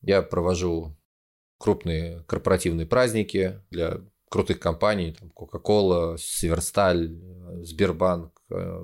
Я 0.00 0.22
провожу 0.22 0.97
крупные 1.58 2.24
корпоративные 2.26 2.86
праздники 2.86 3.60
для 3.70 4.00
крутых 4.28 4.60
компаний, 4.60 5.16
там 5.18 5.32
Coca-Cola, 5.34 6.16
Северсталь, 6.18 7.16
Сбербанк. 7.62 8.32
Э, 8.50 8.80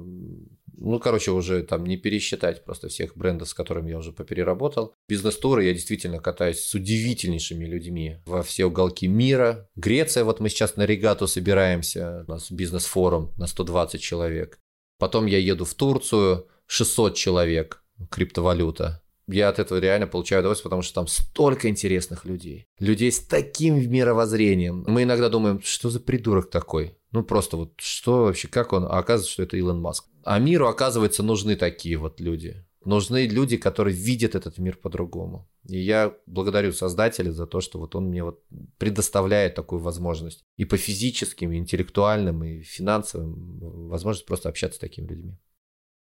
ну, 0.76 0.98
короче, 0.98 1.30
уже 1.30 1.62
там 1.62 1.84
не 1.84 1.96
пересчитать 1.96 2.64
просто 2.64 2.88
всех 2.88 3.16
брендов, 3.16 3.48
с 3.48 3.54
которыми 3.54 3.90
я 3.90 3.98
уже 3.98 4.12
попереработал. 4.12 4.94
Бизнес-туры 5.08 5.64
я 5.64 5.72
действительно 5.72 6.18
катаюсь 6.18 6.60
с 6.60 6.74
удивительнейшими 6.74 7.64
людьми 7.64 8.18
во 8.26 8.42
все 8.42 8.66
уголки 8.66 9.06
мира. 9.06 9.68
Греция, 9.76 10.24
вот 10.24 10.40
мы 10.40 10.48
сейчас 10.48 10.76
на 10.76 10.84
регату 10.84 11.28
собираемся, 11.28 12.24
у 12.26 12.30
нас 12.30 12.50
бизнес-форум 12.50 13.32
на 13.37 13.46
120 13.46 14.00
человек. 14.00 14.58
Потом 14.98 15.26
я 15.26 15.38
еду 15.38 15.64
в 15.64 15.74
Турцию, 15.74 16.48
600 16.66 17.14
человек, 17.14 17.84
криптовалюта 18.10 19.03
я 19.26 19.48
от 19.48 19.58
этого 19.58 19.78
реально 19.78 20.06
получаю 20.06 20.40
удовольствие, 20.40 20.64
потому 20.64 20.82
что 20.82 20.94
там 20.94 21.06
столько 21.06 21.68
интересных 21.68 22.24
людей. 22.24 22.66
Людей 22.78 23.10
с 23.10 23.20
таким 23.20 23.76
мировоззрением. 23.90 24.84
Мы 24.87 25.04
иногда 25.04 25.28
думаем, 25.28 25.60
что 25.62 25.90
за 25.90 26.00
придурок 26.00 26.50
такой? 26.50 26.96
Ну 27.12 27.22
просто 27.22 27.56
вот 27.56 27.74
что 27.76 28.24
вообще, 28.24 28.48
как 28.48 28.72
он? 28.72 28.84
А 28.84 28.98
оказывается, 28.98 29.32
что 29.32 29.42
это 29.42 29.56
Илон 29.56 29.80
Маск. 29.80 30.06
А 30.24 30.38
миру, 30.38 30.66
оказывается, 30.66 31.22
нужны 31.22 31.56
такие 31.56 31.96
вот 31.96 32.20
люди. 32.20 32.64
Нужны 32.84 33.26
люди, 33.26 33.56
которые 33.56 33.96
видят 33.96 34.34
этот 34.34 34.58
мир 34.58 34.76
по-другому. 34.76 35.48
И 35.66 35.78
я 35.78 36.14
благодарю 36.26 36.72
создателя 36.72 37.32
за 37.32 37.46
то, 37.46 37.60
что 37.60 37.78
вот 37.78 37.94
он 37.94 38.08
мне 38.08 38.22
вот 38.22 38.42
предоставляет 38.76 39.54
такую 39.54 39.80
возможность. 39.80 40.44
И 40.56 40.66
по 40.66 40.76
физическим, 40.76 41.52
и 41.52 41.56
интеллектуальным, 41.56 42.44
и 42.44 42.60
финансовым 42.60 43.88
возможность 43.88 44.26
просто 44.26 44.50
общаться 44.50 44.76
с 44.76 44.80
такими 44.80 45.06
людьми. 45.06 45.38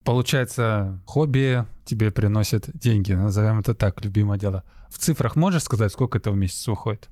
Получается, 0.04 1.02
хобби 1.06 1.66
тебе 1.86 2.12
приносит 2.12 2.70
деньги, 2.74 3.14
назовем 3.14 3.60
это 3.60 3.74
так, 3.74 4.04
любимое 4.04 4.38
дело. 4.38 4.64
В 4.90 4.98
цифрах 4.98 5.36
можешь 5.36 5.64
сказать, 5.64 5.92
сколько 5.92 6.18
это 6.18 6.32
в 6.32 6.36
месяц 6.36 6.68
выходит? 6.68 7.10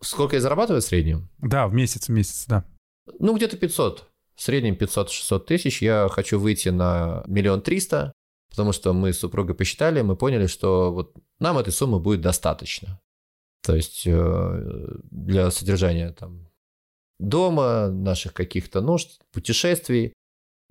Сколько 0.00 0.36
я 0.36 0.42
зарабатываю 0.42 0.80
в 0.80 0.84
среднем? 0.84 1.28
Да, 1.38 1.68
в 1.68 1.74
месяц, 1.74 2.08
в 2.08 2.12
месяц, 2.12 2.46
да. 2.46 2.64
Ну, 3.18 3.36
где-то 3.36 3.56
500. 3.56 4.08
В 4.34 4.42
среднем 4.42 4.74
500-600 4.74 5.40
тысяч. 5.40 5.82
Я 5.82 6.08
хочу 6.10 6.38
выйти 6.38 6.70
на 6.70 7.22
миллион 7.26 7.62
триста, 7.62 8.12
потому 8.50 8.72
что 8.72 8.92
мы 8.92 9.12
с 9.12 9.18
супругой 9.18 9.54
посчитали, 9.54 10.02
мы 10.02 10.16
поняли, 10.16 10.46
что 10.46 10.92
вот 10.92 11.14
нам 11.38 11.58
этой 11.58 11.72
суммы 11.72 12.00
будет 12.00 12.20
достаточно. 12.20 13.00
То 13.62 13.74
есть 13.74 14.06
э, 14.06 14.98
для 15.10 15.50
содержания 15.50 16.12
там 16.12 16.48
дома, 17.18 17.88
наших 17.88 18.32
каких-то 18.34 18.80
нужд, 18.80 19.20
путешествий 19.32 20.12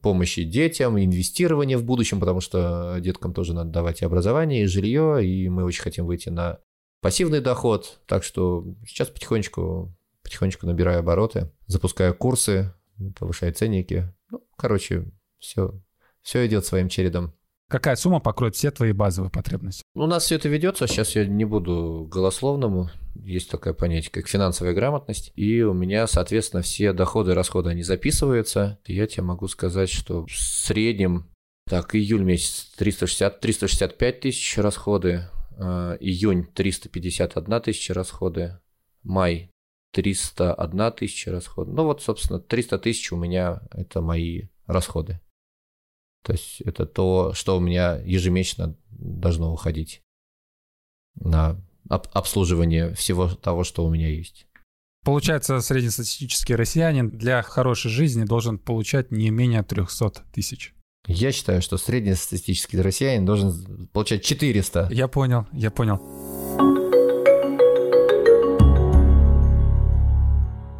помощи 0.05 0.43
детям, 0.43 0.99
инвестирования 0.99 1.79
в 1.79 1.83
будущем, 1.83 2.19
потому 2.19 2.39
что 2.39 2.97
деткам 2.99 3.33
тоже 3.33 3.55
надо 3.55 3.71
давать 3.71 4.03
и 4.03 4.05
образование, 4.05 4.61
и 4.61 4.67
жилье, 4.67 5.25
и 5.25 5.49
мы 5.49 5.63
очень 5.63 5.81
хотим 5.81 6.05
выйти 6.05 6.29
на 6.29 6.59
пассивный 7.01 7.41
доход. 7.41 8.01
Так 8.05 8.23
что 8.23 8.67
сейчас 8.85 9.07
потихонечку, 9.07 9.91
потихонечку 10.21 10.67
набираю 10.67 10.99
обороты, 10.99 11.51
запускаю 11.65 12.13
курсы, 12.13 12.71
повышаю 13.17 13.51
ценники. 13.55 14.13
Ну, 14.29 14.45
короче, 14.55 15.11
все, 15.39 15.73
все 16.21 16.45
идет 16.45 16.67
своим 16.67 16.87
чередом. 16.87 17.33
Какая 17.75 17.97
сумма 17.97 18.21
покроет 18.21 18.55
все 18.55 18.71
твои 18.71 18.93
базовые 18.93 19.29
потребности? 19.29 19.83
У 19.95 20.05
нас 20.05 20.23
все 20.23 20.35
это 20.35 20.47
ведется. 20.47 20.87
Сейчас 20.87 21.13
я 21.13 21.25
не 21.25 21.43
буду 21.43 22.07
голословному. 22.09 22.89
Есть 23.15 23.51
такое 23.51 23.73
понятие, 23.73 24.11
как 24.11 24.29
финансовая 24.29 24.73
грамотность. 24.73 25.33
И 25.35 25.61
у 25.61 25.73
меня, 25.73 26.07
соответственно, 26.07 26.61
все 26.61 26.93
доходы 26.93 27.33
и 27.33 27.35
расходы, 27.35 27.71
они 27.71 27.83
записываются. 27.83 28.79
Я 28.87 29.07
тебе 29.07 29.23
могу 29.23 29.49
сказать, 29.49 29.89
что 29.89 30.25
в 30.25 30.31
среднем, 30.31 31.29
так, 31.69 31.93
июль 31.95 32.23
месяц 32.23 32.71
360, 32.77 33.41
365 33.41 34.19
тысяч 34.21 34.57
расходы, 34.57 35.27
э, 35.57 35.97
июнь 35.99 36.45
351 36.45 37.59
тысяча 37.59 37.93
расходы, 37.93 38.57
май 39.03 39.51
301 39.91 40.91
тысяча 40.93 41.29
расходы. 41.29 41.73
Ну 41.73 41.83
вот, 41.83 42.01
собственно, 42.01 42.39
300 42.39 42.79
тысяч 42.79 43.11
у 43.11 43.17
меня 43.17 43.63
это 43.73 43.99
мои 43.99 44.43
расходы. 44.65 45.19
То 46.25 46.31
есть 46.31 46.61
это 46.61 46.87
то, 46.87 47.33
что 47.35 47.55
у 47.55 47.59
меня 47.59 48.01
ежемесячно 48.03 48.75
должно 48.89 49.53
уходить 49.53 50.01
на 51.19 51.61
обслуживание 51.87 52.95
всего 52.95 53.29
того, 53.29 53.63
что 53.63 53.85
у 53.85 53.91
меня 53.91 54.09
есть. 54.09 54.47
Получается, 55.03 55.61
среднестатистический 55.61 56.55
россиянин 56.55 57.11
для 57.11 57.43
хорошей 57.43 57.91
жизни 57.91 58.23
должен 58.23 58.57
получать 58.57 59.11
не 59.11 59.29
менее 59.29 59.61
300 59.61 60.23
тысяч. 60.33 60.73
Я 61.05 61.31
считаю, 61.31 61.61
что 61.61 61.77
среднестатистический 61.77 62.81
россиянин 62.81 63.23
должен 63.23 63.87
получать 63.93 64.25
400. 64.25 64.89
Я 64.91 65.07
понял, 65.07 65.45
я 65.53 65.69
понял. 65.69 65.97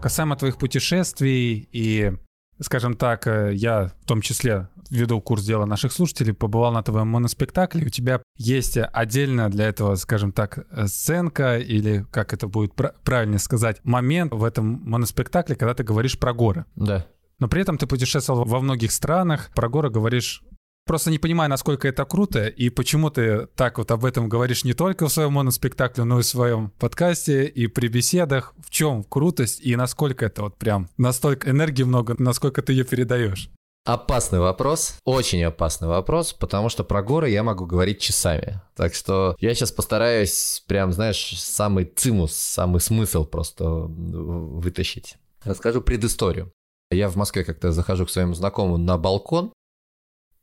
Касаемо 0.02 0.36
твоих 0.38 0.58
путешествий 0.58 1.70
и, 1.72 2.14
скажем 2.60 2.96
так, 2.96 3.28
э, 3.28 3.54
я 3.54 3.92
в 4.02 4.06
том 4.06 4.22
числе 4.22 4.70
веду 4.90 5.20
курс 5.22 5.44
дела 5.44 5.66
наших 5.66 5.92
слушателей, 5.92 6.34
побывал 6.34 6.72
на 6.72 6.84
твоем 6.84 7.08
моноспектакле, 7.08 7.86
у 7.86 7.90
тебя 7.90 8.22
есть 8.38 8.78
отдельно 8.78 9.50
для 9.50 9.68
этого, 9.68 9.96
скажем 9.96 10.32
так, 10.32 10.66
сценка 10.88 11.58
или, 11.58 12.06
как 12.12 12.34
это 12.34 12.48
будет 12.48 12.74
правильно 13.04 13.40
сказать, 13.40 13.80
момент 13.84 14.34
в 14.34 14.44
этом 14.44 14.82
моноспектакле, 14.84 15.56
когда 15.56 15.74
ты 15.74 15.84
говоришь 15.84 16.20
про 16.20 16.34
горы. 16.34 16.66
Да. 16.76 17.06
Но 17.40 17.48
при 17.48 17.62
этом 17.62 17.78
ты 17.78 17.88
путешествовал 17.88 18.46
во 18.46 18.60
многих 18.62 18.92
странах, 18.92 19.50
про 19.54 19.68
горы 19.68 19.90
говоришь 19.90 20.44
Просто 20.86 21.10
не 21.10 21.18
понимаю, 21.18 21.50
насколько 21.50 21.88
это 21.88 22.06
круто, 22.06 22.46
и 22.46 22.70
почему 22.70 23.10
ты 23.10 23.48
так 23.56 23.80
вот 23.80 23.90
об 23.90 24.06
этом 24.06 24.30
говоришь 24.30 24.64
не 24.64 24.74
только 24.74 25.08
в 25.08 25.12
своем 25.12 25.34
моноспектакле, 25.34 26.04
но 26.04 26.20
и 26.20 26.22
в 26.22 26.28
своем 26.28 26.70
подкасте, 26.78 27.46
и 27.46 27.66
при 27.66 27.88
беседах. 27.88 28.54
В 28.64 28.70
чем 28.70 29.04
крутость, 29.04 29.62
и 29.62 29.76
насколько 29.76 30.26
это 30.26 30.44
вот 30.44 30.58
прям, 30.58 30.88
настолько 30.98 31.50
энергии 31.50 31.82
много, 31.82 32.16
насколько 32.20 32.62
ты 32.62 32.74
ее 32.74 32.84
передаешь? 32.84 33.50
Опасный 33.84 34.40
вопрос, 34.40 35.00
очень 35.06 35.44
опасный 35.44 35.88
вопрос, 35.88 36.34
потому 36.34 36.70
что 36.70 36.84
про 36.84 37.02
горы 37.02 37.32
я 37.32 37.42
могу 37.42 37.66
говорить 37.66 38.00
часами. 38.00 38.62
Так 38.76 38.94
что 38.94 39.36
я 39.40 39.56
сейчас 39.56 39.72
постараюсь 39.72 40.64
прям, 40.68 40.94
знаешь, 40.94 41.40
самый 41.40 41.86
цимус, 41.86 42.34
самый 42.34 42.80
смысл 42.80 43.26
просто 43.26 43.68
вытащить. 43.68 45.18
Расскажу 45.44 45.82
предысторию. 45.82 46.52
Я 46.92 47.10
в 47.10 47.16
Москве 47.16 47.44
как-то 47.44 47.72
захожу 47.72 48.06
к 48.06 48.12
своему 48.12 48.36
знакомому 48.36 48.78
на 48.78 49.00
балкон 49.00 49.52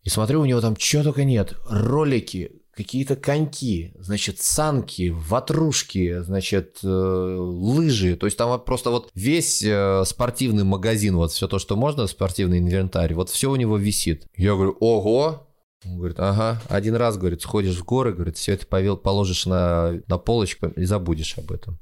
и 0.03 0.09
смотрю, 0.09 0.41
у 0.41 0.45
него 0.45 0.61
там 0.61 0.77
чего 0.77 1.03
только 1.05 1.25
нет. 1.25 1.55
Ролики, 1.69 2.63
какие-то 2.75 3.17
коньки, 3.17 3.95
значит, 3.99 4.41
санки, 4.41 5.11
ватрушки, 5.15 6.21
значит, 6.23 6.79
э, 6.83 6.87
лыжи. 6.89 8.17
То 8.17 8.27
есть 8.27 8.37
там 8.37 8.49
вот 8.49 8.65
просто 8.65 8.91
вот 8.91 9.11
весь 9.15 9.63
э, 9.63 10.03
спортивный 10.07 10.65
магазин, 10.65 11.17
вот 11.17 11.33
все 11.33 11.47
то, 11.47 11.59
что 11.59 11.77
можно, 11.77 12.07
спортивный 12.07 12.59
инвентарь, 12.59 13.15
вот 13.15 13.31
все 13.31 13.51
у 13.51 13.57
него 13.57 13.77
висит. 13.77 14.27
Я 14.37 14.55
говорю, 14.55 14.77
ого, 14.81 15.49
он 15.85 15.99
говорит, 15.99 16.19
ага, 16.19 16.63
один 16.69 16.95
раз, 16.95 17.19
говорит, 17.19 17.43
сходишь 17.43 17.77
в 17.77 17.85
горы, 17.85 18.13
говорит, 18.13 18.37
все 18.37 18.53
это 18.53 18.67
повел, 18.67 18.97
положишь 18.97 19.47
на, 19.47 20.01
на 20.07 20.19
полочку 20.19 20.69
и 20.69 20.85
забудешь 20.85 21.37
об 21.39 21.53
этом. 21.53 21.79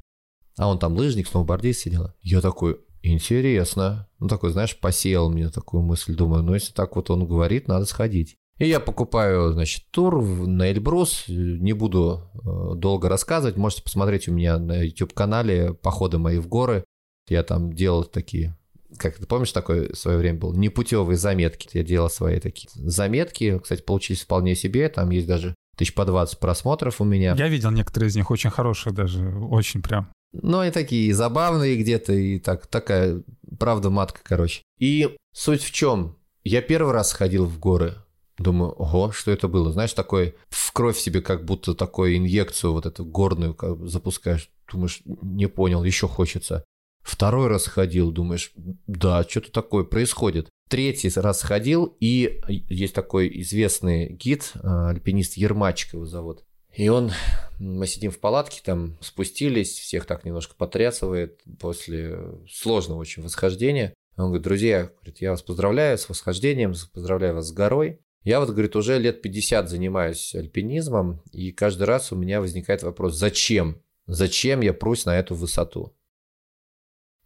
А 0.56 0.68
он 0.68 0.78
там 0.78 0.94
лыжник, 0.94 1.28
сноубордист 1.28 1.80
сидел. 1.80 2.12
Я 2.20 2.40
такой, 2.40 2.80
интересно. 3.02 4.08
Ну, 4.18 4.28
такой, 4.28 4.50
знаешь, 4.50 4.78
посеял 4.78 5.30
мне 5.30 5.48
такую 5.48 5.82
мысль. 5.82 6.14
Думаю, 6.14 6.42
ну, 6.42 6.54
если 6.54 6.72
так 6.72 6.96
вот 6.96 7.10
он 7.10 7.26
говорит, 7.26 7.68
надо 7.68 7.84
сходить. 7.86 8.36
И 8.58 8.68
я 8.68 8.78
покупаю, 8.78 9.52
значит, 9.52 9.84
тур 9.90 10.22
на 10.22 10.70
Эльбрус. 10.70 11.24
Не 11.28 11.72
буду 11.72 12.30
э, 12.34 12.74
долго 12.76 13.08
рассказывать. 13.08 13.56
Можете 13.56 13.82
посмотреть 13.82 14.28
у 14.28 14.32
меня 14.32 14.58
на 14.58 14.82
YouTube-канале 14.82 15.72
походы 15.72 16.18
мои 16.18 16.38
в 16.38 16.46
горы. 16.46 16.84
Я 17.28 17.42
там 17.42 17.72
делал 17.72 18.04
такие 18.04 18.56
как 18.96 19.16
ты 19.16 19.26
помнишь, 19.26 19.52
такое 19.52 19.92
в 19.92 19.96
свое 19.96 20.18
время 20.18 20.38
был, 20.38 20.52
непутевые 20.52 21.16
заметки. 21.16 21.68
Я 21.72 21.82
делал 21.82 22.10
свои 22.10 22.40
такие 22.40 22.68
заметки, 22.74 23.58
кстати, 23.58 23.82
получились 23.82 24.22
вполне 24.22 24.54
себе, 24.54 24.88
там 24.88 25.10
есть 25.10 25.26
даже 25.26 25.54
тысяч 25.76 25.94
по 25.94 26.04
20 26.04 26.38
просмотров 26.38 27.00
у 27.00 27.04
меня. 27.04 27.34
Я 27.36 27.48
видел 27.48 27.70
некоторые 27.70 28.08
из 28.08 28.16
них, 28.16 28.30
очень 28.30 28.50
хорошие 28.50 28.92
даже, 28.92 29.28
очень 29.28 29.82
прям. 29.82 30.10
Ну, 30.32 30.62
и 30.62 30.70
такие 30.70 31.12
забавные 31.12 31.76
где-то, 31.76 32.12
и 32.12 32.38
так, 32.38 32.66
такая 32.66 33.22
правда 33.58 33.90
матка, 33.90 34.20
короче. 34.22 34.62
И 34.78 35.16
суть 35.32 35.62
в 35.62 35.72
чем? 35.72 36.16
Я 36.44 36.62
первый 36.62 36.92
раз 36.92 37.12
ходил 37.12 37.46
в 37.46 37.58
горы, 37.58 37.96
Думаю, 38.40 38.70
ого, 38.70 39.12
что 39.12 39.30
это 39.30 39.48
было? 39.48 39.70
Знаешь, 39.70 39.92
такой 39.92 40.34
в 40.48 40.72
кровь 40.72 40.98
себе 40.98 41.20
как 41.20 41.44
будто 41.44 41.74
такую 41.74 42.16
инъекцию 42.16 42.72
вот 42.72 42.86
эту 42.86 43.04
горную 43.04 43.54
запускаешь. 43.86 44.48
Думаешь, 44.72 45.02
не 45.04 45.46
понял, 45.46 45.84
еще 45.84 46.08
хочется. 46.08 46.64
Второй 47.02 47.48
раз 47.48 47.66
ходил, 47.66 48.10
думаешь, 48.10 48.52
да, 48.86 49.24
что-то 49.28 49.52
такое 49.52 49.84
происходит. 49.84 50.48
Третий 50.70 51.10
раз 51.16 51.42
ходил, 51.42 51.94
и 52.00 52.40
есть 52.48 52.94
такой 52.94 53.30
известный 53.42 54.08
гид, 54.08 54.52
а, 54.54 54.88
альпинист 54.88 55.36
Ермачик 55.36 55.92
его 55.92 56.06
зовут. 56.06 56.44
И 56.72 56.88
он, 56.88 57.10
мы 57.58 57.86
сидим 57.86 58.10
в 58.10 58.20
палатке, 58.20 58.60
там 58.64 58.96
спустились, 59.00 59.78
всех 59.78 60.06
так 60.06 60.24
немножко 60.24 60.54
потрясывает 60.54 61.42
после 61.58 62.18
сложного 62.48 62.98
очень 62.98 63.22
восхождения. 63.22 63.92
Он 64.16 64.26
говорит, 64.26 64.44
друзья, 64.44 64.90
я 65.18 65.30
вас 65.30 65.42
поздравляю 65.42 65.98
с 65.98 66.08
восхождением, 66.08 66.74
поздравляю 66.92 67.34
вас 67.34 67.48
с 67.48 67.52
горой. 67.52 68.00
Я 68.22 68.40
вот, 68.40 68.50
говорит, 68.50 68.76
уже 68.76 68.98
лет 68.98 69.22
50 69.22 69.68
занимаюсь 69.68 70.34
альпинизмом, 70.34 71.22
и 71.32 71.52
каждый 71.52 71.84
раз 71.84 72.12
у 72.12 72.16
меня 72.16 72.40
возникает 72.40 72.82
вопрос, 72.82 73.14
зачем? 73.14 73.82
Зачем 74.06 74.60
я 74.60 74.74
прусь 74.74 75.06
на 75.06 75.18
эту 75.18 75.34
высоту? 75.34 75.96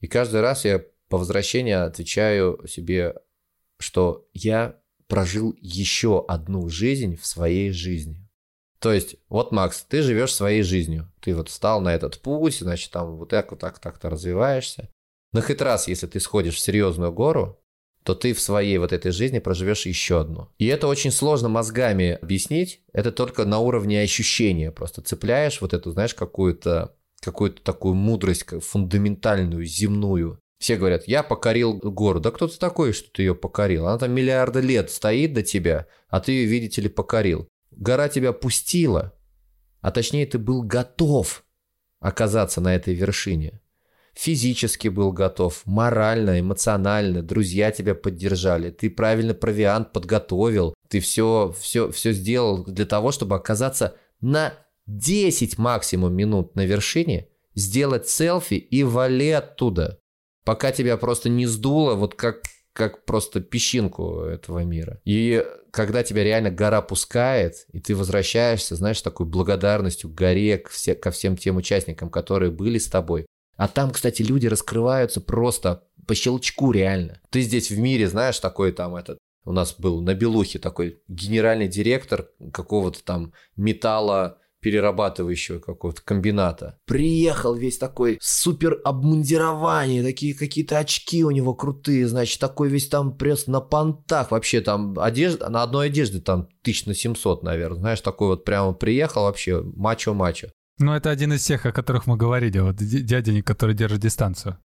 И 0.01 0.07
каждый 0.07 0.41
раз 0.41 0.65
я 0.65 0.85
по 1.09 1.19
возвращении 1.19 1.73
отвечаю 1.73 2.65
себе, 2.69 3.15
что 3.79 4.29
я 4.33 4.79
прожил 5.09 5.55
еще 5.61 6.25
одну 6.29 6.69
жизнь 6.69 7.17
в 7.17 7.27
своей 7.27 7.71
жизни. 7.71 8.24
То 8.85 8.93
есть, 8.93 9.17
вот, 9.31 9.51
Макс, 9.51 9.83
ты 9.89 10.03
живешь 10.03 10.35
своей 10.35 10.63
жизнью. 10.63 11.11
Ты 11.23 11.35
вот 11.35 11.49
встал 11.49 11.81
на 11.81 11.95
этот 11.95 12.21
путь, 12.21 12.59
значит, 12.59 12.91
там 12.91 13.17
вот 13.17 13.31
так, 13.31 13.51
вот 13.51 13.59
так, 13.59 13.79
так-то 13.79 14.11
развиваешься. 14.11 14.91
Но 15.33 15.41
хоть 15.41 15.63
раз, 15.63 15.89
если 15.89 16.07
ты 16.07 16.21
сходишь 16.21 16.57
в 16.57 16.61
серьезную 16.61 17.11
гору, 17.11 17.59
то 18.03 18.15
ты 18.15 18.35
в 18.35 18.43
своей 18.43 18.77
вот 18.77 18.93
этой 18.93 19.11
жизни 19.11 19.39
проживешь 19.39 19.87
еще 19.87 20.21
одну. 20.21 20.51
И 20.59 20.67
это 20.67 20.87
очень 20.87 21.13
сложно 21.13 21.49
мозгами 21.49 22.19
объяснить, 22.21 22.83
это 22.93 23.11
только 23.11 23.47
на 23.47 23.59
уровне 23.59 24.03
ощущения. 24.03 24.71
Просто 24.71 25.01
цепляешь 25.01 25.63
вот 25.63 25.73
эту, 25.73 25.91
знаешь, 25.91 26.13
какую-то 26.13 26.95
какую-то 27.23 27.63
такую 27.63 27.95
мудрость 27.95 28.45
фундаментальную, 28.63 29.65
земную. 29.65 30.39
Все 30.59 30.77
говорят, 30.77 31.09
я 31.09 31.23
покорил 31.23 31.79
гору. 31.79 32.21
Да 32.21 32.31
кто 32.31 32.49
ты 32.49 32.59
такой, 32.59 32.93
что 32.93 33.11
ты 33.11 33.23
ее 33.23 33.35
покорил? 33.35 33.89
Она 33.89 33.97
там 33.97 34.13
миллиарды 34.13 34.61
лет 34.61 34.91
стоит 34.91 35.33
до 35.33 35.43
тебя, 35.43 35.87
а 36.11 36.21
ты 36.21 36.33
ее, 36.33 36.45
видите 36.45 36.83
ли, 36.83 36.91
покорил. 36.91 37.49
Гора 37.77 38.09
тебя 38.09 38.33
пустила, 38.33 39.15
а 39.81 39.91
точнее 39.91 40.27
ты 40.27 40.39
был 40.39 40.63
готов 40.63 41.45
оказаться 42.01 42.61
на 42.61 42.75
этой 42.75 42.95
вершине. 42.95 43.61
Физически 44.15 44.89
был 44.89 45.11
готов, 45.11 45.63
морально, 45.65 46.39
эмоционально, 46.39 47.23
друзья 47.23 47.73
тебя 47.73 47.97
поддержали, 47.97 48.71
ты 48.71 48.89
правильно 48.89 49.35
провиант 49.35 49.93
подготовил, 49.93 50.75
ты 50.89 51.01
все, 51.01 51.53
все, 51.59 51.91
все 51.91 52.13
сделал 52.13 52.65
для 52.65 52.87
того, 52.87 53.11
чтобы 53.11 53.35
оказаться 53.35 53.97
на 54.21 54.55
10 54.87 55.59
максимум 55.59 56.15
минут 56.15 56.55
на 56.55 56.65
вершине, 56.65 57.29
сделать 57.57 58.09
селфи 58.09 58.55
и 58.55 58.85
вали 58.85 59.31
оттуда, 59.31 59.99
пока 60.45 60.71
тебя 60.71 60.97
просто 60.97 61.29
не 61.29 61.47
сдуло, 61.47 61.95
вот 61.95 62.15
как, 62.15 62.43
как 62.75 63.05
просто 63.07 63.41
песчинку 63.41 64.23
этого 64.23 64.59
мира. 64.65 65.01
И 65.05 65.43
когда 65.71 66.03
тебя 66.03 66.25
реально 66.25 66.51
гора 66.51 66.83
пускает, 66.83 67.67
и 67.73 67.81
ты 67.81 67.97
возвращаешься, 67.97 68.77
знаешь, 68.77 69.01
такой 69.01 69.27
благодарностью 69.27 70.11
к 70.11 70.15
горе, 70.15 70.59
к 70.59 70.69
все, 70.69 70.95
ко 70.95 71.11
всем 71.11 71.37
тем 71.37 71.57
участникам, 71.57 72.11
которые 72.11 72.51
были 72.51 72.79
с 72.79 72.89
тобой. 72.89 73.27
А 73.57 73.69
там, 73.69 73.93
кстати, 73.93 74.23
люди 74.23 74.49
раскрываются 74.49 75.21
просто 75.21 75.85
по 76.07 76.15
щелчку 76.15 76.73
реально. 76.73 77.21
Ты 77.31 77.41
здесь 77.41 77.71
в 77.71 77.79
мире, 77.79 78.09
знаешь, 78.09 78.39
такой 78.41 78.73
там 78.73 78.97
этот 78.97 79.19
у 79.45 79.53
нас 79.53 79.75
был 79.79 80.01
на 80.01 80.15
Белухе 80.15 80.59
такой 80.59 81.03
генеральный 81.07 81.69
директор 81.69 82.31
какого-то 82.53 83.05
там 83.05 83.33
металла 83.57 84.39
перерабатывающего 84.65 85.59
какого-то 85.59 86.01
комбината. 86.03 86.79
Приехал 86.87 87.55
весь 87.55 87.77
такой 87.77 88.17
супер 88.23 88.81
обмундирование, 88.83 90.03
такие 90.03 90.35
какие-то 90.35 90.79
очки 90.79 91.23
у 91.23 91.31
него 91.31 91.53
крутые, 91.53 92.09
значит, 92.09 92.41
такой 92.41 92.71
весь 92.71 92.89
там 92.89 93.15
пресс 93.15 93.47
на 93.47 93.61
понтах. 93.61 94.31
Вообще 94.31 94.63
там 94.63 94.99
одежда, 94.99 95.51
на 95.51 95.63
одной 95.63 95.89
одежде 95.89 96.19
там 96.19 96.49
тысяч 96.63 96.87
на 96.87 96.95
700, 96.95 97.43
наверное. 97.43 97.81
Знаешь, 97.81 98.01
такой 98.01 98.29
вот 98.29 98.47
прямо 98.47 98.73
приехал 98.73 99.25
вообще 99.25 99.61
мачо-мачо. 99.61 100.49
Ну, 100.79 100.95
это 100.95 101.11
один 101.11 101.35
из 101.35 101.45
тех, 101.45 101.67
о 101.67 101.73
которых 101.73 102.07
мы 102.07 102.17
говорили, 102.17 102.59
вот 102.61 102.77
дяденек, 102.77 103.47
который 103.47 103.75
держит 103.75 104.01
дистанцию. 104.01 104.57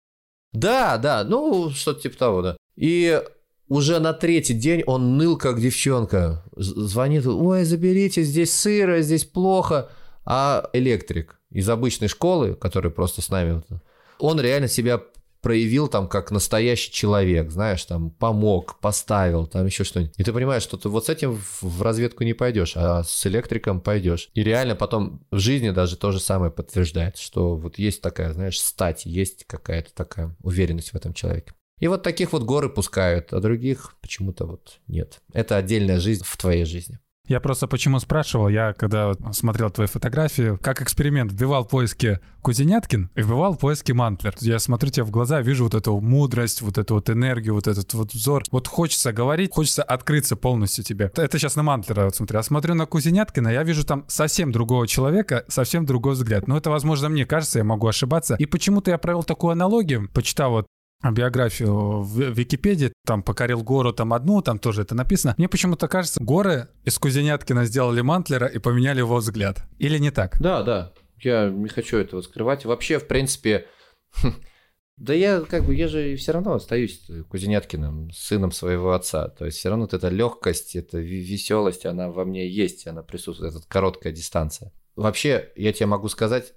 Да, 0.53 0.97
да, 0.99 1.25
ну, 1.25 1.71
что-то 1.71 2.03
типа 2.03 2.17
того, 2.17 2.43
да. 2.43 2.57
И 2.77 3.21
уже 3.69 3.99
на 4.01 4.13
третий 4.13 4.55
день 4.55 4.83
он 4.87 5.17
ныл, 5.17 5.37
как 5.37 5.61
девчонка. 5.61 6.45
Звонит, 6.57 7.27
ой, 7.27 7.65
заберите, 7.65 8.23
здесь 8.23 8.53
сыро, 8.53 9.01
здесь 9.03 9.25
плохо. 9.25 9.91
А 10.25 10.69
электрик 10.73 11.41
из 11.51 11.69
обычной 11.69 12.09
школы, 12.09 12.55
который 12.55 12.91
просто 12.91 13.23
с 13.23 13.31
нами, 13.31 13.63
он 14.19 14.41
реально 14.41 14.69
себя 14.69 15.01
проявил 15.41 15.89
там 15.89 16.09
как 16.09 16.31
настоящий 16.31 16.93
человек, 16.93 17.51
знаешь, 17.51 17.85
там 17.85 18.11
помог, 18.11 18.79
поставил, 18.81 19.47
там 19.47 19.67
еще 19.67 19.85
что-нибудь. 19.85 20.15
И 20.17 20.25
ты 20.25 20.33
понимаешь, 20.33 20.63
что 20.63 20.77
ты 20.77 20.89
вот 20.89 21.07
с 21.07 21.09
этим 21.09 21.41
в 21.61 21.83
разведку 21.83 22.25
не 22.25 22.35
пойдешь, 22.35 22.73
а 22.77 23.05
с 23.05 23.27
электриком 23.27 23.81
пойдешь. 23.81 24.31
И 24.35 24.43
реально 24.43 24.75
потом 24.75 25.25
в 25.31 25.39
жизни 25.39 25.71
даже 25.71 25.97
то 25.97 26.11
же 26.11 26.21
самое 26.21 26.51
подтверждает, 26.51 27.17
что 27.17 27.57
вот 27.57 27.79
есть 27.79 28.03
такая, 28.03 28.33
знаешь, 28.33 28.61
стать, 28.61 29.07
есть 29.07 29.45
какая-то 29.47 29.95
такая 29.95 30.37
уверенность 30.43 30.91
в 30.91 30.97
этом 30.97 31.15
человеке. 31.15 31.53
И 31.81 31.89
вот 31.89 32.03
таких 32.03 32.33
вот 32.33 32.43
горы 32.43 32.69
пускают, 32.69 33.33
а 33.33 33.41
других 33.41 33.95
почему-то 34.01 34.47
вот 34.47 34.81
нет. 34.87 35.21
Это 35.33 35.57
отдельная 35.57 36.01
жизнь 36.01 36.25
в 36.25 36.37
твоей 36.37 36.65
жизни. 36.65 36.99
Я 37.29 37.41
просто 37.41 37.69
почему 37.69 38.01
спрашивал, 38.01 38.49
я 38.49 38.73
когда 38.73 39.13
смотрел 39.33 39.69
твои 39.69 39.87
фотографии, 39.87 40.57
как 40.63 40.81
эксперимент, 40.81 41.31
вбивал 41.31 41.67
поиски 41.67 42.21
Кузеняткин 42.41 43.11
и 43.15 43.21
вбивал 43.21 43.55
поиски 43.55 43.93
Мантлер. 43.93 44.35
Я 44.41 44.59
смотрю 44.59 44.91
тебе 44.91 45.05
в 45.05 45.11
глаза, 45.11 45.43
вижу 45.43 45.65
вот 45.65 45.75
эту 45.75 46.01
мудрость, 46.01 46.63
вот 46.63 46.79
эту 46.79 46.95
вот 46.95 47.11
энергию, 47.11 47.53
вот 47.53 47.67
этот 47.67 47.93
вот 47.93 48.15
взор. 48.15 48.45
Вот 48.51 48.67
хочется 48.67 49.13
говорить, 49.13 49.53
хочется 49.53 49.83
открыться 49.83 50.37
полностью 50.37 50.85
тебе. 50.85 51.13
Это 51.15 51.39
сейчас 51.39 51.55
на 51.55 51.63
Мантлера, 51.63 52.05
вот 52.05 52.17
смотри. 52.17 52.39
А 52.39 52.43
смотрю 52.43 52.75
на 52.75 52.87
Кузеняткина, 52.87 53.49
я 53.49 53.63
вижу 53.63 53.85
там 53.85 54.07
совсем 54.09 54.51
другого 54.51 54.89
человека, 54.89 55.45
совсем 55.49 55.85
другой 55.85 56.15
взгляд. 56.15 56.49
Но 56.49 56.57
это, 56.57 56.71
возможно, 56.71 57.11
мне 57.11 57.27
кажется, 57.27 57.59
я 57.59 57.65
могу 57.65 57.89
ошибаться. 57.89 58.37
И 58.37 58.47
почему-то 58.47 58.91
я 58.91 58.97
провел 58.97 59.23
такую 59.23 59.51
аналогию, 59.51 60.09
почитал 60.15 60.53
вот 60.53 60.67
биографию 61.03 62.03
в 62.03 62.31
Википедии, 62.31 62.93
там 63.07 63.23
покорил 63.23 63.63
гору, 63.63 63.93
там 63.93 64.13
одну, 64.13 64.43
там 64.43 64.59
тоже 64.59 64.83
это 64.83 64.95
написано. 64.95 65.35
Мне 65.39 65.49
почему-то 65.49 65.89
кажется, 65.89 66.23
горы 66.23 66.69
из 66.85 66.99
Кузеняткина 66.99 67.65
сделали 67.65 68.01
Мантлера 68.01 68.47
и 68.47 68.59
поменяли 68.59 68.99
его 68.99 69.17
взгляд. 69.17 69.63
Или 69.79 69.99
не 69.99 70.11
так? 70.11 70.41
Да, 70.41 70.63
да. 70.63 70.93
Я 71.21 71.49
не 71.51 71.69
хочу 71.69 71.99
этого 71.99 72.21
скрывать. 72.21 72.65
Вообще, 72.65 72.99
в 72.99 73.07
принципе, 73.07 73.67
да 74.97 75.15
я 75.15 75.41
как 75.41 75.65
бы, 75.65 75.75
я 75.75 75.87
же 75.87 76.17
все 76.17 76.33
равно 76.33 76.55
остаюсь 76.55 77.09
Кузеняткиным, 77.29 78.11
сыном 78.11 78.51
своего 78.51 78.93
отца. 78.93 79.29
То 79.29 79.47
есть 79.47 79.59
все 79.59 79.69
равно 79.69 79.85
вот 79.85 79.95
эта 79.95 80.09
легкость, 80.09 80.75
эта 80.75 80.99
веселость, 80.99 81.87
она 81.87 82.11
во 82.11 82.25
мне 82.25 82.49
есть, 82.49 82.87
она 82.87 83.03
присутствует, 83.03 83.55
эта 83.55 83.67
короткая 83.69 84.13
дистанция. 84.13 84.73
Вообще, 84.97 85.53
я 85.55 85.73
тебе 85.73 85.87
могу 85.87 86.09
сказать, 86.09 86.55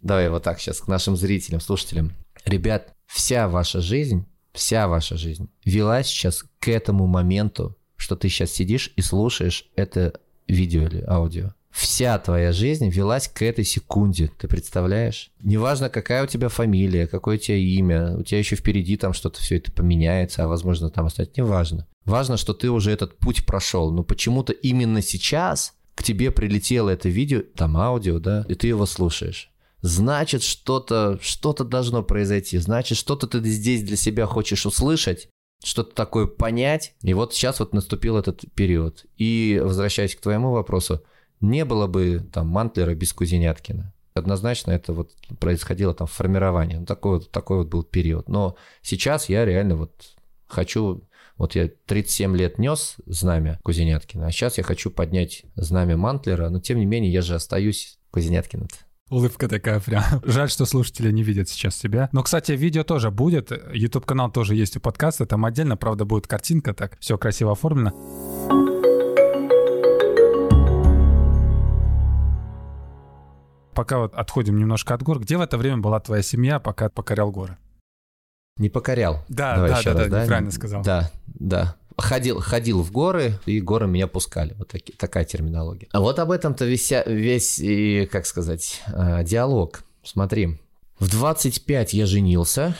давай 0.00 0.30
вот 0.30 0.42
так 0.42 0.58
сейчас 0.58 0.80
к 0.80 0.88
нашим 0.88 1.16
зрителям, 1.16 1.60
слушателям. 1.60 2.12
Ребят, 2.44 2.94
вся 3.06 3.48
ваша 3.48 3.80
жизнь, 3.80 4.26
вся 4.52 4.88
ваша 4.88 5.16
жизнь 5.16 5.48
вела 5.64 6.02
сейчас 6.02 6.44
к 6.58 6.68
этому 6.68 7.06
моменту, 7.06 7.76
что 7.96 8.16
ты 8.16 8.28
сейчас 8.28 8.50
сидишь 8.50 8.92
и 8.96 9.02
слушаешь 9.02 9.66
это 9.76 10.20
видео 10.48 10.86
или 10.86 11.04
аудио. 11.06 11.54
Вся 11.70 12.18
твоя 12.18 12.52
жизнь 12.52 12.90
велась 12.90 13.28
к 13.28 13.40
этой 13.40 13.64
секунде, 13.64 14.30
ты 14.38 14.46
представляешь? 14.46 15.30
Неважно, 15.40 15.88
какая 15.88 16.24
у 16.24 16.26
тебя 16.26 16.48
фамилия, 16.48 17.06
какое 17.06 17.36
у 17.36 17.40
тебя 17.40 17.56
имя, 17.56 18.18
у 18.18 18.22
тебя 18.22 18.38
еще 18.38 18.56
впереди 18.56 18.98
там 18.98 19.14
что-то 19.14 19.40
все 19.40 19.56
это 19.56 19.72
поменяется, 19.72 20.44
а 20.44 20.48
возможно 20.48 20.90
там 20.90 21.06
остать, 21.06 21.36
неважно. 21.38 21.86
Важно, 22.04 22.36
что 22.36 22.52
ты 22.52 22.70
уже 22.70 22.90
этот 22.90 23.18
путь 23.18 23.46
прошел, 23.46 23.90
но 23.90 24.02
почему-то 24.02 24.52
именно 24.52 25.00
сейчас 25.00 25.72
к 25.94 26.02
тебе 26.02 26.30
прилетело 26.30 26.90
это 26.90 27.08
видео, 27.08 27.42
там 27.56 27.76
аудио, 27.78 28.18
да, 28.18 28.44
и 28.48 28.54
ты 28.54 28.66
его 28.66 28.84
слушаешь. 28.84 29.51
Значит, 29.82 30.44
что-то 30.44 31.18
что 31.20 31.52
должно 31.52 32.04
произойти, 32.04 32.58
значит, 32.58 32.96
что-то 32.96 33.26
ты 33.26 33.40
здесь 33.44 33.82
для 33.82 33.96
себя 33.96 34.26
хочешь 34.26 34.64
услышать, 34.64 35.28
что-то 35.62 35.94
такое 35.94 36.26
понять. 36.26 36.94
И 37.02 37.14
вот 37.14 37.34
сейчас 37.34 37.60
вот 37.60 37.74
наступил 37.74 38.16
этот 38.16 38.44
период. 38.54 39.04
И 39.16 39.60
возвращаясь 39.62 40.14
к 40.14 40.20
твоему 40.20 40.52
вопросу, 40.52 41.02
не 41.40 41.64
было 41.64 41.88
бы 41.88 42.24
там 42.32 42.48
Мантлера 42.48 42.94
без 42.94 43.12
Кузеняткина. 43.12 43.92
Однозначно 44.14 44.70
это 44.72 44.92
вот 44.92 45.12
происходило 45.40 45.94
там 45.94 46.06
формирование. 46.06 46.80
Ну, 46.80 46.86
такой, 46.86 47.18
вот, 47.18 47.30
такой 47.30 47.58
вот 47.58 47.68
был 47.68 47.82
период. 47.82 48.28
Но 48.28 48.56
сейчас 48.82 49.28
я 49.28 49.44
реально 49.44 49.76
вот 49.76 50.16
хочу... 50.46 51.02
Вот 51.38 51.56
я 51.56 51.70
37 51.86 52.36
лет 52.36 52.58
нес 52.58 52.96
знамя 53.06 53.58
Кузеняткина, 53.64 54.26
а 54.26 54.30
сейчас 54.30 54.58
я 54.58 54.64
хочу 54.64 54.90
поднять 54.90 55.44
знамя 55.56 55.96
Мантлера, 55.96 56.50
но 56.50 56.60
тем 56.60 56.78
не 56.78 56.86
менее 56.86 57.10
я 57.10 57.22
же 57.22 57.34
остаюсь 57.34 57.98
Кузеняткиным. 58.10 58.68
Улыбка 59.10 59.48
такая 59.48 59.80
прям. 59.80 60.02
Жаль, 60.24 60.48
что 60.48 60.64
слушатели 60.64 61.10
не 61.10 61.22
видят 61.22 61.48
сейчас 61.48 61.76
себя. 61.76 62.08
Но, 62.12 62.22
кстати, 62.22 62.52
видео 62.52 62.82
тоже 62.82 63.10
будет. 63.10 63.50
YouTube-канал 63.74 64.30
тоже 64.30 64.54
есть 64.54 64.76
у 64.76 64.80
подкаста. 64.80 65.26
Там 65.26 65.44
отдельно, 65.44 65.76
правда, 65.76 66.04
будет 66.04 66.26
картинка 66.26 66.72
так. 66.72 66.98
Все 66.98 67.18
красиво 67.18 67.52
оформлено. 67.52 67.92
Пока 73.74 73.98
вот 73.98 74.14
отходим 74.14 74.58
немножко 74.58 74.94
от 74.94 75.02
гор, 75.02 75.18
где 75.18 75.36
в 75.36 75.40
это 75.40 75.56
время 75.56 75.78
была 75.78 75.98
твоя 76.00 76.22
семья, 76.22 76.60
пока 76.60 76.88
покорял 76.90 77.30
горы? 77.30 77.56
Не 78.58 78.68
покорял. 78.68 79.24
Да, 79.28 79.56
Давай 79.56 79.70
да, 79.70 79.82
да, 79.82 79.98
раз, 80.00 80.08
да, 80.10 80.26
правильно 80.26 80.50
сказал. 80.50 80.82
Да, 80.82 81.10
да. 81.26 81.76
Ходил, 81.96 82.40
ходил 82.40 82.82
в 82.82 82.90
горы, 82.92 83.38
и 83.46 83.60
горы 83.60 83.86
меня 83.86 84.06
пускали. 84.06 84.54
Вот 84.58 84.68
таки, 84.68 84.92
такая 84.92 85.24
терминология. 85.24 85.88
А 85.92 86.00
вот 86.00 86.18
об 86.18 86.30
этом-то 86.30 86.64
весь, 86.64 86.92
весь 87.06 87.58
и, 87.58 88.06
как 88.10 88.26
сказать, 88.26 88.82
э, 88.88 89.24
диалог. 89.24 89.84
Смотри, 90.02 90.58
в 90.98 91.10
25 91.10 91.94
я 91.94 92.06
женился, 92.06 92.76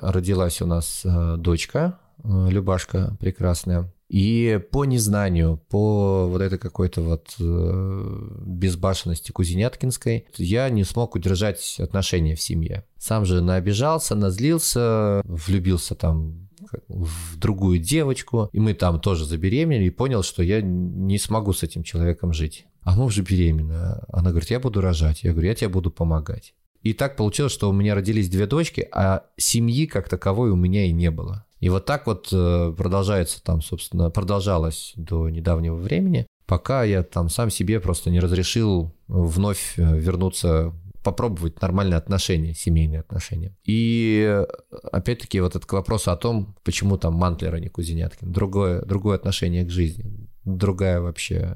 родилась 0.00 0.62
у 0.62 0.66
нас 0.66 1.02
э, 1.04 1.36
дочка, 1.38 1.98
э, 2.24 2.48
Любашка 2.50 3.16
прекрасная. 3.20 3.92
И 4.08 4.60
по 4.70 4.84
незнанию, 4.84 5.60
по 5.68 6.28
вот 6.28 6.40
этой 6.40 6.58
какой-то 6.58 7.00
вот 7.02 7.34
э, 7.40 8.28
безбашенности 8.46 9.32
Кузеняткинской, 9.32 10.26
я 10.36 10.68
не 10.70 10.84
смог 10.84 11.16
удержать 11.16 11.76
отношения 11.80 12.36
в 12.36 12.40
семье. 12.40 12.84
Сам 12.98 13.24
же 13.24 13.40
наобижался, 13.40 14.14
назлился, 14.14 15.22
влюбился 15.24 15.96
там 15.96 16.45
в 16.88 17.38
другую 17.38 17.78
девочку, 17.78 18.48
и 18.52 18.60
мы 18.60 18.74
там 18.74 19.00
тоже 19.00 19.24
забеременели, 19.24 19.84
и 19.84 19.90
понял, 19.90 20.22
что 20.22 20.42
я 20.42 20.60
не 20.62 21.18
смогу 21.18 21.52
с 21.52 21.62
этим 21.62 21.82
человеком 21.82 22.32
жить. 22.32 22.66
А 22.82 22.96
мы 22.96 23.04
уже 23.04 23.22
беременна. 23.22 24.04
Она 24.12 24.30
говорит, 24.30 24.50
я 24.50 24.60
буду 24.60 24.80
рожать. 24.80 25.24
Я 25.24 25.32
говорю, 25.32 25.48
я 25.48 25.54
тебе 25.54 25.68
буду 25.68 25.90
помогать. 25.90 26.54
И 26.82 26.92
так 26.92 27.16
получилось, 27.16 27.52
что 27.52 27.68
у 27.68 27.72
меня 27.72 27.96
родились 27.96 28.28
две 28.28 28.46
дочки, 28.46 28.88
а 28.92 29.24
семьи 29.36 29.86
как 29.86 30.08
таковой 30.08 30.50
у 30.50 30.56
меня 30.56 30.86
и 30.86 30.92
не 30.92 31.10
было. 31.10 31.44
И 31.58 31.68
вот 31.68 31.84
так 31.84 32.06
вот 32.06 32.28
э, 32.32 32.74
продолжается 32.76 33.42
там, 33.42 33.60
собственно, 33.60 34.10
продолжалось 34.10 34.92
до 34.94 35.28
недавнего 35.28 35.74
времени, 35.74 36.26
пока 36.46 36.84
я 36.84 37.02
там 37.02 37.28
сам 37.28 37.50
себе 37.50 37.80
просто 37.80 38.10
не 38.10 38.20
разрешил 38.20 38.94
вновь 39.08 39.74
э, 39.76 39.98
вернуться 39.98 40.72
попробовать 41.06 41.62
нормальные 41.62 41.98
отношения, 41.98 42.52
семейные 42.52 42.98
отношения. 42.98 43.56
И 43.62 44.26
э, 44.28 44.44
опять-таки 44.90 45.38
вот 45.38 45.54
это 45.54 45.64
к 45.64 45.72
вопросу 45.72 46.10
о 46.10 46.16
том, 46.16 46.56
почему 46.64 46.98
там 46.98 47.14
Мантлер, 47.14 47.54
а 47.54 47.60
не 47.60 47.68
Кузеняткин. 47.68 48.32
Другое, 48.32 48.82
другое 48.82 49.14
отношение 49.14 49.64
к 49.64 49.70
жизни, 49.70 50.28
другая 50.44 51.00
вообще 51.00 51.54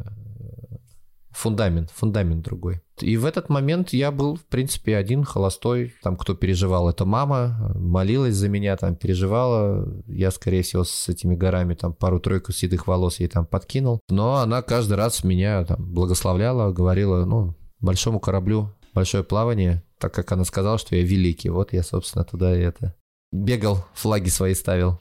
фундамент, 1.33 1.91
фундамент 1.91 2.45
другой. 2.45 2.81
И 3.01 3.17
в 3.17 3.25
этот 3.25 3.49
момент 3.49 3.93
я 3.93 4.13
был, 4.13 4.37
в 4.37 4.45
принципе, 4.45 4.97
один, 4.97 5.25
холостой. 5.25 5.95
Там, 6.01 6.17
кто 6.17 6.35
переживал, 6.35 6.89
это 6.89 7.05
мама, 7.05 7.73
молилась 7.75 8.37
за 8.37 8.49
меня, 8.49 8.77
там, 8.77 8.95
переживала. 8.95 9.93
Я, 10.07 10.31
скорее 10.31 10.63
всего, 10.63 10.85
с 10.85 11.09
этими 11.09 11.35
горами, 11.35 11.75
там, 11.75 11.93
пару-тройку 11.93 12.53
седых 12.53 12.87
волос 12.87 13.19
ей 13.19 13.27
там 13.27 13.47
подкинул. 13.47 13.99
Но 14.09 14.37
она 14.37 14.63
каждый 14.63 14.95
раз 14.95 15.25
меня 15.25 15.65
там 15.65 15.93
благословляла, 15.93 16.73
говорила, 16.73 17.25
ну, 17.25 17.57
большому 17.81 18.21
кораблю 18.21 18.73
большое 18.95 19.25
плавание, 19.25 19.83
так 19.99 20.15
как 20.15 20.33
она 20.33 20.45
сказала, 20.45 20.79
что 20.79 20.97
я 20.97 21.03
великий. 21.03 21.51
Вот 21.51 21.73
я, 21.73 21.83
собственно, 21.83 22.25
туда 22.25 22.57
и 22.57 22.61
это 22.61 22.95
бегал, 23.33 23.85
флаги 23.95 24.29
свои 24.29 24.55
ставил. 24.55 25.01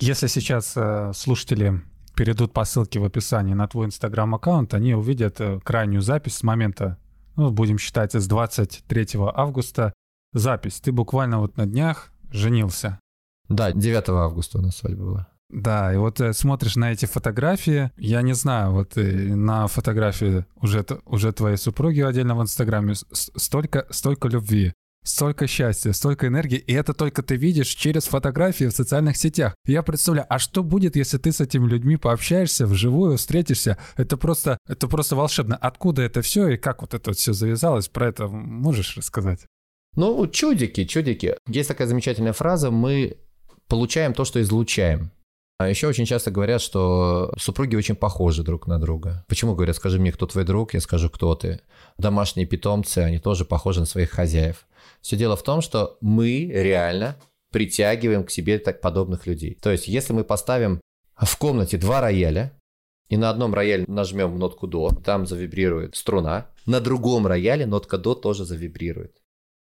Если 0.00 0.26
сейчас 0.26 0.74
э, 0.76 1.12
слушатели 1.14 1.82
перейдут 2.14 2.52
по 2.52 2.64
ссылке 2.64 3.00
в 3.00 3.04
описании 3.04 3.54
на 3.54 3.68
твой 3.68 3.86
инстаграм-аккаунт, 3.86 4.74
они 4.74 4.94
увидят 4.94 5.40
э, 5.40 5.60
крайнюю 5.60 6.02
запись 6.02 6.36
с 6.36 6.42
момента, 6.42 6.98
ну, 7.36 7.50
будем 7.50 7.78
считать, 7.78 8.14
с 8.14 8.26
23 8.26 9.06
августа. 9.34 9.92
Запись. 10.32 10.80
Ты 10.80 10.92
буквально 10.92 11.38
вот 11.38 11.56
на 11.56 11.66
днях 11.66 12.12
женился. 12.30 13.00
Да, 13.48 13.72
9 13.72 14.08
августа 14.08 14.58
у 14.58 14.62
нас 14.62 14.76
свадьба 14.76 15.04
была. 15.04 15.28
Да, 15.50 15.94
и 15.94 15.96
вот 15.96 16.20
э, 16.20 16.34
смотришь 16.34 16.76
на 16.76 16.92
эти 16.92 17.06
фотографии, 17.06 17.90
я 17.96 18.20
не 18.20 18.34
знаю, 18.34 18.72
вот 18.72 18.98
э, 18.98 19.34
на 19.34 19.66
фотографии 19.66 20.44
уже, 20.56 20.84
уже 21.06 21.32
твоей 21.32 21.56
супруги 21.56 22.00
отдельно 22.00 22.36
в 22.36 22.42
Инстаграме 22.42 22.94
столько, 23.12 23.86
столько 23.88 24.28
любви, 24.28 24.74
столько 25.04 25.46
счастья, 25.46 25.92
столько 25.92 26.26
энергии, 26.26 26.58
и 26.58 26.74
это 26.74 26.92
только 26.92 27.22
ты 27.22 27.36
видишь 27.36 27.68
через 27.68 28.04
фотографии 28.04 28.66
в 28.66 28.72
социальных 28.72 29.16
сетях. 29.16 29.54
Я 29.64 29.82
представляю, 29.82 30.26
а 30.28 30.38
что 30.38 30.62
будет, 30.62 30.96
если 30.96 31.16
ты 31.16 31.32
с 31.32 31.40
этими 31.40 31.66
людьми 31.66 31.96
пообщаешься, 31.96 32.66
вживую 32.66 33.16
встретишься? 33.16 33.78
Это 33.96 34.18
просто, 34.18 34.58
это 34.68 34.86
просто 34.86 35.16
волшебно. 35.16 35.56
Откуда 35.56 36.02
это 36.02 36.20
все 36.20 36.48
и 36.48 36.56
как 36.58 36.82
вот 36.82 36.92
это 36.92 37.12
все 37.12 37.32
завязалось? 37.32 37.88
Про 37.88 38.08
это 38.08 38.28
можешь 38.28 38.98
рассказать? 38.98 39.46
Ну, 39.96 40.26
чудики, 40.26 40.84
чудики. 40.84 41.36
Есть 41.48 41.68
такая 41.68 41.88
замечательная 41.88 42.34
фраза, 42.34 42.70
мы 42.70 43.16
получаем 43.66 44.12
то, 44.12 44.26
что 44.26 44.42
излучаем. 44.42 45.10
А 45.58 45.68
еще 45.68 45.88
очень 45.88 46.06
часто 46.06 46.30
говорят, 46.30 46.60
что 46.60 47.34
супруги 47.36 47.74
очень 47.74 47.96
похожи 47.96 48.44
друг 48.44 48.68
на 48.68 48.78
друга. 48.80 49.24
Почему 49.26 49.56
говорят, 49.56 49.74
скажи 49.74 49.98
мне, 49.98 50.12
кто 50.12 50.26
твой 50.28 50.44
друг, 50.44 50.72
я 50.74 50.80
скажу, 50.80 51.10
кто 51.10 51.34
ты. 51.34 51.60
Домашние 51.98 52.46
питомцы, 52.46 52.98
они 52.98 53.18
тоже 53.18 53.44
похожи 53.44 53.80
на 53.80 53.86
своих 53.86 54.10
хозяев. 54.10 54.68
Все 55.00 55.16
дело 55.16 55.36
в 55.36 55.42
том, 55.42 55.60
что 55.60 55.98
мы 56.00 56.44
реально 56.46 57.16
притягиваем 57.50 58.22
к 58.22 58.30
себе 58.30 58.60
так 58.60 58.80
подобных 58.80 59.26
людей. 59.26 59.58
То 59.60 59.70
есть, 59.70 59.88
если 59.88 60.12
мы 60.12 60.22
поставим 60.22 60.80
в 61.16 61.36
комнате 61.38 61.76
два 61.76 62.00
рояля, 62.00 62.52
и 63.08 63.16
на 63.16 63.30
одном 63.30 63.52
рояле 63.52 63.84
нажмем 63.88 64.38
нотку 64.38 64.66
до, 64.68 64.90
там 64.90 65.26
завибрирует 65.26 65.96
струна, 65.96 66.46
на 66.66 66.80
другом 66.80 67.26
рояле 67.26 67.66
нотка 67.66 67.98
до 67.98 68.14
тоже 68.14 68.44
завибрирует. 68.44 69.16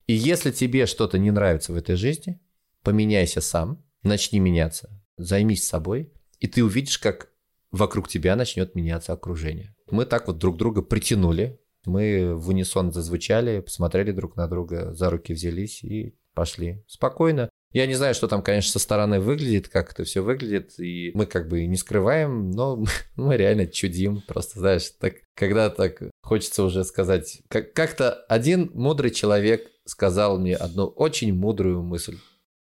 И 0.07 0.15
если 0.15 0.51
тебе 0.51 0.87
что-то 0.87 1.19
не 1.19 1.31
нравится 1.31 1.73
в 1.73 1.77
этой 1.77 1.95
жизни, 1.95 2.41
поменяйся 2.83 3.41
сам, 3.41 3.85
начни 4.03 4.41
меняться, 4.41 4.91
займись 5.17 5.67
собой, 5.67 6.13
и 6.41 6.47
ты 6.47 6.65
увидишь, 6.65 6.99
как 6.99 7.31
вокруг 7.71 8.09
тебя 8.09 8.37
начнет 8.37 8.75
меняться 8.75 9.13
окружение. 9.13 9.75
Мы 9.91 10.07
так 10.07 10.27
вот 10.27 10.39
друг 10.39 10.57
друга 10.57 10.83
притянули 10.83 11.59
мы 11.87 12.35
в 12.35 12.49
унисон 12.49 12.93
зазвучали, 12.93 13.61
посмотрели 13.61 14.13
друг 14.13 14.37
на 14.37 14.49
друга, 14.49 14.93
за 14.95 15.11
руки 15.11 15.33
взялись 15.33 15.83
и 15.83 16.15
пошли. 16.35 16.83
Спокойно. 16.87 17.49
Я 17.73 17.87
не 17.87 17.95
знаю, 17.95 18.15
что 18.15 18.29
там, 18.29 18.43
конечно, 18.43 18.71
со 18.71 18.79
стороны 18.79 19.19
выглядит, 19.19 19.69
как 19.69 19.93
это 19.93 20.05
все 20.05 20.23
выглядит, 20.23 20.79
и 20.79 21.11
мы 21.15 21.27
как 21.27 21.49
бы 21.49 21.67
не 21.67 21.77
скрываем, 21.77 22.51
но 22.51 22.85
мы 23.17 23.37
реально 23.37 23.67
чудим. 23.67 24.23
Просто, 24.27 24.61
знаешь, 24.61 24.91
так, 24.99 25.15
когда 25.35 25.71
так 25.71 26.03
хочется 26.23 26.63
уже 26.63 26.85
сказать... 26.85 27.43
Как- 27.49 27.73
как-то 27.73 28.13
один 28.29 28.71
мудрый 28.75 29.11
человек 29.11 29.71
сказал 29.85 30.39
мне 30.39 30.57
одну 30.57 30.87
очень 30.87 31.35
мудрую 31.35 31.83
мысль. 31.83 32.19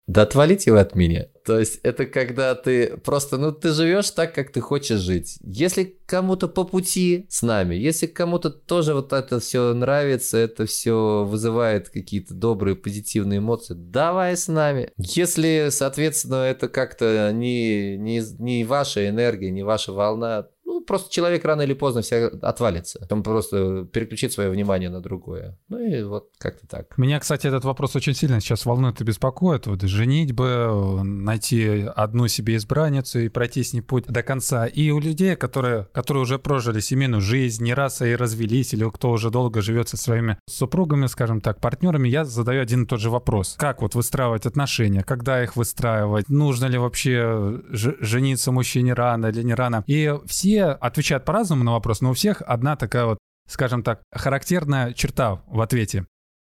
Да 0.07 0.23
отвалите 0.23 0.71
вы 0.71 0.81
от 0.81 0.95
меня. 0.95 1.29
То 1.45 1.59
есть 1.59 1.81
это 1.83 2.07
когда 2.07 2.55
ты 2.55 2.97
просто, 2.97 3.37
ну 3.37 3.53
ты 3.53 3.73
живешь 3.73 4.11
так, 4.11 4.35
как 4.35 4.51
ты 4.51 4.61
хочешь 4.61 5.01
жить. 5.01 5.37
Если 5.43 5.99
кому-то 6.07 6.49
по 6.49 6.65
пути 6.65 7.27
с 7.29 7.43
нами, 7.43 7.75
если 7.75 8.07
кому-то 8.07 8.49
тоже 8.51 8.95
вот 8.95 9.13
это 9.13 9.41
все 9.41 9.75
нравится, 9.75 10.39
это 10.39 10.65
все 10.65 11.25
вызывает 11.25 11.91
какие-то 11.91 12.33
добрые, 12.33 12.77
позитивные 12.77 13.41
эмоции, 13.41 13.75
давай 13.77 14.37
с 14.37 14.49
нами. 14.49 14.91
Если, 14.97 15.69
соответственно, 15.71 16.45
это 16.45 16.69
как-то 16.69 17.31
не, 17.33 17.99
не, 17.99 18.23
не 18.39 18.65
ваша 18.65 19.07
энергия, 19.09 19.51
не 19.51 19.63
ваша 19.63 19.93
волна, 19.93 20.49
ну 20.65 20.81
просто 20.81 21.13
человек 21.13 21.45
рано 21.45 21.63
или 21.63 21.75
поздно 21.75 22.03
все 22.03 22.27
отвалится. 22.43 23.07
Он 23.11 23.23
просто 23.23 23.87
переключит 23.93 24.33
свое 24.33 24.51
внимание 24.51 24.91
на 24.91 25.01
другое. 25.01 25.59
Ну 25.69 25.79
и 25.79 26.03
вот 26.03 26.31
как-то 26.39 26.67
так. 26.67 26.97
Меня, 26.99 27.21
кстати, 27.21 27.47
этот 27.47 27.65
вопрос 27.65 27.97
очень 27.97 28.15
сильно 28.15 28.41
сейчас 28.41 28.67
волнует 28.67 29.01
и 29.01 29.05
беспокоит. 29.05 29.67
Вот 29.67 29.83
женить 29.83 30.33
бы, 30.33 31.03
найти 31.05 31.87
одну 31.95 32.29
себе 32.29 32.57
избранницу 32.57 33.21
и 33.21 33.29
пройти 33.29 33.63
с 33.63 33.73
ней 33.73 33.83
путь 33.83 34.07
до 34.07 34.23
конца. 34.23 34.67
И 34.67 34.91
у 34.91 35.01
людей, 35.01 35.37
которые, 35.37 35.89
которые 35.93 36.23
уже 36.23 36.39
прожили 36.39 36.81
семейную 36.81 37.21
жизнь, 37.21 37.65
не 37.65 37.75
раз 37.75 38.03
и 38.03 38.15
развелись, 38.17 38.75
или 38.75 38.89
кто 38.91 39.11
уже 39.11 39.31
долго 39.31 39.63
живет 39.63 39.89
со 39.89 39.97
своими 39.97 40.39
супругами, 40.49 41.07
скажем 41.07 41.41
так, 41.41 41.61
партнерами, 41.61 42.09
я 42.09 42.25
задаю 42.25 42.63
один 42.63 42.85
и 42.85 42.87
тот 42.87 43.01
же 43.01 43.11
вопрос. 43.11 43.57
Как 43.59 43.83
вот 43.83 43.95
выстраивать 43.95 44.47
отношения? 44.47 45.03
Когда 45.03 45.43
их 45.43 45.57
выстраивать? 45.57 46.29
Нужно 46.29 46.67
ли 46.67 46.79
вообще 46.79 47.61
жениться 47.71 48.53
мужчине 48.53 48.95
рано 48.95 49.27
или 49.27 49.43
не 49.43 49.55
рано? 49.55 49.85
И 49.87 50.15
все 50.27 50.54
отвечают 50.59 51.25
по-разному 51.25 51.65
на 51.65 51.73
вопрос, 51.73 52.01
но 52.01 52.11
у 52.11 52.15
всех 52.15 52.43
одна 52.47 52.77
такая 52.77 53.07
вот, 53.07 53.19
скажем 53.49 53.83
так, 53.83 54.03
характерная 54.13 54.93
черта 54.93 55.43
в 55.47 55.61
ответе. 55.61 56.07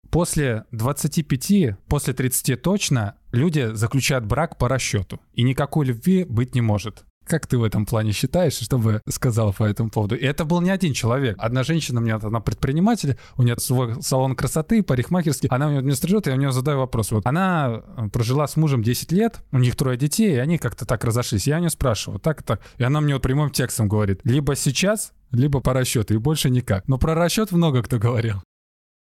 После 0.10 0.66
25, 0.72 1.78
после 1.88 2.14
30 2.14 2.62
точно 2.62 3.16
люди 3.32 3.74
заключают 3.74 4.26
брак 4.26 4.58
по 4.58 4.70
расчету, 4.70 5.20
и 5.34 5.44
никакой 5.44 5.88
любви 5.88 6.24
быть 6.24 6.56
не 6.56 6.62
может. 6.62 7.06
Как 7.26 7.48
ты 7.48 7.58
в 7.58 7.64
этом 7.64 7.86
плане 7.88 8.12
считаешь, 8.12 8.54
что 8.54 8.78
бы 8.78 9.02
сказал 9.10 9.52
по 9.52 9.64
этому 9.64 9.90
поводу? 9.90 10.16
И 10.16 10.24
это 10.24 10.46
был 10.46 10.62
не 10.62 10.70
один 10.70 10.94
человек. 10.94 11.36
Одна 11.40 11.64
женщина, 11.64 12.00
у 12.00 12.04
меня 12.04 12.20
она 12.22 12.40
предприниматель, 12.40 13.18
у 13.36 13.42
нее 13.42 13.58
свой 13.58 14.02
салон 14.02 14.36
красоты, 14.36 14.84
парикмахерский. 14.84 15.50
Она 15.50 15.68
у 15.68 15.72
меня 15.72 15.82
не 15.82 15.94
стрижет, 15.94 16.28
я 16.28 16.34
у 16.34 16.38
нее 16.38 16.52
задаю 16.52 16.80
вопрос. 16.80 17.12
Вот 17.12 17.26
она 17.26 17.84
э, 17.98 18.10
прожила 18.10 18.48
с 18.48 18.58
мужем 18.58 18.84
10 18.84 19.12
лет, 19.12 19.40
у 19.52 19.58
них 19.58 19.76
трое 19.76 19.98
детей, 19.98 20.36
и 20.36 20.38
они 20.38 20.60
как-то 20.60 20.86
так 20.86 21.04
разошлись. 21.04 21.48
Я 21.48 21.58
у 21.58 21.60
нее 21.60 21.72
спрашиваю, 21.72 22.20
так 22.20 22.42
и 22.42 22.44
так. 22.44 22.62
И 22.78 22.84
она 22.84 23.02
мне 23.02 23.16
вот 23.16 23.24
прямым 23.24 23.50
текстом 23.50 23.90
говорит, 23.90 24.22
либо 24.24 24.56
сейчас, 24.56 25.12
либо 25.32 25.62
по 25.62 25.74
расчету, 25.74 26.14
и 26.14 26.18
больше 26.18 26.52
никак. 26.52 26.88
Но 26.88 27.00
про 27.00 27.16
расчет 27.16 27.52
много 27.52 27.82
кто 27.82 27.98
говорил. 27.98 28.44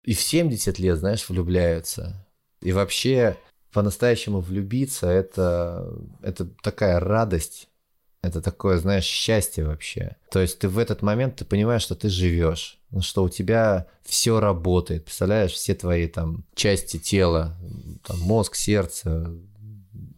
И 0.05 0.13
в 0.13 0.21
70 0.21 0.79
лет, 0.79 0.97
знаешь, 0.97 1.27
влюбляются. 1.27 2.25
И 2.61 2.71
вообще 2.71 3.37
по-настоящему 3.73 4.39
влюбиться 4.39 5.07
это, 5.07 5.93
это 6.21 6.45
такая 6.61 6.99
радость 6.99 7.69
это 8.23 8.41
такое, 8.41 8.77
знаешь, 8.77 9.03
счастье 9.03 9.65
вообще. 9.65 10.15
То 10.31 10.39
есть 10.39 10.57
ты 10.57 10.69
в 10.69 10.79
этот 10.79 11.01
момент 11.01 11.35
ты 11.35 11.45
понимаешь, 11.45 11.81
что 11.81 11.93
ты 11.93 12.07
живешь, 12.07 12.79
что 13.01 13.23
у 13.23 13.29
тебя 13.29 13.85
все 14.03 14.39
работает. 14.39 15.03
Представляешь, 15.03 15.51
все 15.51 15.75
твои 15.75 16.07
там 16.07 16.45
части 16.55 16.97
тела, 16.97 17.57
там, 18.03 18.19
мозг, 18.21 18.55
сердце 18.55 19.29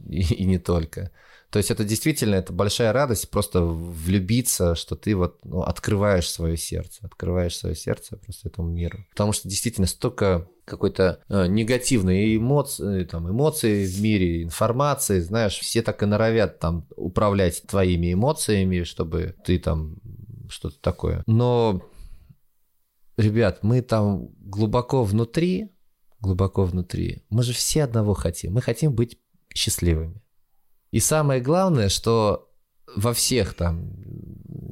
и, 0.08 0.22
и 0.22 0.45
не 0.45 0.60
только. 0.60 1.12
То 1.56 1.60
есть 1.60 1.72
это 1.72 1.86
действительно 1.86 2.36
это 2.36 2.51
большая 2.51 2.91
радость 2.91 3.30
просто 3.30 3.62
влюбиться, 3.62 4.76
что 4.76 4.97
ты 4.97 5.16
вот 5.16 5.39
ну, 5.45 5.62
открываешь 5.62 6.30
свое 6.30 6.58
сердце, 6.58 7.06
открываешь 7.06 7.56
свое 7.56 7.78
сердце 7.78 8.18
просто 8.18 8.49
этому 8.49 8.68
миру. 8.68 9.06
Потому 9.12 9.32
что 9.32 9.47
действительно 9.47 9.88
столько 9.88 10.49
какой-то 10.66 11.22
э, 11.30 11.47
негативной 11.47 12.36
эмоции, 12.36 13.06
там, 13.06 13.32
эмоции 13.32 13.86
в 13.86 14.01
мире, 14.01 14.43
информации, 14.43 15.22
знаешь, 15.22 15.58
все 15.58 15.82
так 15.82 16.03
и 16.03 16.06
норовят 16.06 16.60
там 16.60 16.89
управлять 16.97 17.64
твоими 17.66 18.12
эмоциями, 18.12 18.84
чтобы 18.84 19.34
ты 19.45 19.58
там 19.58 19.95
что-то 20.49 20.78
такое. 20.82 21.24
Но, 21.26 21.82
ребят, 23.16 23.60
мы 23.62 23.82
там 23.82 24.28
глубоко 24.39 25.06
внутри, 25.06 25.72
глубоко 26.20 26.66
внутри, 26.66 27.24
мы 27.30 27.43
же 27.43 27.53
все 27.53 27.86
одного 27.86 28.14
хотим. 28.14 28.51
Мы 28.51 28.62
хотим 28.62 28.93
быть 28.93 29.18
счастливыми. 29.53 30.22
И 30.92 31.00
самое 31.00 31.42
главное, 31.42 31.90
что 31.90 32.52
во 32.96 33.14
всех 33.14 33.54
там, 33.54 33.92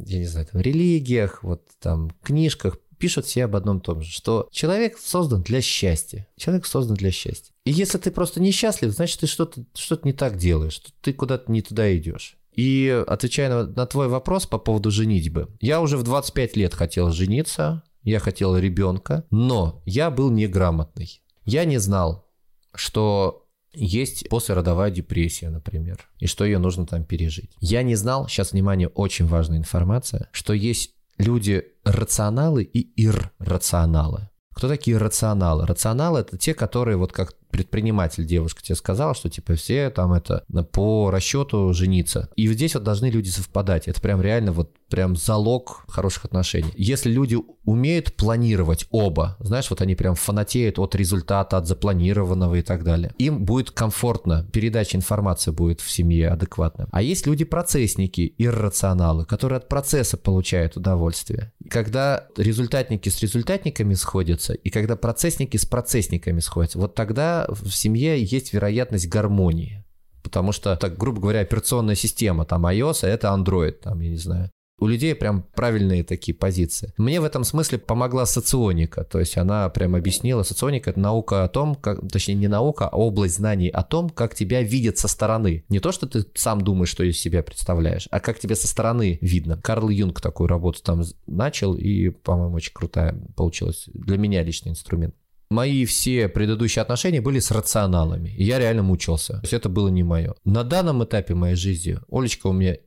я 0.05 0.19
не 0.19 0.25
знаю, 0.25 0.47
там, 0.51 0.61
религиях, 0.61 1.43
вот 1.43 1.67
там, 1.79 2.11
книжках 2.23 2.77
пишут 2.97 3.25
все 3.25 3.45
об 3.45 3.55
одном 3.55 3.81
том 3.81 4.01
же, 4.01 4.11
что 4.11 4.47
человек 4.51 4.97
создан 4.97 5.41
для 5.41 5.61
счастья. 5.61 6.27
Человек 6.37 6.65
создан 6.65 6.95
для 6.95 7.11
счастья. 7.11 7.53
И 7.65 7.71
если 7.71 7.97
ты 7.97 8.11
просто 8.11 8.39
несчастлив, 8.39 8.91
значит, 8.91 9.19
ты 9.19 9.27
что-то 9.27 9.65
что 9.75 9.99
не 10.03 10.13
так 10.13 10.37
делаешь, 10.37 10.81
ты 11.01 11.11
куда-то 11.11 11.51
не 11.51 11.61
туда 11.61 11.95
идешь. 11.97 12.37
И 12.53 13.03
отвечая 13.07 13.49
на, 13.49 13.65
на 13.65 13.85
твой 13.87 14.07
вопрос 14.07 14.45
по 14.45 14.57
поводу 14.57 14.91
женитьбы, 14.91 15.49
я 15.59 15.81
уже 15.81 15.97
в 15.97 16.03
25 16.03 16.55
лет 16.55 16.73
хотел 16.73 17.11
жениться, 17.11 17.83
я 18.03 18.19
хотел 18.19 18.55
ребенка, 18.55 19.25
но 19.31 19.81
я 19.85 20.11
был 20.11 20.29
неграмотный. 20.29 21.21
Я 21.45 21.65
не 21.65 21.79
знал, 21.79 22.29
что 22.73 23.42
есть 23.73 24.29
послеродовая 24.29 24.91
депрессия, 24.91 25.49
например, 25.49 26.07
и 26.19 26.27
что 26.27 26.45
ее 26.45 26.59
нужно 26.59 26.85
там 26.85 27.03
пережить. 27.03 27.51
Я 27.59 27.83
не 27.83 27.95
знал, 27.95 28.27
сейчас, 28.27 28.51
внимание, 28.51 28.87
очень 28.87 29.25
важная 29.25 29.57
информация, 29.57 30.29
что 30.31 30.53
есть 30.53 30.91
люди 31.17 31.65
рационалы 31.83 32.63
и 32.63 32.91
иррационалы. 33.03 34.29
Кто 34.53 34.67
такие 34.67 34.97
рационалы? 34.97 35.65
Рационалы 35.65 36.19
это 36.19 36.37
те, 36.37 36.53
которые 36.53 36.97
вот 36.97 37.11
как 37.11 37.33
предприниматель 37.49 38.25
девушка 38.25 38.61
тебе 38.61 38.75
сказала, 38.75 39.15
что 39.15 39.29
типа 39.29 39.55
все 39.55 39.89
там 39.89 40.13
это 40.13 40.43
по 40.71 41.09
расчету 41.11 41.73
жениться. 41.73 42.29
И 42.35 42.47
здесь 42.47 42.75
вот 42.75 42.83
должны 42.83 43.07
люди 43.07 43.29
совпадать. 43.29 43.87
Это 43.87 43.99
прям 43.99 44.21
реально 44.21 44.51
вот 44.51 44.75
прям 44.93 45.15
залог 45.15 45.85
хороших 45.87 46.25
отношений. 46.25 46.71
Если 46.75 47.09
люди 47.09 47.35
умеют 47.65 48.13
планировать 48.13 48.85
оба, 48.91 49.37
знаешь, 49.39 49.71
вот 49.71 49.81
они 49.81 49.95
прям 49.95 50.13
фанатеют 50.13 50.77
от 50.77 50.93
результата, 50.93 51.57
от 51.57 51.67
запланированного 51.67 52.53
и 52.53 52.61
так 52.61 52.83
далее, 52.83 53.11
им 53.17 53.43
будет 53.43 53.71
комфортно, 53.71 54.47
передача 54.53 54.95
информации 54.95 55.49
будет 55.49 55.81
в 55.81 55.89
семье 55.89 56.29
адекватно. 56.29 56.89
А 56.91 57.01
есть 57.01 57.25
люди-процессники, 57.25 58.35
иррационалы, 58.37 59.25
которые 59.25 59.57
от 59.57 59.67
процесса 59.67 60.15
получают 60.15 60.77
удовольствие. 60.77 61.51
Когда 61.71 62.27
результатники 62.37 63.09
с 63.09 63.19
результатниками 63.19 63.95
сходятся, 63.95 64.53
и 64.53 64.69
когда 64.69 64.95
процессники 64.95 65.57
с 65.57 65.65
процессниками 65.65 66.39
сходятся, 66.39 66.77
вот 66.77 66.93
тогда 66.93 67.47
в 67.49 67.71
семье 67.71 68.23
есть 68.23 68.53
вероятность 68.53 69.09
гармонии. 69.09 69.83
Потому 70.21 70.51
что, 70.51 70.75
так, 70.75 70.99
грубо 70.99 71.19
говоря, 71.19 71.39
операционная 71.39 71.95
система, 71.95 72.45
там 72.45 72.67
iOS, 72.67 72.99
а 73.03 73.07
это 73.07 73.29
Android, 73.29 73.71
там, 73.71 73.99
я 73.99 74.09
не 74.09 74.17
знаю. 74.17 74.51
У 74.79 74.87
людей 74.87 75.15
прям 75.15 75.43
правильные 75.55 76.03
такие 76.03 76.35
позиции. 76.35 76.93
Мне 76.97 77.21
в 77.21 77.23
этом 77.23 77.43
смысле 77.43 77.77
помогла 77.77 78.25
соционика, 78.25 79.03
то 79.03 79.19
есть 79.19 79.37
она 79.37 79.69
прям 79.69 79.95
объяснила, 79.95 80.43
соционика 80.43 80.89
это 80.89 80.99
наука 80.99 81.43
о 81.43 81.47
том, 81.47 81.75
как, 81.75 82.05
точнее 82.11 82.35
не 82.35 82.47
наука, 82.47 82.89
а 82.89 82.97
область 82.97 83.35
знаний 83.35 83.69
о 83.69 83.83
том, 83.83 84.09
как 84.09 84.35
тебя 84.35 84.61
видят 84.61 84.97
со 84.97 85.07
стороны. 85.07 85.63
Не 85.69 85.79
то, 85.79 85.91
что 85.91 86.07
ты 86.07 86.25
сам 86.35 86.61
думаешь, 86.61 86.89
что 86.89 87.03
из 87.03 87.19
себя 87.19 87.43
представляешь, 87.43 88.07
а 88.11 88.19
как 88.19 88.39
тебя 88.39 88.55
со 88.55 88.67
стороны 88.67 89.19
видно. 89.21 89.57
Карл 89.61 89.89
Юнг 89.89 90.19
такую 90.19 90.47
работу 90.47 90.81
там 90.83 91.03
начал, 91.27 91.75
и, 91.75 92.09
по-моему, 92.09 92.55
очень 92.55 92.73
крутая 92.73 93.15
получилась. 93.35 93.85
Для 93.93 94.17
меня 94.17 94.43
личный 94.43 94.71
инструмент 94.71 95.15
мои 95.53 95.85
все 95.85 96.27
предыдущие 96.27 96.81
отношения 96.81 97.21
были 97.21 97.39
с 97.39 97.51
рационалами. 97.51 98.29
И 98.29 98.43
я 98.43 98.59
реально 98.59 98.83
мучился. 98.83 99.33
То 99.33 99.41
есть 99.43 99.53
это 99.53 99.69
было 99.69 99.87
не 99.87 100.03
мое. 100.03 100.33
На 100.43 100.63
данном 100.63 101.03
этапе 101.03 101.35
моей 101.35 101.55
жизни 101.55 101.99
Олечка 102.09 102.47
у 102.47 102.53
меня 102.53 102.77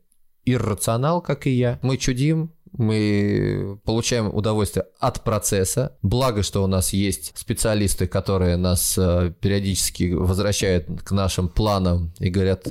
иррационал, 0.47 1.21
как 1.21 1.47
и 1.47 1.51
я. 1.51 1.79
Мы 1.83 1.97
чудим, 1.97 2.53
мы 2.77 3.79
получаем 3.85 4.35
удовольствие 4.35 4.87
от 4.99 5.25
процесса. 5.25 5.97
Благо, 6.03 6.43
что 6.43 6.63
у 6.63 6.67
нас 6.67 6.93
есть 6.93 7.33
специалисты, 7.35 8.07
которые 8.07 8.57
нас 8.57 8.97
э, 8.99 9.33
периодически 9.41 10.13
возвращают 10.13 10.87
к 11.03 11.11
нашим 11.13 11.49
планам 11.49 12.13
и 12.19 12.29
говорят, 12.29 12.69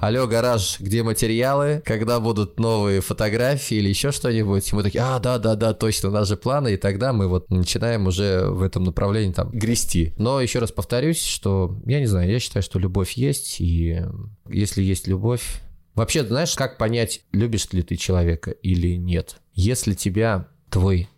алло, 0.00 0.26
гараж, 0.26 0.78
где 0.80 1.02
материалы, 1.02 1.82
когда 1.84 2.20
будут 2.20 2.60
новые 2.60 3.00
фотографии 3.00 3.76
или 3.76 3.88
еще 3.88 4.12
что-нибудь. 4.12 4.70
И 4.70 4.74
мы 4.76 4.82
такие, 4.82 5.02
а, 5.02 5.18
да-да-да, 5.18 5.74
точно, 5.74 6.10
у 6.10 6.12
нас 6.12 6.28
же 6.28 6.36
планы, 6.36 6.74
и 6.74 6.76
тогда 6.76 7.12
мы 7.12 7.26
вот 7.26 7.50
начинаем 7.50 8.06
уже 8.06 8.46
в 8.48 8.62
этом 8.62 8.84
направлении 8.84 9.32
там 9.32 9.50
грести. 9.50 10.14
Но 10.18 10.40
еще 10.40 10.60
раз 10.60 10.70
повторюсь, 10.70 11.22
что, 11.22 11.76
я 11.84 11.98
не 11.98 12.06
знаю, 12.06 12.30
я 12.30 12.38
считаю, 12.38 12.62
что 12.62 12.78
любовь 12.78 13.12
есть, 13.12 13.60
и 13.60 14.02
если 14.48 14.82
есть 14.82 15.08
любовь, 15.08 15.62
Вообще, 15.98 16.24
знаешь, 16.24 16.54
как 16.54 16.78
понять, 16.78 17.22
любишь 17.32 17.66
ли 17.72 17.82
ты 17.82 17.96
человека 17.96 18.52
или 18.52 18.96
нет? 18.96 19.40
Если 19.54 19.94
тебя 19.94 20.46
твой 20.70 21.08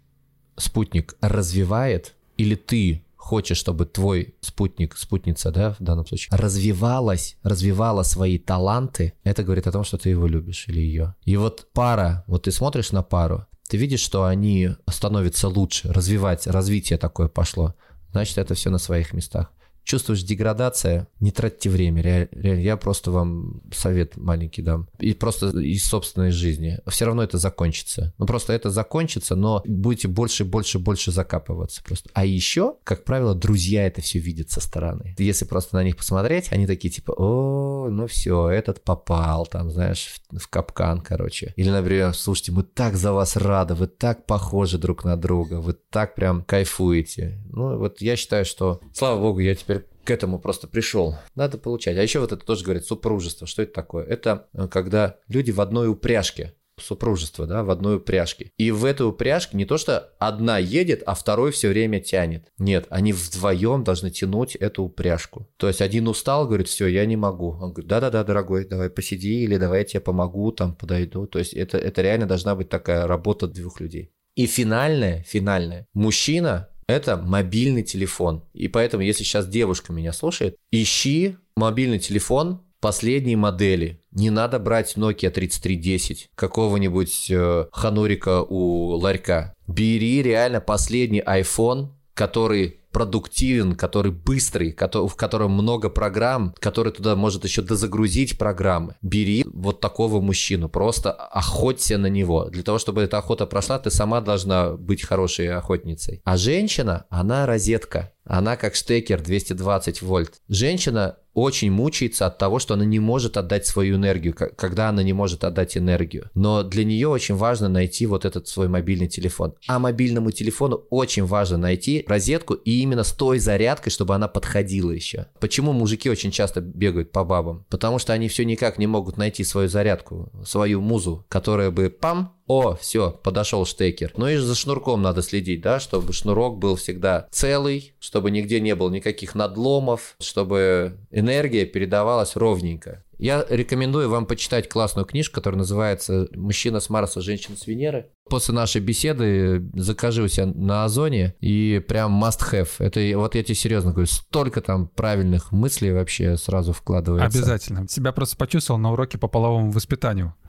спутник 0.57 1.17
развивает, 1.21 2.15
или 2.39 2.55
ты 2.55 3.05
хочешь, 3.15 3.59
чтобы 3.59 3.85
твой 3.85 4.37
спутник, 4.41 4.97
спутница, 4.97 5.51
да, 5.51 5.77
в 5.79 5.81
данном 5.81 6.07
случае, 6.07 6.35
развивалась, 6.35 7.37
развивала 7.43 8.05
свои 8.05 8.39
таланты, 8.39 9.13
это 9.23 9.43
говорит 9.45 9.67
о 9.67 9.73
том, 9.73 9.85
что 9.85 9.99
ты 9.99 10.09
его 10.09 10.27
любишь 10.27 10.65
или 10.67 10.81
ее. 10.81 11.15
И 11.27 11.37
вот 11.37 11.69
пара, 11.75 12.25
вот 12.27 12.45
ты 12.45 12.51
смотришь 12.51 12.91
на 12.91 13.03
пару, 13.03 13.45
ты 13.69 13.77
видишь, 13.77 14.01
что 14.01 14.25
они 14.25 14.71
становятся 14.89 15.49
лучше, 15.49 15.93
развивать, 15.93 16.47
развитие 16.47 16.99
такое 16.99 17.29
пошло, 17.29 17.75
значит, 18.13 18.39
это 18.39 18.55
все 18.55 18.71
на 18.71 18.79
своих 18.79 19.13
местах. 19.13 19.53
Чувствуешь 19.85 20.23
деградация, 20.23 21.09
не 21.21 21.31
тратьте 21.31 21.71
время. 21.71 22.03
Реально, 22.03 22.61
я 22.61 22.77
просто 22.77 23.11
вам 23.11 23.63
совет 23.73 24.17
маленький 24.17 24.63
дам. 24.63 24.89
И 24.99 25.15
просто 25.15 25.49
из 25.59 25.85
собственной 25.85 26.31
жизни. 26.31 26.79
Все 26.87 27.07
равно 27.07 27.23
это 27.23 27.39
закончится. 27.39 28.15
Ну, 28.19 28.27
просто 28.27 28.53
это 28.53 28.71
закончится, 28.71 29.35
но 29.35 29.63
будете 29.67 30.09
больше, 30.09 30.45
больше, 30.45 30.79
больше 30.79 31.11
закапываться 31.11 31.83
просто. 31.83 32.11
А 32.15 32.25
еще, 32.25 32.77
как 32.85 33.05
правило, 33.05 33.35
друзья 33.35 33.87
это 33.87 34.01
все 34.01 34.19
видят 34.19 34.51
со 34.51 34.61
стороны. 34.61 35.15
Если 35.19 35.45
просто 35.45 35.77
на 35.77 35.85
них 35.85 35.97
посмотреть, 35.97 36.49
они 36.53 36.67
такие 36.67 36.91
типа, 36.91 37.13
о, 37.17 37.89
ну 37.91 38.07
все, 38.07 38.49
этот 38.49 38.83
попал, 38.83 39.47
там, 39.47 39.71
знаешь, 39.71 40.09
в, 40.31 40.39
в 40.39 40.49
капкан, 40.49 41.01
короче. 41.01 41.53
Или, 41.57 41.71
например, 41.71 42.15
слушайте, 42.15 42.53
мы 42.53 42.63
так 42.63 42.97
за 42.97 43.13
вас 43.13 43.37
рады, 43.37 43.75
вы 43.75 43.87
так 43.87 44.27
похожи 44.27 44.79
друг 44.79 45.05
на 45.05 45.17
друга, 45.17 45.61
вы 45.61 45.73
так 45.73 46.15
прям 46.15 46.43
кайфуете. 46.45 47.43
Ну, 47.51 47.79
вот 47.79 48.01
я 48.01 48.17
считаю, 48.17 48.45
что, 48.45 48.81
слава 48.93 49.21
богу, 49.21 49.41
я 49.41 49.55
теперь 49.55 49.80
к 50.11 50.13
этому 50.13 50.41
просто 50.41 50.67
пришел. 50.67 51.15
Надо 51.37 51.57
получать. 51.57 51.97
А 51.97 52.03
еще 52.03 52.19
вот 52.19 52.33
это 52.33 52.45
тоже 52.45 52.65
говорит 52.65 52.85
супружество. 52.85 53.47
Что 53.47 53.63
это 53.63 53.73
такое? 53.73 54.05
Это 54.05 54.49
э, 54.53 54.67
когда 54.67 55.19
люди 55.29 55.53
в 55.53 55.61
одной 55.61 55.89
упряжке 55.89 56.55
супружество, 56.79 57.47
да, 57.47 57.63
в 57.63 57.71
одной 57.71 57.99
упряжке. 57.99 58.51
И 58.57 58.73
в 58.73 58.85
этой 58.85 59.07
упряжке 59.07 59.57
не 59.57 59.67
то, 59.67 59.79
что 59.79 60.13
одна 60.19 60.59
едет, 60.59 61.05
а 61.07 61.15
второй 61.15 61.53
все 61.53 61.69
время 61.69 62.01
тянет. 62.01 62.49
Нет, 62.59 62.87
они 62.91 63.13
вдвоем 63.13 63.85
должны 63.85 64.11
тянуть 64.11 64.57
эту 64.57 64.83
упряжку. 64.83 65.47
То 65.59 65.69
есть 65.69 65.81
один 65.81 66.09
устал, 66.09 66.49
говорит, 66.49 66.67
все, 66.67 66.89
я 66.89 67.07
не 67.07 67.17
могу. 67.17 67.51
Он 67.61 67.73
говорит, 67.73 67.87
да-да-да, 67.87 68.25
дорогой, 68.25 68.65
давай 68.65 68.91
посиди, 68.91 69.45
или 69.45 69.59
давай 69.59 69.81
я 69.81 69.85
тебе 69.85 70.01
помогу, 70.01 70.51
там, 70.51 70.75
подойду. 70.75 71.29
То 71.29 71.39
есть 71.39 71.55
это, 71.55 71.79
это 71.79 72.03
реально 72.03 72.27
должна 72.27 72.57
быть 72.57 72.69
такая 72.69 73.07
работа 73.07 73.47
двух 73.47 73.79
людей. 73.79 74.11
И 74.35 74.47
финальное, 74.47 75.23
финальное, 75.23 75.87
мужчина 75.93 76.70
это 76.91 77.17
мобильный 77.17 77.83
телефон. 77.83 78.43
И 78.53 78.69
поэтому, 78.69 79.03
если 79.03 79.25
сейчас 79.25 79.47
девушка 79.47 79.93
меня 79.93 80.13
слушает, 80.13 80.57
ищи 80.71 81.37
мобильный 81.57 81.99
телефон 81.99 82.61
последней 82.81 83.37
модели. 83.37 84.01
Не 84.11 84.31
надо 84.31 84.59
брать 84.59 84.97
Nokia 84.97 85.31
3310, 85.31 86.31
какого-нибудь 86.35 87.31
э, 87.31 87.67
ханурика 87.73 88.43
у 88.43 88.97
ларька. 88.97 89.55
Бери 89.67 90.23
реально 90.23 90.61
последний 90.61 91.21
iPhone, 91.21 91.91
который 92.15 92.80
продуктивен, 92.93 93.75
который 93.75 94.13
быстрый, 94.13 94.77
в 94.77 95.15
котором 95.15 95.53
много 95.53 95.89
программ, 95.89 96.55
который 96.59 96.93
туда 96.93 97.17
может 97.17 97.45
еще 97.45 97.63
дозагрузить 97.63 98.39
программы. 98.39 98.97
Бери 99.03 99.45
вот 99.53 99.81
такого 99.81 100.21
мужчину, 100.21 100.69
просто 100.69 101.13
охоться 101.13 101.99
на 101.99 102.07
него. 102.09 102.47
Для 102.51 102.63
того, 102.63 102.79
чтобы 102.79 103.03
эта 103.03 103.19
охота 103.19 103.47
прошла, 103.47 103.79
ты 103.79 103.91
сама 103.91 104.21
должна 104.21 104.73
быть 104.73 105.03
хорошей 105.03 105.49
охотницей. 105.49 106.21
А 106.25 106.37
женщина, 106.37 107.07
она 107.11 107.47
розетка. 107.47 108.13
Она 108.31 108.57
как 108.57 108.77
штекер 108.77 109.21
220 109.21 110.03
вольт. 110.03 110.35
Женщина 110.49 111.17
очень 111.35 111.71
мучается 111.71 112.27
от 112.27 112.39
того, 112.39 112.59
что 112.59 112.75
она 112.75 112.85
не 112.85 112.99
может 112.99 113.37
отдать 113.37 113.67
свою 113.67 113.97
энергию, 113.97 114.35
когда 114.35 114.89
она 114.89 115.03
не 115.03 115.13
может 115.13 115.45
отдать 115.45 115.77
энергию. 115.77 116.31
Но 116.35 116.63
для 116.63 116.85
нее 116.85 117.09
очень 117.09 117.37
важно 117.37 117.69
найти 117.69 118.07
вот 118.07 118.25
этот 118.25 118.49
свой 118.49 118.69
мобильный 118.69 119.09
телефон. 119.09 119.55
А 119.67 119.79
мобильному 119.79 120.31
телефону 120.33 120.85
очень 120.91 121.25
важно 121.25 121.57
найти 121.57 122.05
розетку 122.07 122.55
и 122.55 122.81
именно 122.81 123.05
с 123.05 123.13
той 123.13 123.39
зарядкой, 123.39 123.93
чтобы 123.93 124.15
она 124.15 124.29
подходила 124.29 124.91
еще. 124.91 125.27
Почему 125.39 125.73
мужики 125.73 126.11
очень 126.11 126.31
часто 126.31 126.61
бегают 126.61 127.13
по 127.13 127.25
бабам? 127.25 127.67
Потому 127.69 127.99
что 127.99 128.13
они 128.13 128.29
все 128.29 128.45
никак 128.45 128.79
не 128.79 128.87
могут 128.87 129.17
найти 129.17 129.45
свою 129.45 129.69
зарядку, 129.69 130.31
свою 130.45 130.81
музу, 130.81 131.25
которая 131.29 131.71
бы 131.71 131.91
пам, 131.91 132.35
о, 132.51 132.75
все, 132.75 133.13
подошел 133.13 133.65
штекер. 133.65 134.13
Ну 134.17 134.27
и 134.27 134.37
за 134.37 134.57
шнурком 134.57 135.03
надо 135.03 135.23
следить, 135.23 135.61
да, 135.61 135.79
чтобы 135.79 136.13
шнурок 136.13 136.59
был 136.59 136.75
всегда 136.75 137.29
целый, 137.31 137.95
чтобы 138.01 138.20
нигде 138.29 138.61
не 138.61 138.75
было 138.75 138.91
никаких 138.91 139.35
надломов, 139.35 140.17
чтобы 140.21 140.99
энергия 141.11 141.65
передавалась 141.65 142.37
ровненько. 142.37 143.05
Я 143.21 143.45
рекомендую 143.51 144.09
вам 144.09 144.25
почитать 144.25 144.67
классную 144.71 145.05
книжку, 145.05 145.35
которая 145.35 145.59
называется 145.59 146.27
«Мужчина 146.35 146.81
с 146.81 146.89
Марса, 146.89 147.21
женщина 147.21 147.55
с 147.55 147.67
Венеры». 147.67 148.07
После 148.31 148.55
нашей 148.55 148.81
беседы 148.81 149.69
закажи 149.75 150.23
у 150.23 150.29
себя 150.29 150.47
на 150.47 150.85
Озоне 150.85 151.35
и 151.41 151.85
прям 151.87 152.23
must 152.25 152.41
have. 152.51 152.69
Это 152.79 153.19
вот 153.19 153.35
я 153.35 153.43
тебе 153.43 153.55
серьезно 153.55 153.91
говорю, 153.91 154.07
столько 154.07 154.63
там 154.63 154.89
правильных 154.89 155.53
мыслей 155.53 155.93
вообще 155.93 156.39
сразу 156.39 156.73
вкладывается. 156.73 157.39
Обязательно. 157.39 157.87
Себя 157.89 158.13
просто 158.13 158.39
почувствовал 158.39 158.81
на 158.81 158.91
уроке 158.91 159.19
по 159.19 159.29
половому 159.29 159.71
воспитанию, 159.71 160.35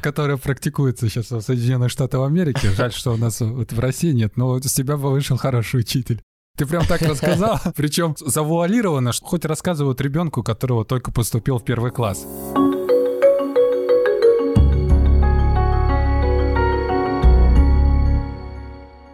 которое 0.00 0.38
практикуется 0.38 1.10
сейчас 1.10 1.30
в 1.30 1.42
Соединенных 1.42 1.90
Штатах 1.90 2.26
Америки. 2.26 2.66
Жаль, 2.74 2.92
что 2.92 3.12
у 3.12 3.18
нас 3.18 3.40
в 3.40 3.78
России 3.78 4.12
нет, 4.12 4.38
но 4.38 4.58
с 4.58 4.72
тебя 4.72 4.96
вышел 4.96 5.36
хороший 5.36 5.80
учитель. 5.80 6.22
Ты 6.56 6.66
прям 6.66 6.84
так 6.84 7.00
рассказал, 7.02 7.58
причем 7.76 8.14
завуалировано, 8.18 9.12
что 9.12 9.26
хоть 9.26 9.44
рассказывают 9.44 10.00
ребенку, 10.00 10.42
которого 10.42 10.84
только 10.84 11.10
поступил 11.10 11.58
в 11.58 11.64
первый 11.64 11.90
класс. 11.90 12.26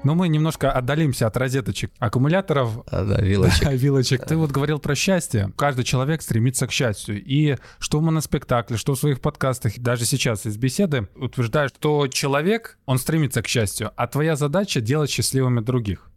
Но 0.06 0.14
мы 0.14 0.28
немножко 0.28 0.70
отдалимся 0.70 1.26
от 1.26 1.36
розеточек 1.36 1.90
аккумуляторов. 1.98 2.84
А, 2.86 3.04
да, 3.04 3.20
вилочек. 3.20 3.68
вилочек. 3.72 4.24
Ты 4.24 4.36
вот 4.36 4.52
говорил 4.52 4.78
про 4.78 4.94
счастье. 4.94 5.52
Каждый 5.56 5.82
человек 5.82 6.22
стремится 6.22 6.68
к 6.68 6.70
счастью. 6.70 7.20
И 7.20 7.56
что 7.80 7.98
в 7.98 8.02
моноспектакле, 8.02 8.76
что 8.76 8.94
в 8.94 8.98
своих 9.00 9.20
подкастах, 9.20 9.78
даже 9.78 10.04
сейчас 10.04 10.46
из 10.46 10.56
беседы, 10.56 11.08
утверждаешь, 11.16 11.70
что 11.70 12.06
человек, 12.06 12.78
он 12.86 12.98
стремится 12.98 13.42
к 13.42 13.48
счастью, 13.48 13.90
а 13.96 14.06
твоя 14.06 14.36
задача 14.36 14.80
делать 14.80 15.10
счастливыми 15.10 15.58
других. 15.58 16.08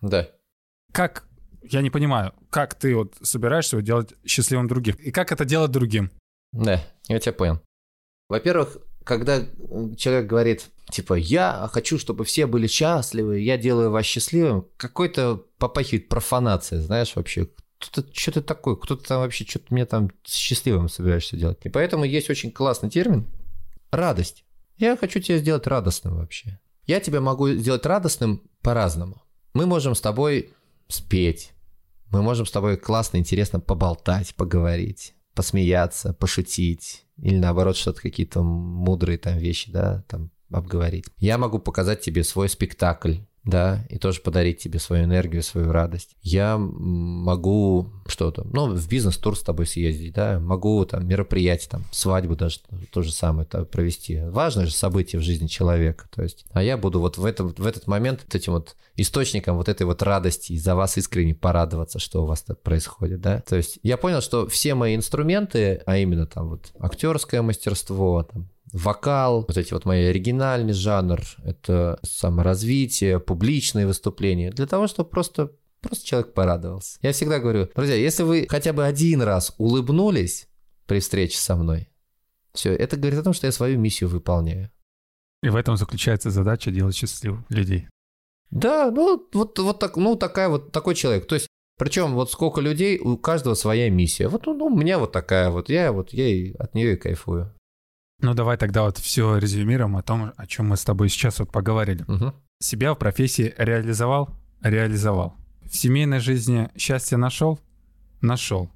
Да 0.00 0.28
как, 0.92 1.26
я 1.62 1.82
не 1.82 1.90
понимаю, 1.90 2.34
как 2.50 2.74
ты 2.74 2.94
вот 2.94 3.14
собираешься 3.22 3.80
делать 3.82 4.14
счастливым 4.24 4.68
других? 4.68 4.96
И 5.00 5.10
как 5.10 5.32
это 5.32 5.44
делать 5.44 5.70
другим? 5.70 6.10
Да, 6.52 6.82
я 7.08 7.18
тебя 7.18 7.32
понял. 7.32 7.60
Во-первых, 8.28 8.78
когда 9.04 9.40
человек 9.96 10.26
говорит, 10.26 10.66
типа, 10.90 11.14
я 11.14 11.68
хочу, 11.72 11.98
чтобы 11.98 12.24
все 12.24 12.46
были 12.46 12.66
счастливы, 12.66 13.40
я 13.40 13.56
делаю 13.56 13.90
вас 13.90 14.04
счастливым, 14.04 14.66
какой-то 14.76 15.46
попахивает 15.58 16.08
профанация, 16.08 16.80
знаешь, 16.80 17.16
вообще. 17.16 17.48
Кто-то, 17.78 18.12
что 18.12 18.32
ты 18.32 18.40
такой, 18.42 18.76
кто-то 18.78 19.06
там 19.06 19.20
вообще, 19.20 19.44
что-то 19.44 19.66
мне 19.70 19.86
там 19.86 20.10
счастливым 20.26 20.88
собираешься 20.88 21.36
делать. 21.36 21.58
И 21.62 21.68
поэтому 21.68 22.04
есть 22.04 22.28
очень 22.28 22.50
классный 22.50 22.90
термин– 22.90 23.26
радость. 23.92 24.44
Я 24.76 24.96
хочу 24.96 25.20
тебя 25.20 25.38
сделать 25.38 25.66
радостным 25.66 26.16
вообще. 26.16 26.58
Я 26.86 27.00
тебя 27.00 27.20
могу 27.20 27.48
сделать 27.50 27.86
радостным 27.86 28.42
по-разному. 28.62 29.22
Мы 29.54 29.66
можем 29.66 29.94
с 29.94 30.00
тобой 30.00 30.52
спеть. 30.88 31.52
Мы 32.10 32.22
можем 32.22 32.46
с 32.46 32.50
тобой 32.50 32.76
классно, 32.76 33.18
интересно 33.18 33.60
поболтать, 33.60 34.34
поговорить, 34.34 35.14
посмеяться, 35.34 36.14
пошутить. 36.14 37.04
Или 37.18 37.36
наоборот, 37.36 37.76
что-то 37.76 38.00
какие-то 38.00 38.42
мудрые 38.42 39.18
там 39.18 39.36
вещи, 39.38 39.70
да, 39.70 40.04
там 40.08 40.30
обговорить. 40.50 41.04
Я 41.18 41.36
могу 41.36 41.58
показать 41.58 42.00
тебе 42.00 42.24
свой 42.24 42.48
спектакль, 42.48 43.16
да, 43.48 43.86
и 43.88 43.96
тоже 43.96 44.20
подарить 44.20 44.58
тебе 44.58 44.78
свою 44.78 45.04
энергию, 45.04 45.42
свою 45.42 45.72
радость. 45.72 46.16
Я 46.20 46.58
могу 46.58 47.90
что-то, 48.06 48.46
ну, 48.52 48.74
в 48.74 48.88
бизнес-тур 48.88 49.38
с 49.38 49.42
тобой 49.42 49.66
съездить, 49.66 50.12
да, 50.12 50.38
могу 50.38 50.84
там 50.84 51.08
мероприятие, 51.08 51.70
там, 51.70 51.84
свадьбу 51.90 52.36
даже 52.36 52.60
то 52.92 53.00
же 53.00 53.10
самое 53.10 53.48
-то 53.48 53.64
провести. 53.64 54.20
Важное 54.20 54.66
же 54.66 54.72
событие 54.72 55.18
в 55.18 55.24
жизни 55.24 55.46
человека, 55.46 56.08
то 56.14 56.22
есть, 56.22 56.44
а 56.52 56.62
я 56.62 56.76
буду 56.76 57.00
вот 57.00 57.16
в, 57.16 57.24
этом, 57.24 57.54
в 57.56 57.66
этот 57.66 57.86
момент 57.86 58.20
вот 58.22 58.34
этим 58.34 58.52
вот 58.52 58.76
источником 58.96 59.56
вот 59.56 59.70
этой 59.70 59.84
вот 59.84 60.02
радости 60.02 60.52
и 60.52 60.58
за 60.58 60.74
вас 60.74 60.98
искренне 60.98 61.34
порадоваться, 61.34 61.98
что 61.98 62.24
у 62.24 62.26
вас 62.26 62.42
тут 62.42 62.62
происходит, 62.62 63.22
да. 63.22 63.40
То 63.48 63.56
есть 63.56 63.78
я 63.82 63.96
понял, 63.96 64.20
что 64.20 64.46
все 64.46 64.74
мои 64.74 64.94
инструменты, 64.94 65.80
а 65.86 65.96
именно 65.96 66.26
там 66.26 66.50
вот 66.50 66.72
актерское 66.78 67.40
мастерство, 67.40 68.24
там, 68.30 68.50
вокал, 68.72 69.44
вот 69.46 69.56
эти 69.56 69.72
вот 69.72 69.84
мои 69.84 70.04
оригинальный 70.06 70.72
жанр, 70.72 71.20
это 71.44 71.98
саморазвитие, 72.02 73.20
публичные 73.20 73.86
выступления, 73.86 74.50
для 74.50 74.66
того, 74.66 74.86
чтобы 74.86 75.10
просто 75.10 75.50
Просто 75.80 76.04
человек 76.04 76.34
порадовался. 76.34 76.98
Я 77.02 77.12
всегда 77.12 77.38
говорю, 77.38 77.68
друзья, 77.74 77.94
если 77.94 78.24
вы 78.24 78.46
хотя 78.48 78.72
бы 78.72 78.84
один 78.84 79.22
раз 79.22 79.54
улыбнулись 79.58 80.48
при 80.86 80.98
встрече 80.98 81.38
со 81.38 81.54
мной, 81.54 81.88
все, 82.52 82.74
это 82.74 82.96
говорит 82.96 83.20
о 83.20 83.22
том, 83.22 83.32
что 83.32 83.46
я 83.46 83.52
свою 83.52 83.78
миссию 83.78 84.10
выполняю. 84.10 84.70
И 85.42 85.48
в 85.50 85.56
этом 85.56 85.76
заключается 85.76 86.30
задача 86.30 86.72
делать 86.72 86.96
счастливых 86.96 87.44
людей. 87.48 87.86
Да, 88.50 88.90
ну 88.90 89.28
вот, 89.32 89.58
вот 89.58 89.78
так, 89.78 89.96
ну 89.96 90.16
такая 90.16 90.48
вот 90.48 90.72
такой 90.72 90.96
человек. 90.96 91.28
То 91.28 91.36
есть 91.36 91.46
причем 91.78 92.14
вот 92.14 92.32
сколько 92.32 92.60
людей, 92.60 92.98
у 92.98 93.16
каждого 93.16 93.54
своя 93.54 93.88
миссия. 93.88 94.26
Вот 94.26 94.46
ну, 94.46 94.66
у 94.66 94.76
меня 94.76 94.98
вот 94.98 95.12
такая 95.12 95.50
вот, 95.50 95.68
я 95.68 95.92
вот 95.92 96.12
я 96.12 96.26
и 96.26 96.52
от 96.54 96.74
нее 96.74 96.94
и 96.94 96.96
кайфую. 96.96 97.54
Ну 98.20 98.34
давай 98.34 98.56
тогда 98.56 98.82
вот 98.82 98.98
все 98.98 99.38
резюмируем 99.38 99.96
о 99.96 100.02
том, 100.02 100.32
о 100.36 100.46
чем 100.46 100.68
мы 100.68 100.76
с 100.76 100.84
тобой 100.84 101.08
сейчас 101.08 101.38
вот 101.38 101.52
поговорили. 101.52 102.02
Угу. 102.08 102.34
Себя 102.60 102.94
в 102.94 102.98
профессии 102.98 103.54
реализовал? 103.56 104.30
Реализовал. 104.60 105.34
В 105.62 105.76
семейной 105.76 106.18
жизни 106.18 106.68
счастье 106.76 107.16
нашел? 107.16 107.60
Нашел. 108.20 108.70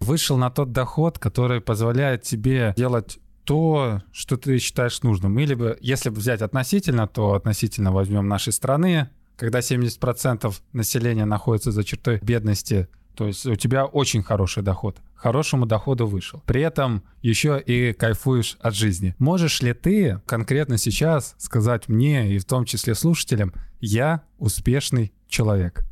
Вышел 0.00 0.38
на 0.38 0.50
тот 0.50 0.72
доход, 0.72 1.18
который 1.18 1.60
позволяет 1.60 2.22
тебе 2.22 2.72
делать 2.76 3.18
то, 3.44 4.02
что 4.12 4.36
ты 4.36 4.58
считаешь 4.58 5.02
нужным. 5.02 5.38
Или 5.38 5.54
бы, 5.54 5.78
если 5.80 6.08
бы 6.08 6.16
взять 6.16 6.40
относительно, 6.40 7.06
то 7.06 7.34
относительно 7.34 7.92
возьмем 7.92 8.26
нашей 8.28 8.52
страны, 8.52 9.10
когда 9.36 9.60
70% 9.60 10.54
населения 10.72 11.26
находится 11.26 11.70
за 11.70 11.84
чертой 11.84 12.18
бедности, 12.22 12.88
то 13.16 13.26
есть 13.26 13.46
у 13.46 13.56
тебя 13.56 13.86
очень 13.86 14.22
хороший 14.22 14.62
доход, 14.62 14.98
хорошему 15.14 15.64
доходу 15.64 16.06
вышел. 16.06 16.42
При 16.46 16.60
этом 16.60 17.02
еще 17.22 17.60
и 17.60 17.94
кайфуешь 17.94 18.58
от 18.60 18.74
жизни. 18.74 19.14
Можешь 19.18 19.62
ли 19.62 19.72
ты 19.72 20.20
конкретно 20.26 20.76
сейчас 20.76 21.34
сказать 21.38 21.88
мне 21.88 22.34
и 22.34 22.38
в 22.38 22.44
том 22.44 22.66
числе 22.66 22.94
слушателям, 22.94 23.54
я 23.80 24.22
успешный 24.38 25.14
человек? 25.28 25.84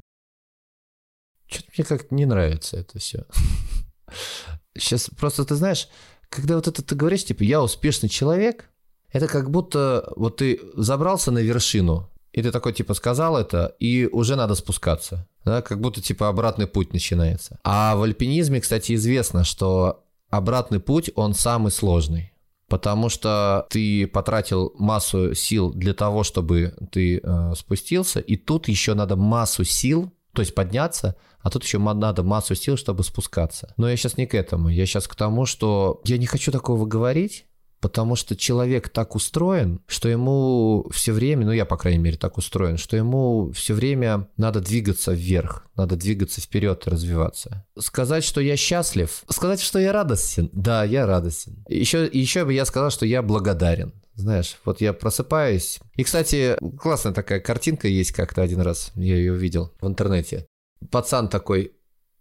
Что-то 1.47 1.69
мне 1.77 1.85
как-то 1.87 2.15
не 2.15 2.27
нравится 2.27 2.77
это 2.77 2.99
все. 2.99 3.25
Сейчас 4.77 5.09
просто 5.09 5.45
ты 5.45 5.55
знаешь, 5.55 5.89
когда 6.29 6.57
вот 6.57 6.69
это 6.69 6.83
ты 6.83 6.95
говоришь, 6.95 7.25
типа, 7.25 7.43
я 7.43 7.63
успешный 7.63 8.09
человек, 8.09 8.69
это 9.13 9.29
как 9.29 9.51
будто 9.51 10.13
вот 10.17 10.39
ты 10.39 10.61
забрался 10.75 11.31
на 11.31 11.39
вершину, 11.39 12.11
и 12.35 12.43
ты 12.43 12.51
такой, 12.51 12.73
типа, 12.73 12.95
сказал 12.95 13.37
это, 13.37 13.77
и 13.79 14.09
уже 14.11 14.35
надо 14.35 14.57
спускаться. 14.57 15.29
Да, 15.45 15.63
как 15.63 15.81
будто, 15.81 16.03
типа, 16.03 16.29
обратный 16.29 16.67
путь 16.67 16.93
начинается. 16.93 17.61
А 17.63 17.95
в 17.95 18.03
альпинизме, 18.03 18.61
кстати, 18.61 18.95
известно, 18.95 19.45
что 19.45 20.03
обратный 20.31 20.81
путь, 20.81 21.11
он 21.15 21.35
самый 21.35 21.71
сложный. 21.71 22.33
Потому 22.67 23.09
что 23.09 23.67
ты 23.71 24.09
потратил 24.09 24.73
массу 24.79 25.33
сил 25.35 25.73
для 25.73 25.95
того, 25.95 26.25
чтобы 26.25 26.75
ты 26.91 27.21
э, 27.23 27.53
спустился, 27.57 28.19
и 28.19 28.37
тут 28.37 28.67
еще 28.67 28.95
надо 28.95 29.15
массу 29.15 29.63
сил, 29.63 30.11
то 30.33 30.43
есть 30.43 30.57
подняться, 30.57 31.15
а 31.41 31.51
тут 31.51 31.63
еще 31.63 31.79
надо 31.79 32.25
массу 32.25 32.57
сил, 32.57 32.77
чтобы 32.77 33.05
спускаться. 33.05 33.75
Но 33.77 33.89
я 33.89 33.97
сейчас 33.97 34.17
не 34.17 34.27
к 34.27 34.35
этому. 34.35 34.71
Я 34.71 34.87
сейчас 34.87 35.07
к 35.07 35.15
тому, 35.15 35.47
что 35.47 36.01
я 36.05 36.19
не 36.19 36.27
хочу 36.27 36.51
такого 36.51 36.85
говорить, 36.85 37.45
Потому 37.85 38.17
что 38.17 38.35
человек 38.35 38.89
так 38.89 39.15
устроен, 39.15 39.83
что 39.87 40.09
ему 40.09 40.89
все 40.91 41.13
время, 41.13 41.45
ну 41.45 41.53
я, 41.53 41.67
по 41.67 41.77
крайней 41.77 41.99
мере, 41.99 42.17
так 42.17 42.39
устроен, 42.39 42.79
что 42.79 42.97
ему 42.97 43.53
все 43.53 43.75
время 43.75 44.27
надо 44.39 44.61
двигаться 44.61 45.13
вверх, 45.13 45.67
надо 45.77 45.95
двигаться 45.95 46.41
вперед 46.41 46.83
и 46.87 46.91
развиваться. 46.91 47.67
Сказать, 47.79 48.25
что 48.25 48.41
я 48.41 48.57
счастлив, 48.57 49.23
сказать, 49.29 49.61
что 49.61 49.79
я 49.79 49.93
радостен, 49.93 50.49
да, 50.55 50.83
я 50.83 51.05
радостен. 51.05 51.63
Еще, 51.69 52.09
еще 52.11 52.47
бы 52.47 52.55
я 52.55 52.65
сказал, 52.65 52.91
что 52.91 53.05
я 53.05 53.21
благодарен. 53.21 53.93
Знаешь, 54.15 54.57
вот 54.65 54.81
я 54.81 54.95
просыпаюсь. 54.95 55.79
И, 55.95 56.05
кстати, 56.05 56.57
классная 56.81 57.13
такая 57.13 57.41
картинка 57.41 57.87
есть 57.87 58.13
как-то 58.13 58.41
один 58.41 58.63
раз, 58.63 58.93
я 58.95 59.15
ее 59.15 59.35
видел 59.35 59.75
в 59.83 59.87
интернете. 59.87 60.47
Пацан 60.91 61.29
такой 61.29 61.73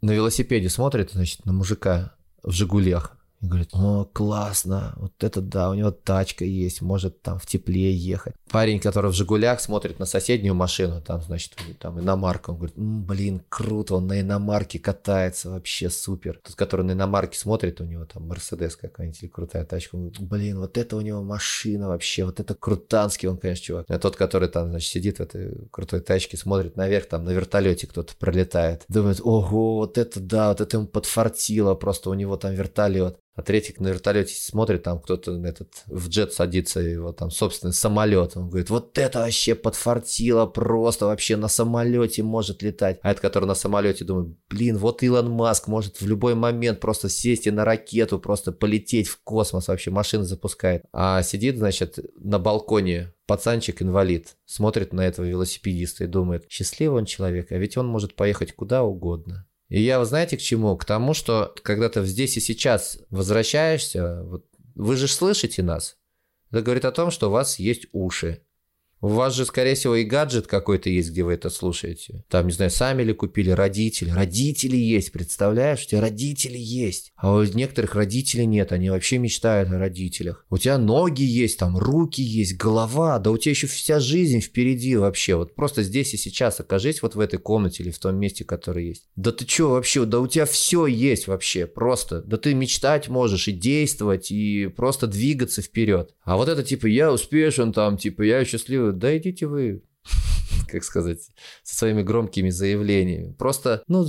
на 0.02 0.12
велосипеде 0.12 0.68
смотрит, 0.68 1.12
значит, 1.14 1.46
на 1.46 1.54
мужика 1.54 2.18
в 2.44 2.52
«Жигулях», 2.52 3.16
и 3.44 3.46
говорит, 3.46 3.70
о, 3.74 4.06
классно, 4.06 4.94
вот 4.96 5.22
это 5.22 5.42
да, 5.42 5.70
у 5.70 5.74
него 5.74 5.92
тачка 5.92 6.46
есть, 6.46 6.82
может 6.82 7.22
там 7.22 7.40
в 7.40 7.46
тепле 7.46 7.94
ехать. 7.94 8.34
Парень, 8.50 8.80
который 8.80 9.12
в 9.12 9.14
«Жигулях» 9.14 9.60
смотрит 9.60 10.00
на 10.00 10.06
соседнюю 10.06 10.56
машину, 10.56 11.02
там, 11.02 11.22
значит, 11.22 11.56
там 11.80 12.00
иномарка, 12.00 12.52
он 12.52 12.58
говорит, 12.58 12.78
М, 12.78 13.04
блин, 13.04 13.42
круто, 13.50 13.96
он 13.96 14.08
на 14.08 14.22
иномарке 14.22 14.80
катается, 14.80 15.50
вообще 15.50 15.90
супер. 15.90 16.40
Тот, 16.44 16.56
который 16.56 16.86
на 16.86 16.94
иномарке 16.94 17.38
смотрит, 17.38 17.82
у 17.82 17.86
него 17.86 18.06
там 18.06 18.28
Мерседес 18.28 18.78
какая-нибудь 18.78 19.22
или 19.22 19.30
крутая 19.30 19.66
тачка, 19.66 19.96
он 19.96 20.04
говорит, 20.04 20.22
блин, 20.22 20.60
вот 20.60 20.78
это 20.78 20.96
у 20.96 21.02
него 21.02 21.22
машина 21.22 21.90
вообще, 21.90 22.24
вот 22.24 22.40
это 22.40 22.56
крутанский 22.56 23.28
он, 23.28 23.38
конечно, 23.38 23.66
чувак. 23.66 23.86
А 23.90 24.00
тот, 24.00 24.16
который 24.16 24.48
там, 24.48 24.70
значит, 24.70 24.90
сидит 24.90 25.18
в 25.18 25.22
этой 25.22 25.68
крутой 25.70 26.00
тачке, 26.00 26.38
смотрит 26.38 26.78
наверх, 26.78 27.08
там 27.08 27.26
на 27.26 27.32
вертолете 27.32 27.88
кто-то 27.88 28.16
пролетает, 28.16 28.86
думает, 28.88 29.20
ого, 29.22 29.76
вот 29.76 29.98
это 29.98 30.22
да, 30.22 30.50
вот 30.50 30.62
это 30.62 30.78
ему 30.78 30.88
подфартило, 30.88 31.76
просто 31.76 32.10
у 32.10 32.14
него 32.14 32.38
там 32.38 32.54
вертолет. 32.54 33.18
А 33.36 33.42
третий 33.42 33.74
на 33.80 33.88
вертолете 33.88 34.36
смотрит, 34.36 34.84
там 34.84 35.00
кто-то 35.00 35.32
этот 35.44 35.84
в 35.88 36.08
джет 36.08 36.34
садится, 36.34 36.80
его 36.80 37.12
там 37.14 37.32
собственный 37.32 37.74
самолет. 37.74 38.38
Он 38.38 38.50
говорит, 38.50 38.70
вот 38.70 38.98
это 38.98 39.20
вообще 39.20 39.56
подфартило, 39.56 40.46
просто 40.46 41.08
вообще 41.08 41.36
на 41.36 41.48
самолете 41.48 42.22
может 42.22 42.62
летать. 42.62 43.00
А 43.02 43.10
этот, 43.10 43.22
который 43.22 43.46
на 43.46 43.56
самолете, 43.56 44.06
думает, 44.06 44.36
блин, 44.50 44.78
вот 44.78 45.02
Илон 45.02 45.32
Маск 45.32 45.68
может 45.68 46.00
в 46.00 46.08
любой 46.08 46.36
момент 46.36 46.80
просто 46.80 47.10
сесть 47.10 47.48
и 47.48 47.52
на 47.52 47.66
ракету, 47.66 48.20
просто 48.20 48.52
полететь 48.52 49.08
в 49.08 49.20
космос, 49.24 49.68
вообще 49.68 49.90
машины 49.90 50.26
запускает. 50.26 50.84
А 50.94 51.24
сидит, 51.24 51.58
значит, 51.58 51.98
на 52.16 52.38
балконе 52.38 53.14
пацанчик-инвалид, 53.26 54.36
смотрит 54.46 54.94
на 54.94 55.02
этого 55.02 55.26
велосипедиста 55.26 56.04
и 56.04 56.08
думает, 56.08 56.46
счастливый 56.50 57.00
он 57.00 57.06
человек, 57.06 57.52
а 57.52 57.58
ведь 57.58 57.78
он 57.78 57.88
может 57.88 58.16
поехать 58.16 58.54
куда 58.54 58.84
угодно. 58.84 59.48
И 59.74 59.82
я, 59.82 60.06
знаете, 60.06 60.38
к 60.38 60.40
чему? 60.40 60.78
К 60.78 60.86
тому, 60.86 61.16
что 61.16 61.52
когда 61.64 61.90
ты 61.90 62.06
здесь 62.06 62.38
и 62.38 62.40
сейчас 62.40 63.00
возвращаешься, 63.10 64.22
вот, 64.22 64.46
вы 64.76 64.96
же 64.96 65.08
слышите 65.08 65.64
нас. 65.64 65.98
Это 66.52 66.62
говорит 66.62 66.86
о 66.86 66.92
том, 66.92 67.10
что 67.10 67.30
у 67.30 67.32
вас 67.32 67.58
есть 67.58 67.88
уши. 67.92 68.46
У 69.04 69.10
вас 69.10 69.36
же, 69.36 69.46
скорее 69.46 69.76
всего, 69.76 69.98
и 69.98 70.06
гаджет 70.06 70.48
какой-то 70.48 70.90
есть, 70.90 71.12
где 71.12 71.24
вы 71.24 71.34
это 71.34 71.50
слушаете. 71.50 72.24
Там, 72.30 72.48
не 72.48 72.54
знаю, 72.54 72.72
сами 72.72 73.04
ли 73.04 73.12
купили, 73.12 73.50
родители. 73.50 74.10
Родители 74.10 74.78
есть, 74.78 75.12
представляешь? 75.12 75.84
У 75.84 75.90
тебя 75.90 76.00
родители 76.00 76.58
есть. 76.58 77.12
А 77.18 77.34
у 77.34 77.44
некоторых 77.44 77.96
родителей 77.96 78.46
нет, 78.46 78.72
они 78.72 78.90
вообще 78.90 79.18
мечтают 79.18 79.70
о 79.72 79.78
родителях. 79.78 80.46
У 80.50 80.58
тебя 80.58 80.78
ноги 80.78 81.24
есть, 81.24 81.60
там 81.60 81.78
руки 81.78 82.22
есть, 82.22 82.56
голова. 82.56 83.20
Да 83.20 83.32
у 83.32 83.38
тебя 83.38 83.52
еще 83.52 83.68
вся 83.68 84.00
жизнь 84.00 84.40
впереди 84.40 84.96
вообще. 84.96 85.36
Вот 85.36 85.54
просто 85.54 85.84
здесь 85.84 86.14
и 86.14 86.18
сейчас 86.18 86.62
окажись 86.62 87.02
вот 87.02 87.16
в 87.16 87.20
этой 87.20 87.40
комнате 87.40 87.84
или 87.84 87.92
в 87.92 88.00
том 88.00 88.16
месте, 88.16 88.46
которое 88.46 88.86
есть. 88.86 89.10
Да 89.18 89.34
ты 89.34 89.46
что 89.46 89.72
вообще? 89.72 90.06
Да 90.06 90.22
у 90.22 90.28
тебя 90.28 90.46
все 90.46 90.86
есть 90.86 91.28
вообще. 91.28 91.68
Просто. 91.68 92.22
Да 92.22 92.38
ты 92.38 92.54
мечтать 92.54 93.10
можешь 93.10 93.50
и 93.50 93.52
действовать, 93.52 94.32
и 94.32 94.68
просто 94.68 95.08
двигаться 95.08 95.62
вперед. 95.62 96.16
А 96.24 96.38
вот 96.38 96.48
это 96.48 96.64
типа 96.64 96.86
я 96.86 97.12
успешен 97.12 97.74
там, 97.74 97.98
типа 97.98 98.22
я 98.22 98.46
счастливый 98.46 98.93
да 98.98 99.18
идите 99.18 99.48
вы, 99.48 99.84
как 100.68 100.84
сказать, 100.84 101.20
со 101.64 101.76
своими 101.76 102.02
громкими 102.02 102.50
заявлениями. 102.50 103.34
Просто, 103.34 103.84
ну, 103.88 104.06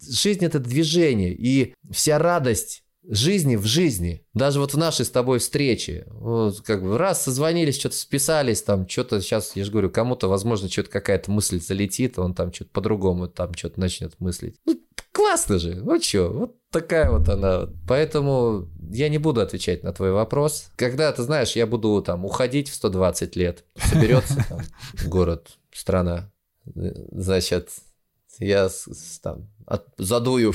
жизнь 0.00 0.44
это 0.44 0.58
движение, 0.58 1.34
и 1.34 1.74
вся 1.90 2.18
радость 2.18 2.84
жизни 3.08 3.56
в 3.56 3.64
жизни. 3.64 4.24
Даже 4.34 4.60
вот 4.60 4.74
в 4.74 4.78
нашей 4.78 5.04
с 5.04 5.10
тобой 5.10 5.38
встрече. 5.38 6.06
Вот 6.08 6.60
как 6.60 6.82
бы 6.82 6.98
раз 6.98 7.22
созвонились, 7.22 7.78
что-то 7.78 7.96
списались, 7.96 8.62
там 8.62 8.88
что-то 8.88 9.20
сейчас, 9.20 9.56
я 9.56 9.64
же 9.64 9.72
говорю, 9.72 9.90
кому-то, 9.90 10.28
возможно, 10.28 10.68
что-то 10.68 10.90
какая-то 10.90 11.30
мысль 11.30 11.60
залетит, 11.60 12.18
он 12.18 12.34
там 12.34 12.52
что-то 12.52 12.70
по-другому 12.70 13.28
там 13.28 13.54
что-то 13.54 13.80
начнет 13.80 14.18
мыслить. 14.20 14.56
Ну, 14.66 14.80
классно 15.12 15.58
же, 15.58 15.74
ну 15.76 16.00
что, 16.00 16.28
вот 16.30 16.56
такая 16.70 17.10
вот 17.10 17.28
она. 17.28 17.68
Поэтому 17.86 18.68
я 18.90 19.08
не 19.08 19.18
буду 19.18 19.40
отвечать 19.40 19.82
на 19.82 19.92
твой 19.92 20.12
вопрос. 20.12 20.70
Когда, 20.76 21.12
ты 21.12 21.22
знаешь, 21.22 21.56
я 21.56 21.66
буду 21.66 22.02
там 22.02 22.24
уходить 22.24 22.68
в 22.68 22.74
120 22.74 23.36
лет, 23.36 23.64
соберется 23.76 24.44
там 24.48 24.60
город, 25.06 25.58
страна, 25.72 26.30
значит, 26.74 27.70
я 28.38 28.70
там 29.22 29.50
от, 29.66 29.86
задую 29.98 30.54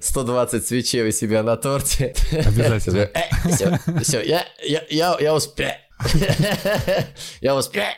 120 0.00 0.66
свечей 0.66 1.08
у 1.08 1.12
себя 1.12 1.42
на 1.42 1.56
торте. 1.56 2.14
Обязательно. 2.32 3.10
все, 3.50 3.78
все, 4.02 4.22
я, 4.22 4.46
я, 4.62 4.84
я, 4.88 5.16
я 5.20 5.34
успею. 5.34 5.74
Я 7.40 7.56
успею. 7.56 7.92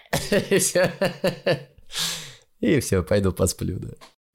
И 2.61 2.80
все, 2.80 3.03
пойду 3.03 3.32
посплю, 3.32 3.78
да. 3.78 3.90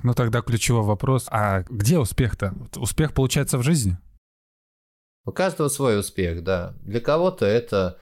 Ну 0.08 0.14
тогда 0.14 0.42
ключевой 0.42 0.84
вопрос, 0.84 1.28
а 1.30 1.64
где 1.64 2.00
успех-то? 2.00 2.54
Успех 2.78 3.14
получается 3.14 3.58
в 3.58 3.62
жизни? 3.62 3.98
У 5.26 5.34
каждого 5.34 5.68
свой 5.68 6.00
успех, 6.00 6.46
да. 6.46 6.78
Для 6.80 7.02
кого-то 7.02 7.46
это, 7.46 8.00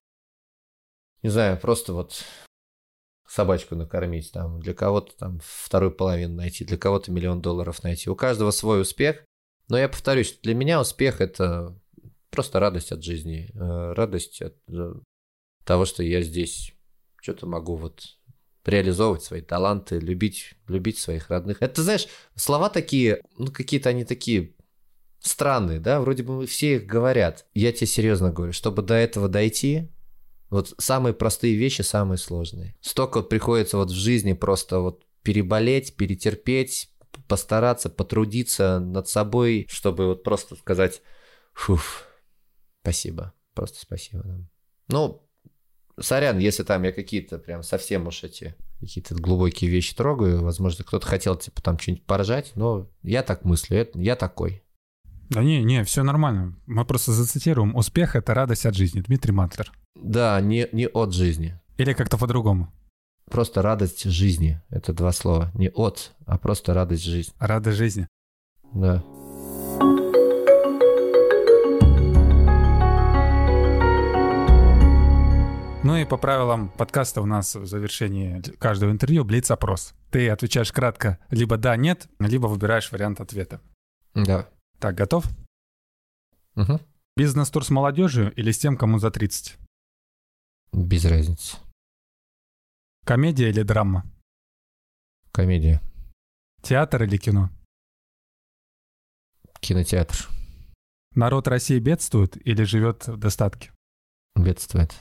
не 1.24 1.30
знаю, 1.30 1.60
просто 1.60 1.94
вот 1.94 2.24
собачку 3.28 3.74
накормить, 3.74 4.32
там, 4.32 4.60
для 4.60 4.76
кого-то 4.76 5.18
там 5.18 5.40
вторую 5.44 5.94
половину 5.94 6.36
найти, 6.36 6.64
для 6.64 6.78
кого-то 6.78 7.12
миллион 7.12 7.42
долларов 7.42 7.82
найти. 7.82 8.08
У 8.08 8.16
каждого 8.16 8.52
свой 8.52 8.82
успех. 8.82 9.26
Но 9.68 9.76
я 9.76 9.90
повторюсь, 9.90 10.38
для 10.44 10.54
меня 10.54 10.80
успех 10.80 11.22
это 11.22 11.76
просто 12.30 12.60
радость 12.60 12.92
от 12.92 13.04
жизни, 13.04 13.50
э, 13.56 13.94
радость 13.94 14.44
от 14.44 14.56
э, 14.68 14.94
того, 15.64 15.86
что 15.86 16.04
я 16.04 16.22
здесь 16.22 16.72
что-то 17.20 17.48
могу 17.48 17.76
вот 17.78 18.04
реализовывать 18.66 19.24
свои 19.24 19.42
таланты, 19.42 20.00
любить, 20.00 20.56
любить 20.68 20.98
своих 20.98 21.30
родных. 21.30 21.62
Это, 21.62 21.84
знаешь, 21.84 22.08
слова 22.36 22.70
такие, 22.70 23.22
ну, 23.38 23.48
какие-то 23.48 23.90
они 23.90 24.06
такие 24.06 24.56
странные, 25.20 25.80
да, 25.80 26.02
вроде 26.02 26.24
бы 26.24 26.46
все 26.46 26.76
их 26.76 26.86
говорят. 26.86 27.46
Я 27.54 27.72
тебе 27.72 27.88
серьезно 27.88 28.32
говорю, 28.32 28.54
чтобы 28.54 28.82
до 28.82 28.94
этого 28.94 29.28
дойти, 29.28 29.92
вот 30.50 30.74
самые 30.78 31.14
простые 31.14 31.56
вещи, 31.56 31.82
самые 31.82 32.18
сложные. 32.18 32.76
Столько 32.82 33.22
приходится 33.22 33.78
вот 33.78 33.90
в 33.90 33.96
жизни 33.96 34.34
просто 34.34 34.80
вот 34.80 35.04
переболеть, 35.24 35.96
перетерпеть, 35.96 36.92
постараться, 37.28 37.90
потрудиться 37.90 38.80
над 38.80 39.08
собой, 39.08 39.66
чтобы 39.70 40.08
вот 40.08 40.24
просто 40.24 40.56
сказать, 40.56 41.02
фуф, 41.54 42.08
спасибо, 42.82 43.34
просто 43.54 43.80
спасибо. 43.80 44.48
Ну, 44.88 45.25
Сорян, 46.00 46.40
если 46.40 46.64
там 46.64 46.84
я 46.84 46.92
какие-то 46.92 47.38
прям 47.38 47.64
совсем 47.64 48.08
уж 48.08 48.24
эти 48.24 48.56
какие-то 48.80 49.16
глубокие 49.16 49.70
вещи 49.70 49.96
трогаю, 49.96 50.44
возможно, 50.44 50.84
кто-то 50.84 51.08
хотел 51.08 51.36
типа 51.38 51.62
там 51.62 51.80
что-нибудь 51.80 52.04
поржать, 52.04 52.52
но 52.56 52.90
я 53.02 53.24
так 53.24 53.46
мыслю, 53.46 53.88
я 53.94 54.16
такой. 54.16 54.62
Да 55.30 55.42
не, 55.42 55.64
не, 55.64 55.84
все 55.84 56.04
нормально. 56.04 56.56
Мы 56.68 56.86
просто 56.86 57.12
зацитируем. 57.12 57.76
Успех— 57.76 58.16
это 58.18 58.34
радость 58.34 58.66
от 58.66 58.76
жизни. 58.76 59.02
Дмитрий 59.02 59.32
Матлер. 59.32 59.72
Да, 59.96 60.40
не, 60.40 60.68
не 60.72 60.88
от 60.88 61.14
жизни. 61.14 61.60
Или 61.78 61.94
как-то 61.94 62.18
по-другому. 62.18 62.72
Просто 63.30 63.64
радость 63.64 64.04
жизни. 64.04 64.62
Это 64.70 64.94
два 64.94 65.12
слова. 65.12 65.52
Не 65.56 65.70
от, 65.70 66.12
а 66.26 66.38
просто 66.38 66.74
радость 66.74 67.06
жизни. 67.06 67.34
Радость 67.40 67.78
жизни. 67.78 68.08
Да. 68.74 69.04
Ну 75.86 75.96
и 75.98 76.04
по 76.04 76.18
правилам 76.18 76.70
подкаста 76.70 77.22
у 77.22 77.28
нас 77.28 77.54
в 77.54 77.68
завершении 77.68 78.42
каждого 78.58 78.90
интервью 78.90 79.24
блиц-опрос. 79.24 79.94
Ты 80.10 80.32
отвечаешь 80.32 80.72
кратко 80.72 81.20
либо 81.30 81.58
да, 81.58 81.76
нет, 81.78 82.10
либо 82.18 82.48
выбираешь 82.48 82.92
вариант 82.92 83.22
ответа. 83.22 83.62
Да. 84.16 84.50
Так, 84.80 84.96
готов? 84.96 85.26
Угу. 86.56 86.82
Бизнес-тур 87.16 87.64
с 87.64 87.70
молодежью 87.70 88.34
или 88.34 88.50
с 88.50 88.58
тем, 88.58 88.78
кому 88.78 88.98
за 88.98 89.12
30? 89.12 89.60
Без 90.74 91.06
разницы. 91.06 91.58
Комедия 93.06 93.50
или 93.50 93.62
драма? 93.62 94.12
Комедия. 95.32 95.84
Театр 96.64 97.04
или 97.04 97.18
кино? 97.18 97.52
Кинотеатр. 99.60 100.30
Народ 101.14 101.48
России 101.48 101.78
бедствует 101.78 102.38
или 102.44 102.64
живет 102.64 103.06
в 103.06 103.18
достатке? 103.18 103.72
Бедствует. 104.36 104.96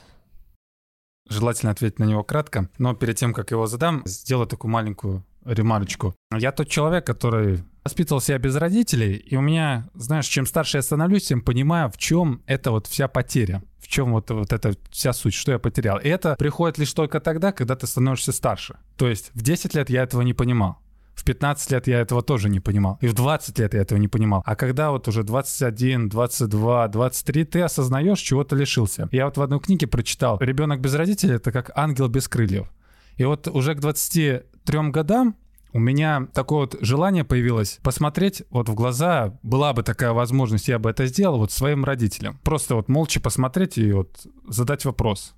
Желательно 1.27 1.71
ответить 1.71 1.99
на 1.99 2.03
него 2.03 2.23
кратко, 2.23 2.69
но 2.77 2.93
перед 2.93 3.17
тем, 3.17 3.33
как 3.33 3.51
его 3.51 3.67
задам, 3.67 4.03
сделаю 4.05 4.47
такую 4.47 4.71
маленькую 4.71 5.23
ремарочку. 5.45 6.15
Я 6.35 6.51
тот 6.51 6.69
человек, 6.69 7.05
который 7.05 7.63
воспитывал 7.83 8.19
себя 8.19 8.37
без 8.39 8.55
родителей, 8.55 9.13
и 9.13 9.35
у 9.35 9.41
меня, 9.41 9.87
знаешь, 9.93 10.25
чем 10.25 10.45
старше 10.45 10.77
я 10.77 10.81
становлюсь, 10.81 11.27
тем 11.27 11.41
понимаю, 11.41 11.89
в 11.91 11.97
чем 11.97 12.41
эта 12.47 12.71
вот 12.71 12.87
вся 12.87 13.07
потеря, 13.07 13.63
в 13.77 13.87
чем 13.87 14.11
вот, 14.11 14.31
вот 14.31 14.51
эта 14.51 14.75
вся 14.89 15.13
суть, 15.13 15.35
что 15.35 15.51
я 15.51 15.59
потерял. 15.59 15.99
И 15.99 16.07
это 16.07 16.35
приходит 16.35 16.79
лишь 16.79 16.91
только 16.93 17.19
тогда, 17.19 17.51
когда 17.51 17.75
ты 17.75 17.85
становишься 17.85 18.31
старше. 18.31 18.77
То 18.97 19.07
есть 19.07 19.29
в 19.35 19.41
10 19.41 19.75
лет 19.75 19.89
я 19.89 20.03
этого 20.03 20.23
не 20.23 20.33
понимал. 20.33 20.79
В 21.15 21.23
15 21.23 21.71
лет 21.71 21.87
я 21.87 22.01
этого 22.01 22.21
тоже 22.21 22.49
не 22.49 22.59
понимал. 22.59 22.99
И 23.01 23.07
в 23.07 23.13
20 23.13 23.57
лет 23.57 23.73
я 23.73 23.81
этого 23.81 23.97
не 23.97 24.07
понимал. 24.07 24.43
А 24.45 24.55
когда 24.55 24.91
вот 24.91 25.07
уже 25.07 25.23
21, 25.23 26.09
22, 26.09 26.87
23, 26.89 27.45
ты 27.45 27.61
осознаешь, 27.61 28.19
чего 28.19 28.43
то 28.43 28.55
лишился. 28.55 29.09
Я 29.11 29.25
вот 29.25 29.37
в 29.37 29.41
одной 29.41 29.59
книге 29.59 29.87
прочитал, 29.87 30.37
ребенок 30.39 30.81
без 30.81 30.93
родителей— 30.93 31.35
это 31.35 31.51
как 31.51 31.71
ангел 31.75 32.09
без 32.09 32.27
крыльев. 32.27 32.67
И 33.15 33.23
вот 33.23 33.47
уже 33.47 33.75
к 33.75 33.79
23 33.79 34.89
годам 34.91 35.35
у 35.75 35.79
меня 35.79 36.27
такое 36.33 36.59
вот 36.59 36.77
желание 36.79 37.25
появилось 37.25 37.79
посмотреть 37.83 38.43
вот 38.49 38.69
в 38.69 38.75
глаза, 38.75 39.37
была 39.43 39.73
бы 39.73 39.83
такая 39.83 40.13
возможность, 40.13 40.69
я 40.69 40.79
бы 40.79 40.89
это 40.89 41.05
сделал 41.05 41.37
вот 41.37 41.51
своим 41.51 41.83
родителям. 41.83 42.39
Просто 42.43 42.75
вот 42.75 42.87
молча 42.87 43.19
посмотреть 43.19 43.77
и 43.77 43.91
вот 43.91 44.25
задать 44.47 44.85
вопрос. 44.85 45.35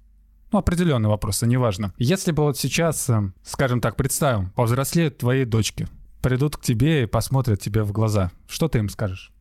Ну, 0.52 0.60
определенный 0.60 1.10
вопрос, 1.10 1.43
а 1.43 1.48
неважно. 1.48 1.93
Если 1.98 2.32
бы 2.32 2.43
вот 2.43 2.58
сейчас, 2.58 3.10
э, 3.10 3.32
скажем 3.43 3.82
так, 3.82 3.95
представим, 3.95 4.52
повзрослеют 4.52 5.18
твои 5.18 5.43
дочки, 5.43 5.88
придут 6.22 6.58
к 6.58 6.62
тебе 6.62 7.04
и 7.04 7.08
посмотрят 7.08 7.60
тебе 7.60 7.84
в 7.84 7.91
глаза, 7.91 8.32
что 8.48 8.68
ты 8.70 8.80
им 8.80 8.89
скажешь? 8.89 9.32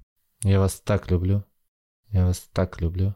Я 0.43 0.59
вас 0.59 0.81
так 0.85 1.11
люблю. 1.11 1.45
Я 2.11 2.27
вас 2.27 2.49
так 2.53 2.81
люблю. 2.81 3.15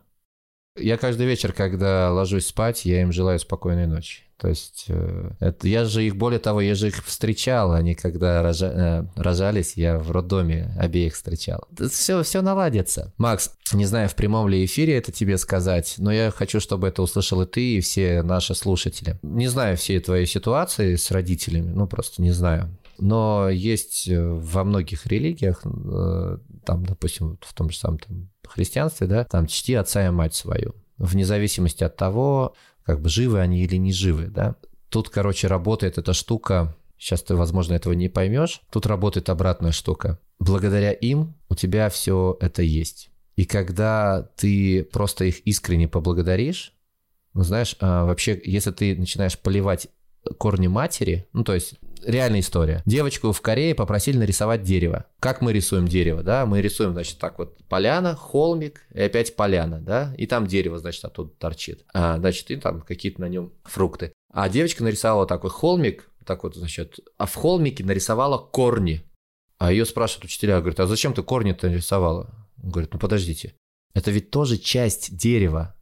Я 0.81 0.97
каждый 0.97 1.26
вечер, 1.26 1.53
когда 1.53 2.12
ложусь 2.12 2.47
спать, 2.47 2.85
я 2.85 3.03
им 3.03 3.12
желаю 3.12 3.39
спокойной 3.39 3.87
ночи. 3.87 4.22
То 4.41 4.49
есть 4.49 4.87
э, 4.89 5.33
это, 5.39 5.68
я 5.68 5.85
же 5.85 6.03
их, 6.03 6.16
более 6.16 6.39
того, 6.41 6.62
я 6.62 6.74
же 6.74 6.89
их 6.89 7.05
встречал, 7.05 7.72
они 7.72 7.95
когда 7.95 8.43
рожа, 8.43 8.66
э, 9.14 9.20
рожались, 9.20 9.74
я 9.76 9.99
в 9.99 10.11
роддоме 10.11 10.74
обеих 10.78 11.12
встречал. 11.12 11.68
Все, 11.91 12.22
все 12.22 12.41
наладится. 12.41 13.12
Макс, 13.18 13.53
не 13.74 13.85
знаю, 13.85 14.09
в 14.09 14.14
прямом 14.14 14.49
ли 14.49 14.64
эфире 14.64 14.97
это 14.97 15.12
тебе 15.12 15.37
сказать, 15.37 15.97
но 15.99 16.11
я 16.11 16.31
хочу, 16.31 16.59
чтобы 16.59 16.89
это 16.89 17.03
услышал 17.03 17.43
и 17.43 17.47
ты, 17.47 17.74
и 17.74 17.81
все 17.81 18.22
наши 18.22 18.55
слушатели. 18.55 19.18
Не 19.22 19.49
знаю 19.49 19.76
всей 19.76 20.01
твоей 20.01 20.24
ситуации 20.24 20.97
с 20.97 21.11
родителями, 21.11 21.70
ну 21.70 21.87
просто 21.87 22.22
не 22.22 22.31
знаю. 22.31 22.74
Но 22.97 23.51
есть 23.51 24.09
э, 24.09 24.26
во 24.26 24.64
многих 24.64 25.07
религиях, 25.07 25.62
там, 26.64 26.87
допустим, 26.87 27.39
в 27.43 27.53
том 27.53 27.68
же 27.68 27.76
самом 27.76 27.99
там, 27.99 28.30
христианстве, 28.53 29.07
да, 29.07 29.24
там 29.24 29.46
чти 29.46 29.74
отца 29.74 30.07
и 30.07 30.11
мать 30.11 30.34
свою. 30.34 30.74
Вне 30.98 31.24
зависимости 31.24 31.84
от 31.84 31.96
того, 31.96 32.55
как 32.84 33.01
бы 33.01 33.09
живы 33.09 33.40
они 33.40 33.62
или 33.62 33.76
не 33.76 33.92
живы, 33.92 34.26
да. 34.26 34.57
Тут, 34.88 35.09
короче, 35.09 35.46
работает 35.46 35.98
эта 35.98 36.12
штука, 36.12 36.76
сейчас 36.98 37.22
ты, 37.22 37.34
возможно, 37.34 37.74
этого 37.74 37.92
не 37.92 38.09
поймешь, 38.09 38.61
тут 38.70 38.86
работает 38.86 39.28
обратная 39.28 39.72
штука. 39.72 40.18
Благодаря 40.38 40.92
им 40.92 41.34
у 41.48 41.55
тебя 41.55 41.88
все 41.90 42.36
это 42.40 42.62
есть. 42.62 43.11
И 43.36 43.44
когда 43.44 44.28
ты 44.36 44.84
просто 44.84 45.24
их 45.24 45.40
искренне 45.40 45.88
поблагодаришь, 45.88 46.74
ну, 47.32 47.42
знаешь, 47.42 47.76
а, 47.80 48.05
вообще, 48.05 48.40
если 48.44 48.70
ты 48.70 48.96
начинаешь 48.96 49.38
поливать 49.38 49.88
корни 50.38 50.66
матери, 50.66 51.26
ну, 51.32 51.44
то 51.44 51.55
есть 51.55 51.74
реальная 52.05 52.40
история. 52.40 52.82
Девочку 52.86 53.32
в 53.32 53.40
Корее 53.40 53.74
попросили 53.74 54.16
нарисовать 54.16 54.62
дерево. 54.62 55.07
Как 55.20 55.40
мы 55.40 55.53
рисуем 55.53 55.86
дерево, 55.86 56.22
да? 56.22 56.46
Мы 56.46 56.61
рисуем, 56.61 56.92
значит, 56.92 57.18
так 57.18 57.38
вот 57.38 57.59
поляна, 57.68 58.14
холмик 58.14 58.82
и 58.94 59.01
опять 59.01 59.36
поляна, 59.36 59.80
да? 59.80 60.14
И 60.16 60.26
там 60.26 60.46
дерево, 60.46 60.78
значит, 60.78 61.05
оттуда 61.05 61.30
торчит. 61.38 61.84
А, 61.92 62.18
значит, 62.18 62.51
и 62.51 62.57
там 62.57 62.82
какие-то 62.82 63.20
на 63.20 63.28
нем 63.28 63.53
фрукты. 63.64 64.12
А 64.32 64.48
девочка 64.48 64.84
нарисовала 64.84 65.26
такой 65.26 65.51
холмик, 65.51 66.11
так 66.24 66.44
вот, 66.44 66.55
значит, 66.55 67.01
а 67.18 67.26
в 67.26 67.34
холмике 67.34 67.84
нарисовала 67.84 68.38
корни. 68.38 69.03
А 69.59 69.72
ее 69.72 69.84
спрашивают 69.84 70.24
учителя, 70.24 70.61
говорят, 70.61 70.80
а 70.80 70.86
зачем 70.86 71.12
ты 71.12 71.22
корни-то 71.22 71.68
нарисовала? 71.68 72.48
Он 72.62 72.70
говорит, 72.70 72.92
ну 72.92 72.98
подождите, 72.98 73.55
это 73.94 74.11
ведь 74.11 74.30
тоже 74.30 74.57
часть 74.57 75.16
дерева, 75.16 75.74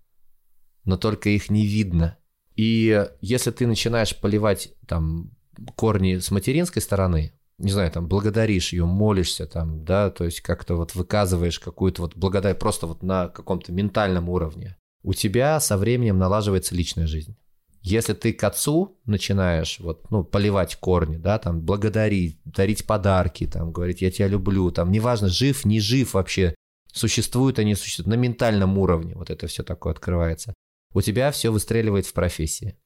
но 0.85 0.97
только 0.97 1.29
их 1.29 1.51
не 1.51 1.67
видно. 1.67 2.19
И 2.57 3.07
если 3.21 3.51
ты 3.51 3.67
начинаешь 3.67 4.17
поливать 4.17 4.75
там 4.87 5.31
корни 5.75 6.19
с 6.19 6.31
материнской 6.31 6.83
стороны, 6.83 7.33
не 7.59 7.73
знаю, 7.73 7.91
там, 7.91 8.07
благодаришь 8.07 8.73
ее, 8.73 8.85
молишься 8.85 9.47
там, 9.47 9.85
да, 9.85 10.11
то 10.11 10.25
есть 10.25 10.41
как-то 10.41 10.77
вот 10.77 10.95
выказываешь 10.95 11.59
какую-то 11.59 12.03
вот 12.03 12.17
благодарность 12.17 12.61
просто 12.61 12.87
вот 12.87 13.03
на 13.03 13.29
каком-то 13.29 13.73
ментальном 13.73 14.29
уровне, 14.29 14.77
у 15.03 15.13
тебя 15.13 15.59
со 15.61 15.77
временем 15.77 16.19
налаживается 16.19 16.75
личная 16.75 17.07
жизнь. 17.07 17.37
Если 17.81 18.13
ты 18.13 18.33
к 18.33 18.43
отцу 18.45 18.99
начинаешь 19.07 19.79
вот, 19.81 20.11
ну, 20.11 20.25
поливать 20.25 20.77
корни, 20.77 21.17
да, 21.17 21.39
там, 21.39 21.61
благодарить, 21.61 22.41
дарить 22.45 22.87
подарки, 22.87 23.47
там, 23.47 23.73
говорить, 23.73 24.03
я 24.03 24.11
тебя 24.11 24.29
люблю, 24.29 24.71
там, 24.71 24.91
неважно, 24.91 25.29
жив, 25.29 25.65
не 25.65 25.81
жив 25.81 26.15
вообще, 26.15 26.55
существует, 26.93 27.59
они 27.59 27.75
существуют, 27.75 28.09
на 28.09 28.21
ментальном 28.21 28.79
уровне 28.79 29.15
вот 29.15 29.31
это 29.31 29.47
все 29.47 29.63
такое 29.63 29.93
открывается. 29.93 30.55
У 30.93 31.03
тебя 31.03 31.31
все 31.31 31.51
выстреливает 31.51 32.07
в 32.07 32.13
профессии. 32.13 32.77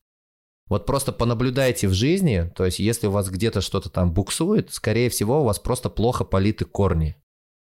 Вот 0.69 0.87
просто 0.87 1.13
понаблюдайте 1.13 1.89
в 1.89 1.93
жизни, 1.93 2.51
то 2.57 2.65
есть 2.65 2.79
если 2.79 3.07
у 3.07 3.11
вас 3.11 3.29
где-то 3.29 3.61
что-то 3.61 3.91
там 3.91 4.13
буксует, 4.13 4.73
скорее 4.73 5.11
всего, 5.11 5.41
у 5.41 5.45
вас 5.45 5.59
просто 5.59 5.91
плохо 5.91 6.25
политы 6.25 6.65
корни. 6.65 7.17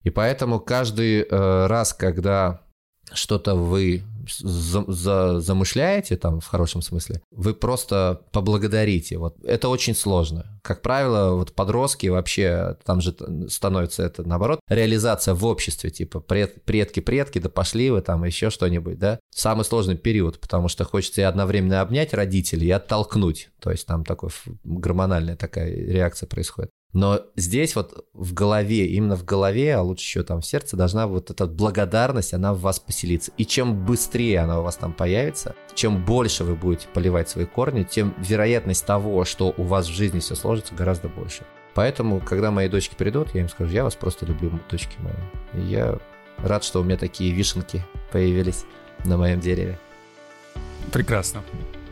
И 0.03 0.09
поэтому 0.09 0.59
каждый 0.59 1.21
э, 1.21 1.67
раз, 1.67 1.93
когда 1.93 2.61
что-то 3.11 3.55
вы 3.55 4.03
за, 4.29 4.83
за, 4.87 5.39
замышляете, 5.39 6.15
там, 6.15 6.39
в 6.39 6.47
хорошем 6.47 6.81
смысле, 6.81 7.21
вы 7.31 7.53
просто 7.53 8.21
поблагодарите. 8.31 9.17
Вот 9.17 9.35
это 9.43 9.69
очень 9.69 9.95
сложно. 9.95 10.59
Как 10.61 10.81
правило, 10.81 11.35
вот 11.35 11.53
подростки 11.53 12.07
вообще, 12.07 12.77
там 12.85 13.01
же 13.01 13.15
становится 13.49 14.03
это, 14.03 14.27
наоборот, 14.27 14.59
реализация 14.69 15.33
в 15.33 15.45
обществе, 15.45 15.89
типа 15.89 16.19
предки-предки, 16.21 17.39
да 17.39 17.49
пошли 17.49 17.89
вы 17.89 18.01
там, 18.01 18.23
еще 18.23 18.49
что-нибудь, 18.49 18.97
да. 18.97 19.19
Самый 19.33 19.65
сложный 19.65 19.97
период, 19.97 20.39
потому 20.39 20.69
что 20.69 20.85
хочется 20.85 21.21
и 21.21 21.25
одновременно 21.25 21.81
обнять 21.81 22.13
родителей, 22.13 22.67
и 22.67 22.71
оттолкнуть. 22.71 23.49
То 23.59 23.71
есть 23.71 23.85
там 23.85 24.05
такой 24.05 24.29
гормональная 24.63 25.35
такая 25.35 25.69
реакция 25.73 26.27
происходит. 26.27 26.71
Но 26.93 27.21
здесь 27.35 27.75
вот 27.75 28.05
в 28.13 28.33
голове, 28.33 28.85
именно 28.85 29.15
в 29.15 29.25
голове, 29.25 29.75
а 29.75 29.81
лучше 29.81 30.03
еще 30.03 30.23
там 30.23 30.41
в 30.41 30.45
сердце, 30.45 30.77
должна 30.77 31.07
вот 31.07 31.31
эта 31.31 31.47
благодарность, 31.47 32.33
она 32.33 32.53
в 32.53 32.61
вас 32.61 32.79
поселиться. 32.79 33.31
И 33.37 33.45
чем 33.45 33.83
быстрее 33.83 34.39
она 34.39 34.59
у 34.59 34.63
вас 34.63 34.75
там 34.75 34.93
появится, 34.93 35.55
чем 35.73 36.05
больше 36.05 36.43
вы 36.43 36.55
будете 36.55 36.87
поливать 36.87 37.29
свои 37.29 37.45
корни, 37.45 37.83
тем 37.83 38.13
вероятность 38.19 38.85
того, 38.85 39.25
что 39.25 39.53
у 39.57 39.63
вас 39.63 39.87
в 39.87 39.91
жизни 39.91 40.19
все 40.19 40.35
сложится, 40.35 40.75
гораздо 40.75 41.09
больше. 41.09 41.43
Поэтому, 41.73 42.19
когда 42.19 42.51
мои 42.51 42.69
дочки 42.69 42.93
придут, 42.95 43.33
я 43.33 43.41
им 43.41 43.49
скажу, 43.49 43.71
я 43.71 43.83
вас 43.83 43.95
просто 43.95 44.27
люблю, 44.27 44.51
дочки 44.69 44.95
мои. 44.99 45.61
И 45.63 45.65
я 45.65 45.97
рад, 46.37 46.63
что 46.63 46.79
у 46.79 46.83
меня 46.83 46.97
такие 46.97 47.33
вишенки 47.33 47.83
появились 48.11 48.65
на 49.05 49.17
моем 49.17 49.39
дереве. 49.39 49.79
Прекрасно. 50.91 51.41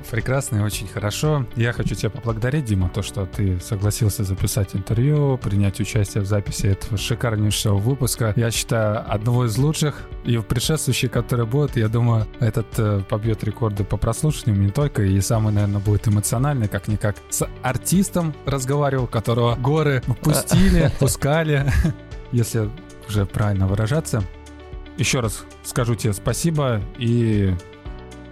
Прекрасно 0.10 0.58
и 0.58 0.60
очень 0.62 0.88
хорошо. 0.88 1.46
Я 1.56 1.74
хочу 1.74 1.96
тебя 1.96 2.10
поблагодарить, 2.10 2.66
Дима, 2.66 2.90
то, 2.90 3.02
что 3.02 3.26
ты 3.26 3.60
согласился 3.60 4.24
записать 4.24 4.76
интервью, 4.76 5.38
принять 5.38 5.80
участие 5.80 6.24
в 6.24 6.26
записи 6.26 6.68
этого 6.68 6.98
шикарнейшего 6.98 7.78
выпуска. 7.78 8.34
Я 8.36 8.52
считаю, 8.52 9.10
одного 9.12 9.46
из 9.46 9.58
лучших. 9.58 10.08
И 10.24 10.38
в 10.38 10.44
предшествующие, 10.44 11.10
которые 11.10 11.46
будут, 11.46 11.78
я 11.78 11.88
думаю, 11.88 12.28
этот 12.40 12.68
э, 12.78 13.02
побьет 13.10 13.44
рекорды 13.44 13.84
по 13.84 13.98
прослушиванию 13.98 14.64
не 14.64 14.72
только, 14.72 15.04
и 15.04 15.20
самый, 15.22 15.54
наверное, 15.54 15.82
будет 15.82 16.08
эмоциональный, 16.08 16.68
как-никак 16.68 17.16
с 17.30 17.48
артистом 17.62 18.34
разговаривал, 18.46 19.08
которого 19.08 19.56
горы 19.56 20.02
пустили, 20.22 20.92
пускали, 21.00 21.72
если 22.32 22.70
уже 23.08 23.26
правильно 23.26 23.68
выражаться. 23.68 24.24
Еще 24.98 25.20
раз 25.20 25.44
скажу 25.64 25.96
тебе 25.96 26.14
спасибо 26.14 26.82
и 26.98 27.56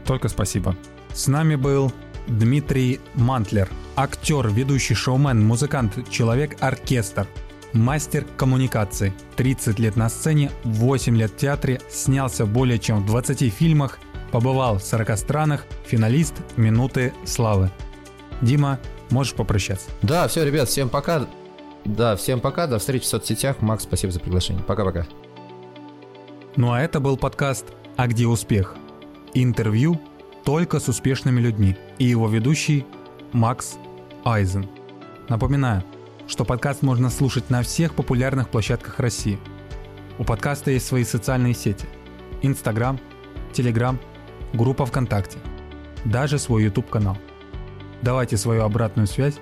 только 0.06 0.28
спасибо. 0.28 0.76
С 1.20 1.28
нами 1.28 1.56
был 1.56 1.92
Дмитрий 2.28 3.02
Мантлер. 3.14 3.68
Актер, 3.98 4.48
ведущий 4.48 4.94
шоумен, 4.94 5.46
музыкант, 5.46 6.10
человек-оркестр. 6.10 7.28
Мастер 7.74 8.26
коммуникаций. 8.38 9.12
30 9.36 9.80
лет 9.80 9.98
на 9.98 10.08
сцене, 10.08 10.50
8 10.64 11.18
лет 11.18 11.32
в 11.32 11.36
театре, 11.36 11.82
снялся 11.90 12.46
более 12.46 12.80
чем 12.80 13.04
в 13.04 13.06
20 13.06 13.54
фильмах, 13.54 14.00
побывал 14.32 14.78
в 14.78 14.82
40 14.82 15.18
странах, 15.18 15.66
финалист 15.86 16.36
«Минуты 16.56 17.14
славы». 17.26 17.70
Дима, 18.40 18.80
можешь 19.10 19.34
попрощаться. 19.34 19.90
Да, 20.02 20.26
все, 20.30 20.46
ребят, 20.46 20.70
всем 20.70 20.88
пока. 20.88 21.28
Да, 21.84 22.16
всем 22.16 22.40
пока, 22.40 22.66
до 22.66 22.80
встречи 22.80 23.04
в 23.04 23.08
соцсетях. 23.08 23.58
Макс, 23.60 23.84
спасибо 23.84 24.14
за 24.14 24.22
приглашение. 24.22 24.64
Пока-пока. 24.64 25.06
Ну 26.56 26.72
а 26.72 26.80
это 26.80 27.02
был 27.02 27.18
подкаст 27.18 27.66
«А 27.98 28.08
где 28.08 28.26
успех?» 28.26 28.78
Интервью 29.34 30.00
только 30.44 30.80
с 30.80 30.88
успешными 30.88 31.40
людьми 31.40 31.76
и 31.98 32.06
его 32.06 32.28
ведущий 32.28 32.86
Макс 33.32 33.78
Айзен. 34.24 34.68
Напоминаю, 35.28 35.84
что 36.28 36.46
подкаст 36.46 36.82
можно 36.82 37.10
слушать 37.10 37.50
на 37.50 37.62
всех 37.62 37.94
популярных 37.94 38.50
площадках 38.50 39.00
России. 39.00 39.40
У 40.18 40.24
подкаста 40.24 40.72
есть 40.72 40.88
свои 40.88 41.04
социальные 41.04 41.54
сети. 41.54 41.86
Инстаграм, 42.42 43.00
Телеграм, 43.54 44.00
группа 44.54 44.86
ВКонтакте, 44.86 45.38
даже 46.06 46.40
свой 46.40 46.64
YouTube-канал. 46.64 47.18
Давайте 48.02 48.38
свою 48.38 48.64
обратную 48.64 49.08
связь. 49.08 49.36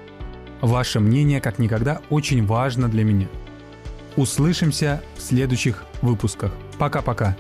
Ваше 0.62 1.00
мнение, 1.00 1.40
как 1.42 1.60
никогда, 1.60 2.02
очень 2.10 2.46
важно 2.46 2.90
для 2.90 3.04
меня. 3.04 3.28
Услышимся 4.16 5.04
в 5.16 5.22
следующих 5.22 5.86
выпусках. 6.02 6.52
Пока-пока. 6.80 7.38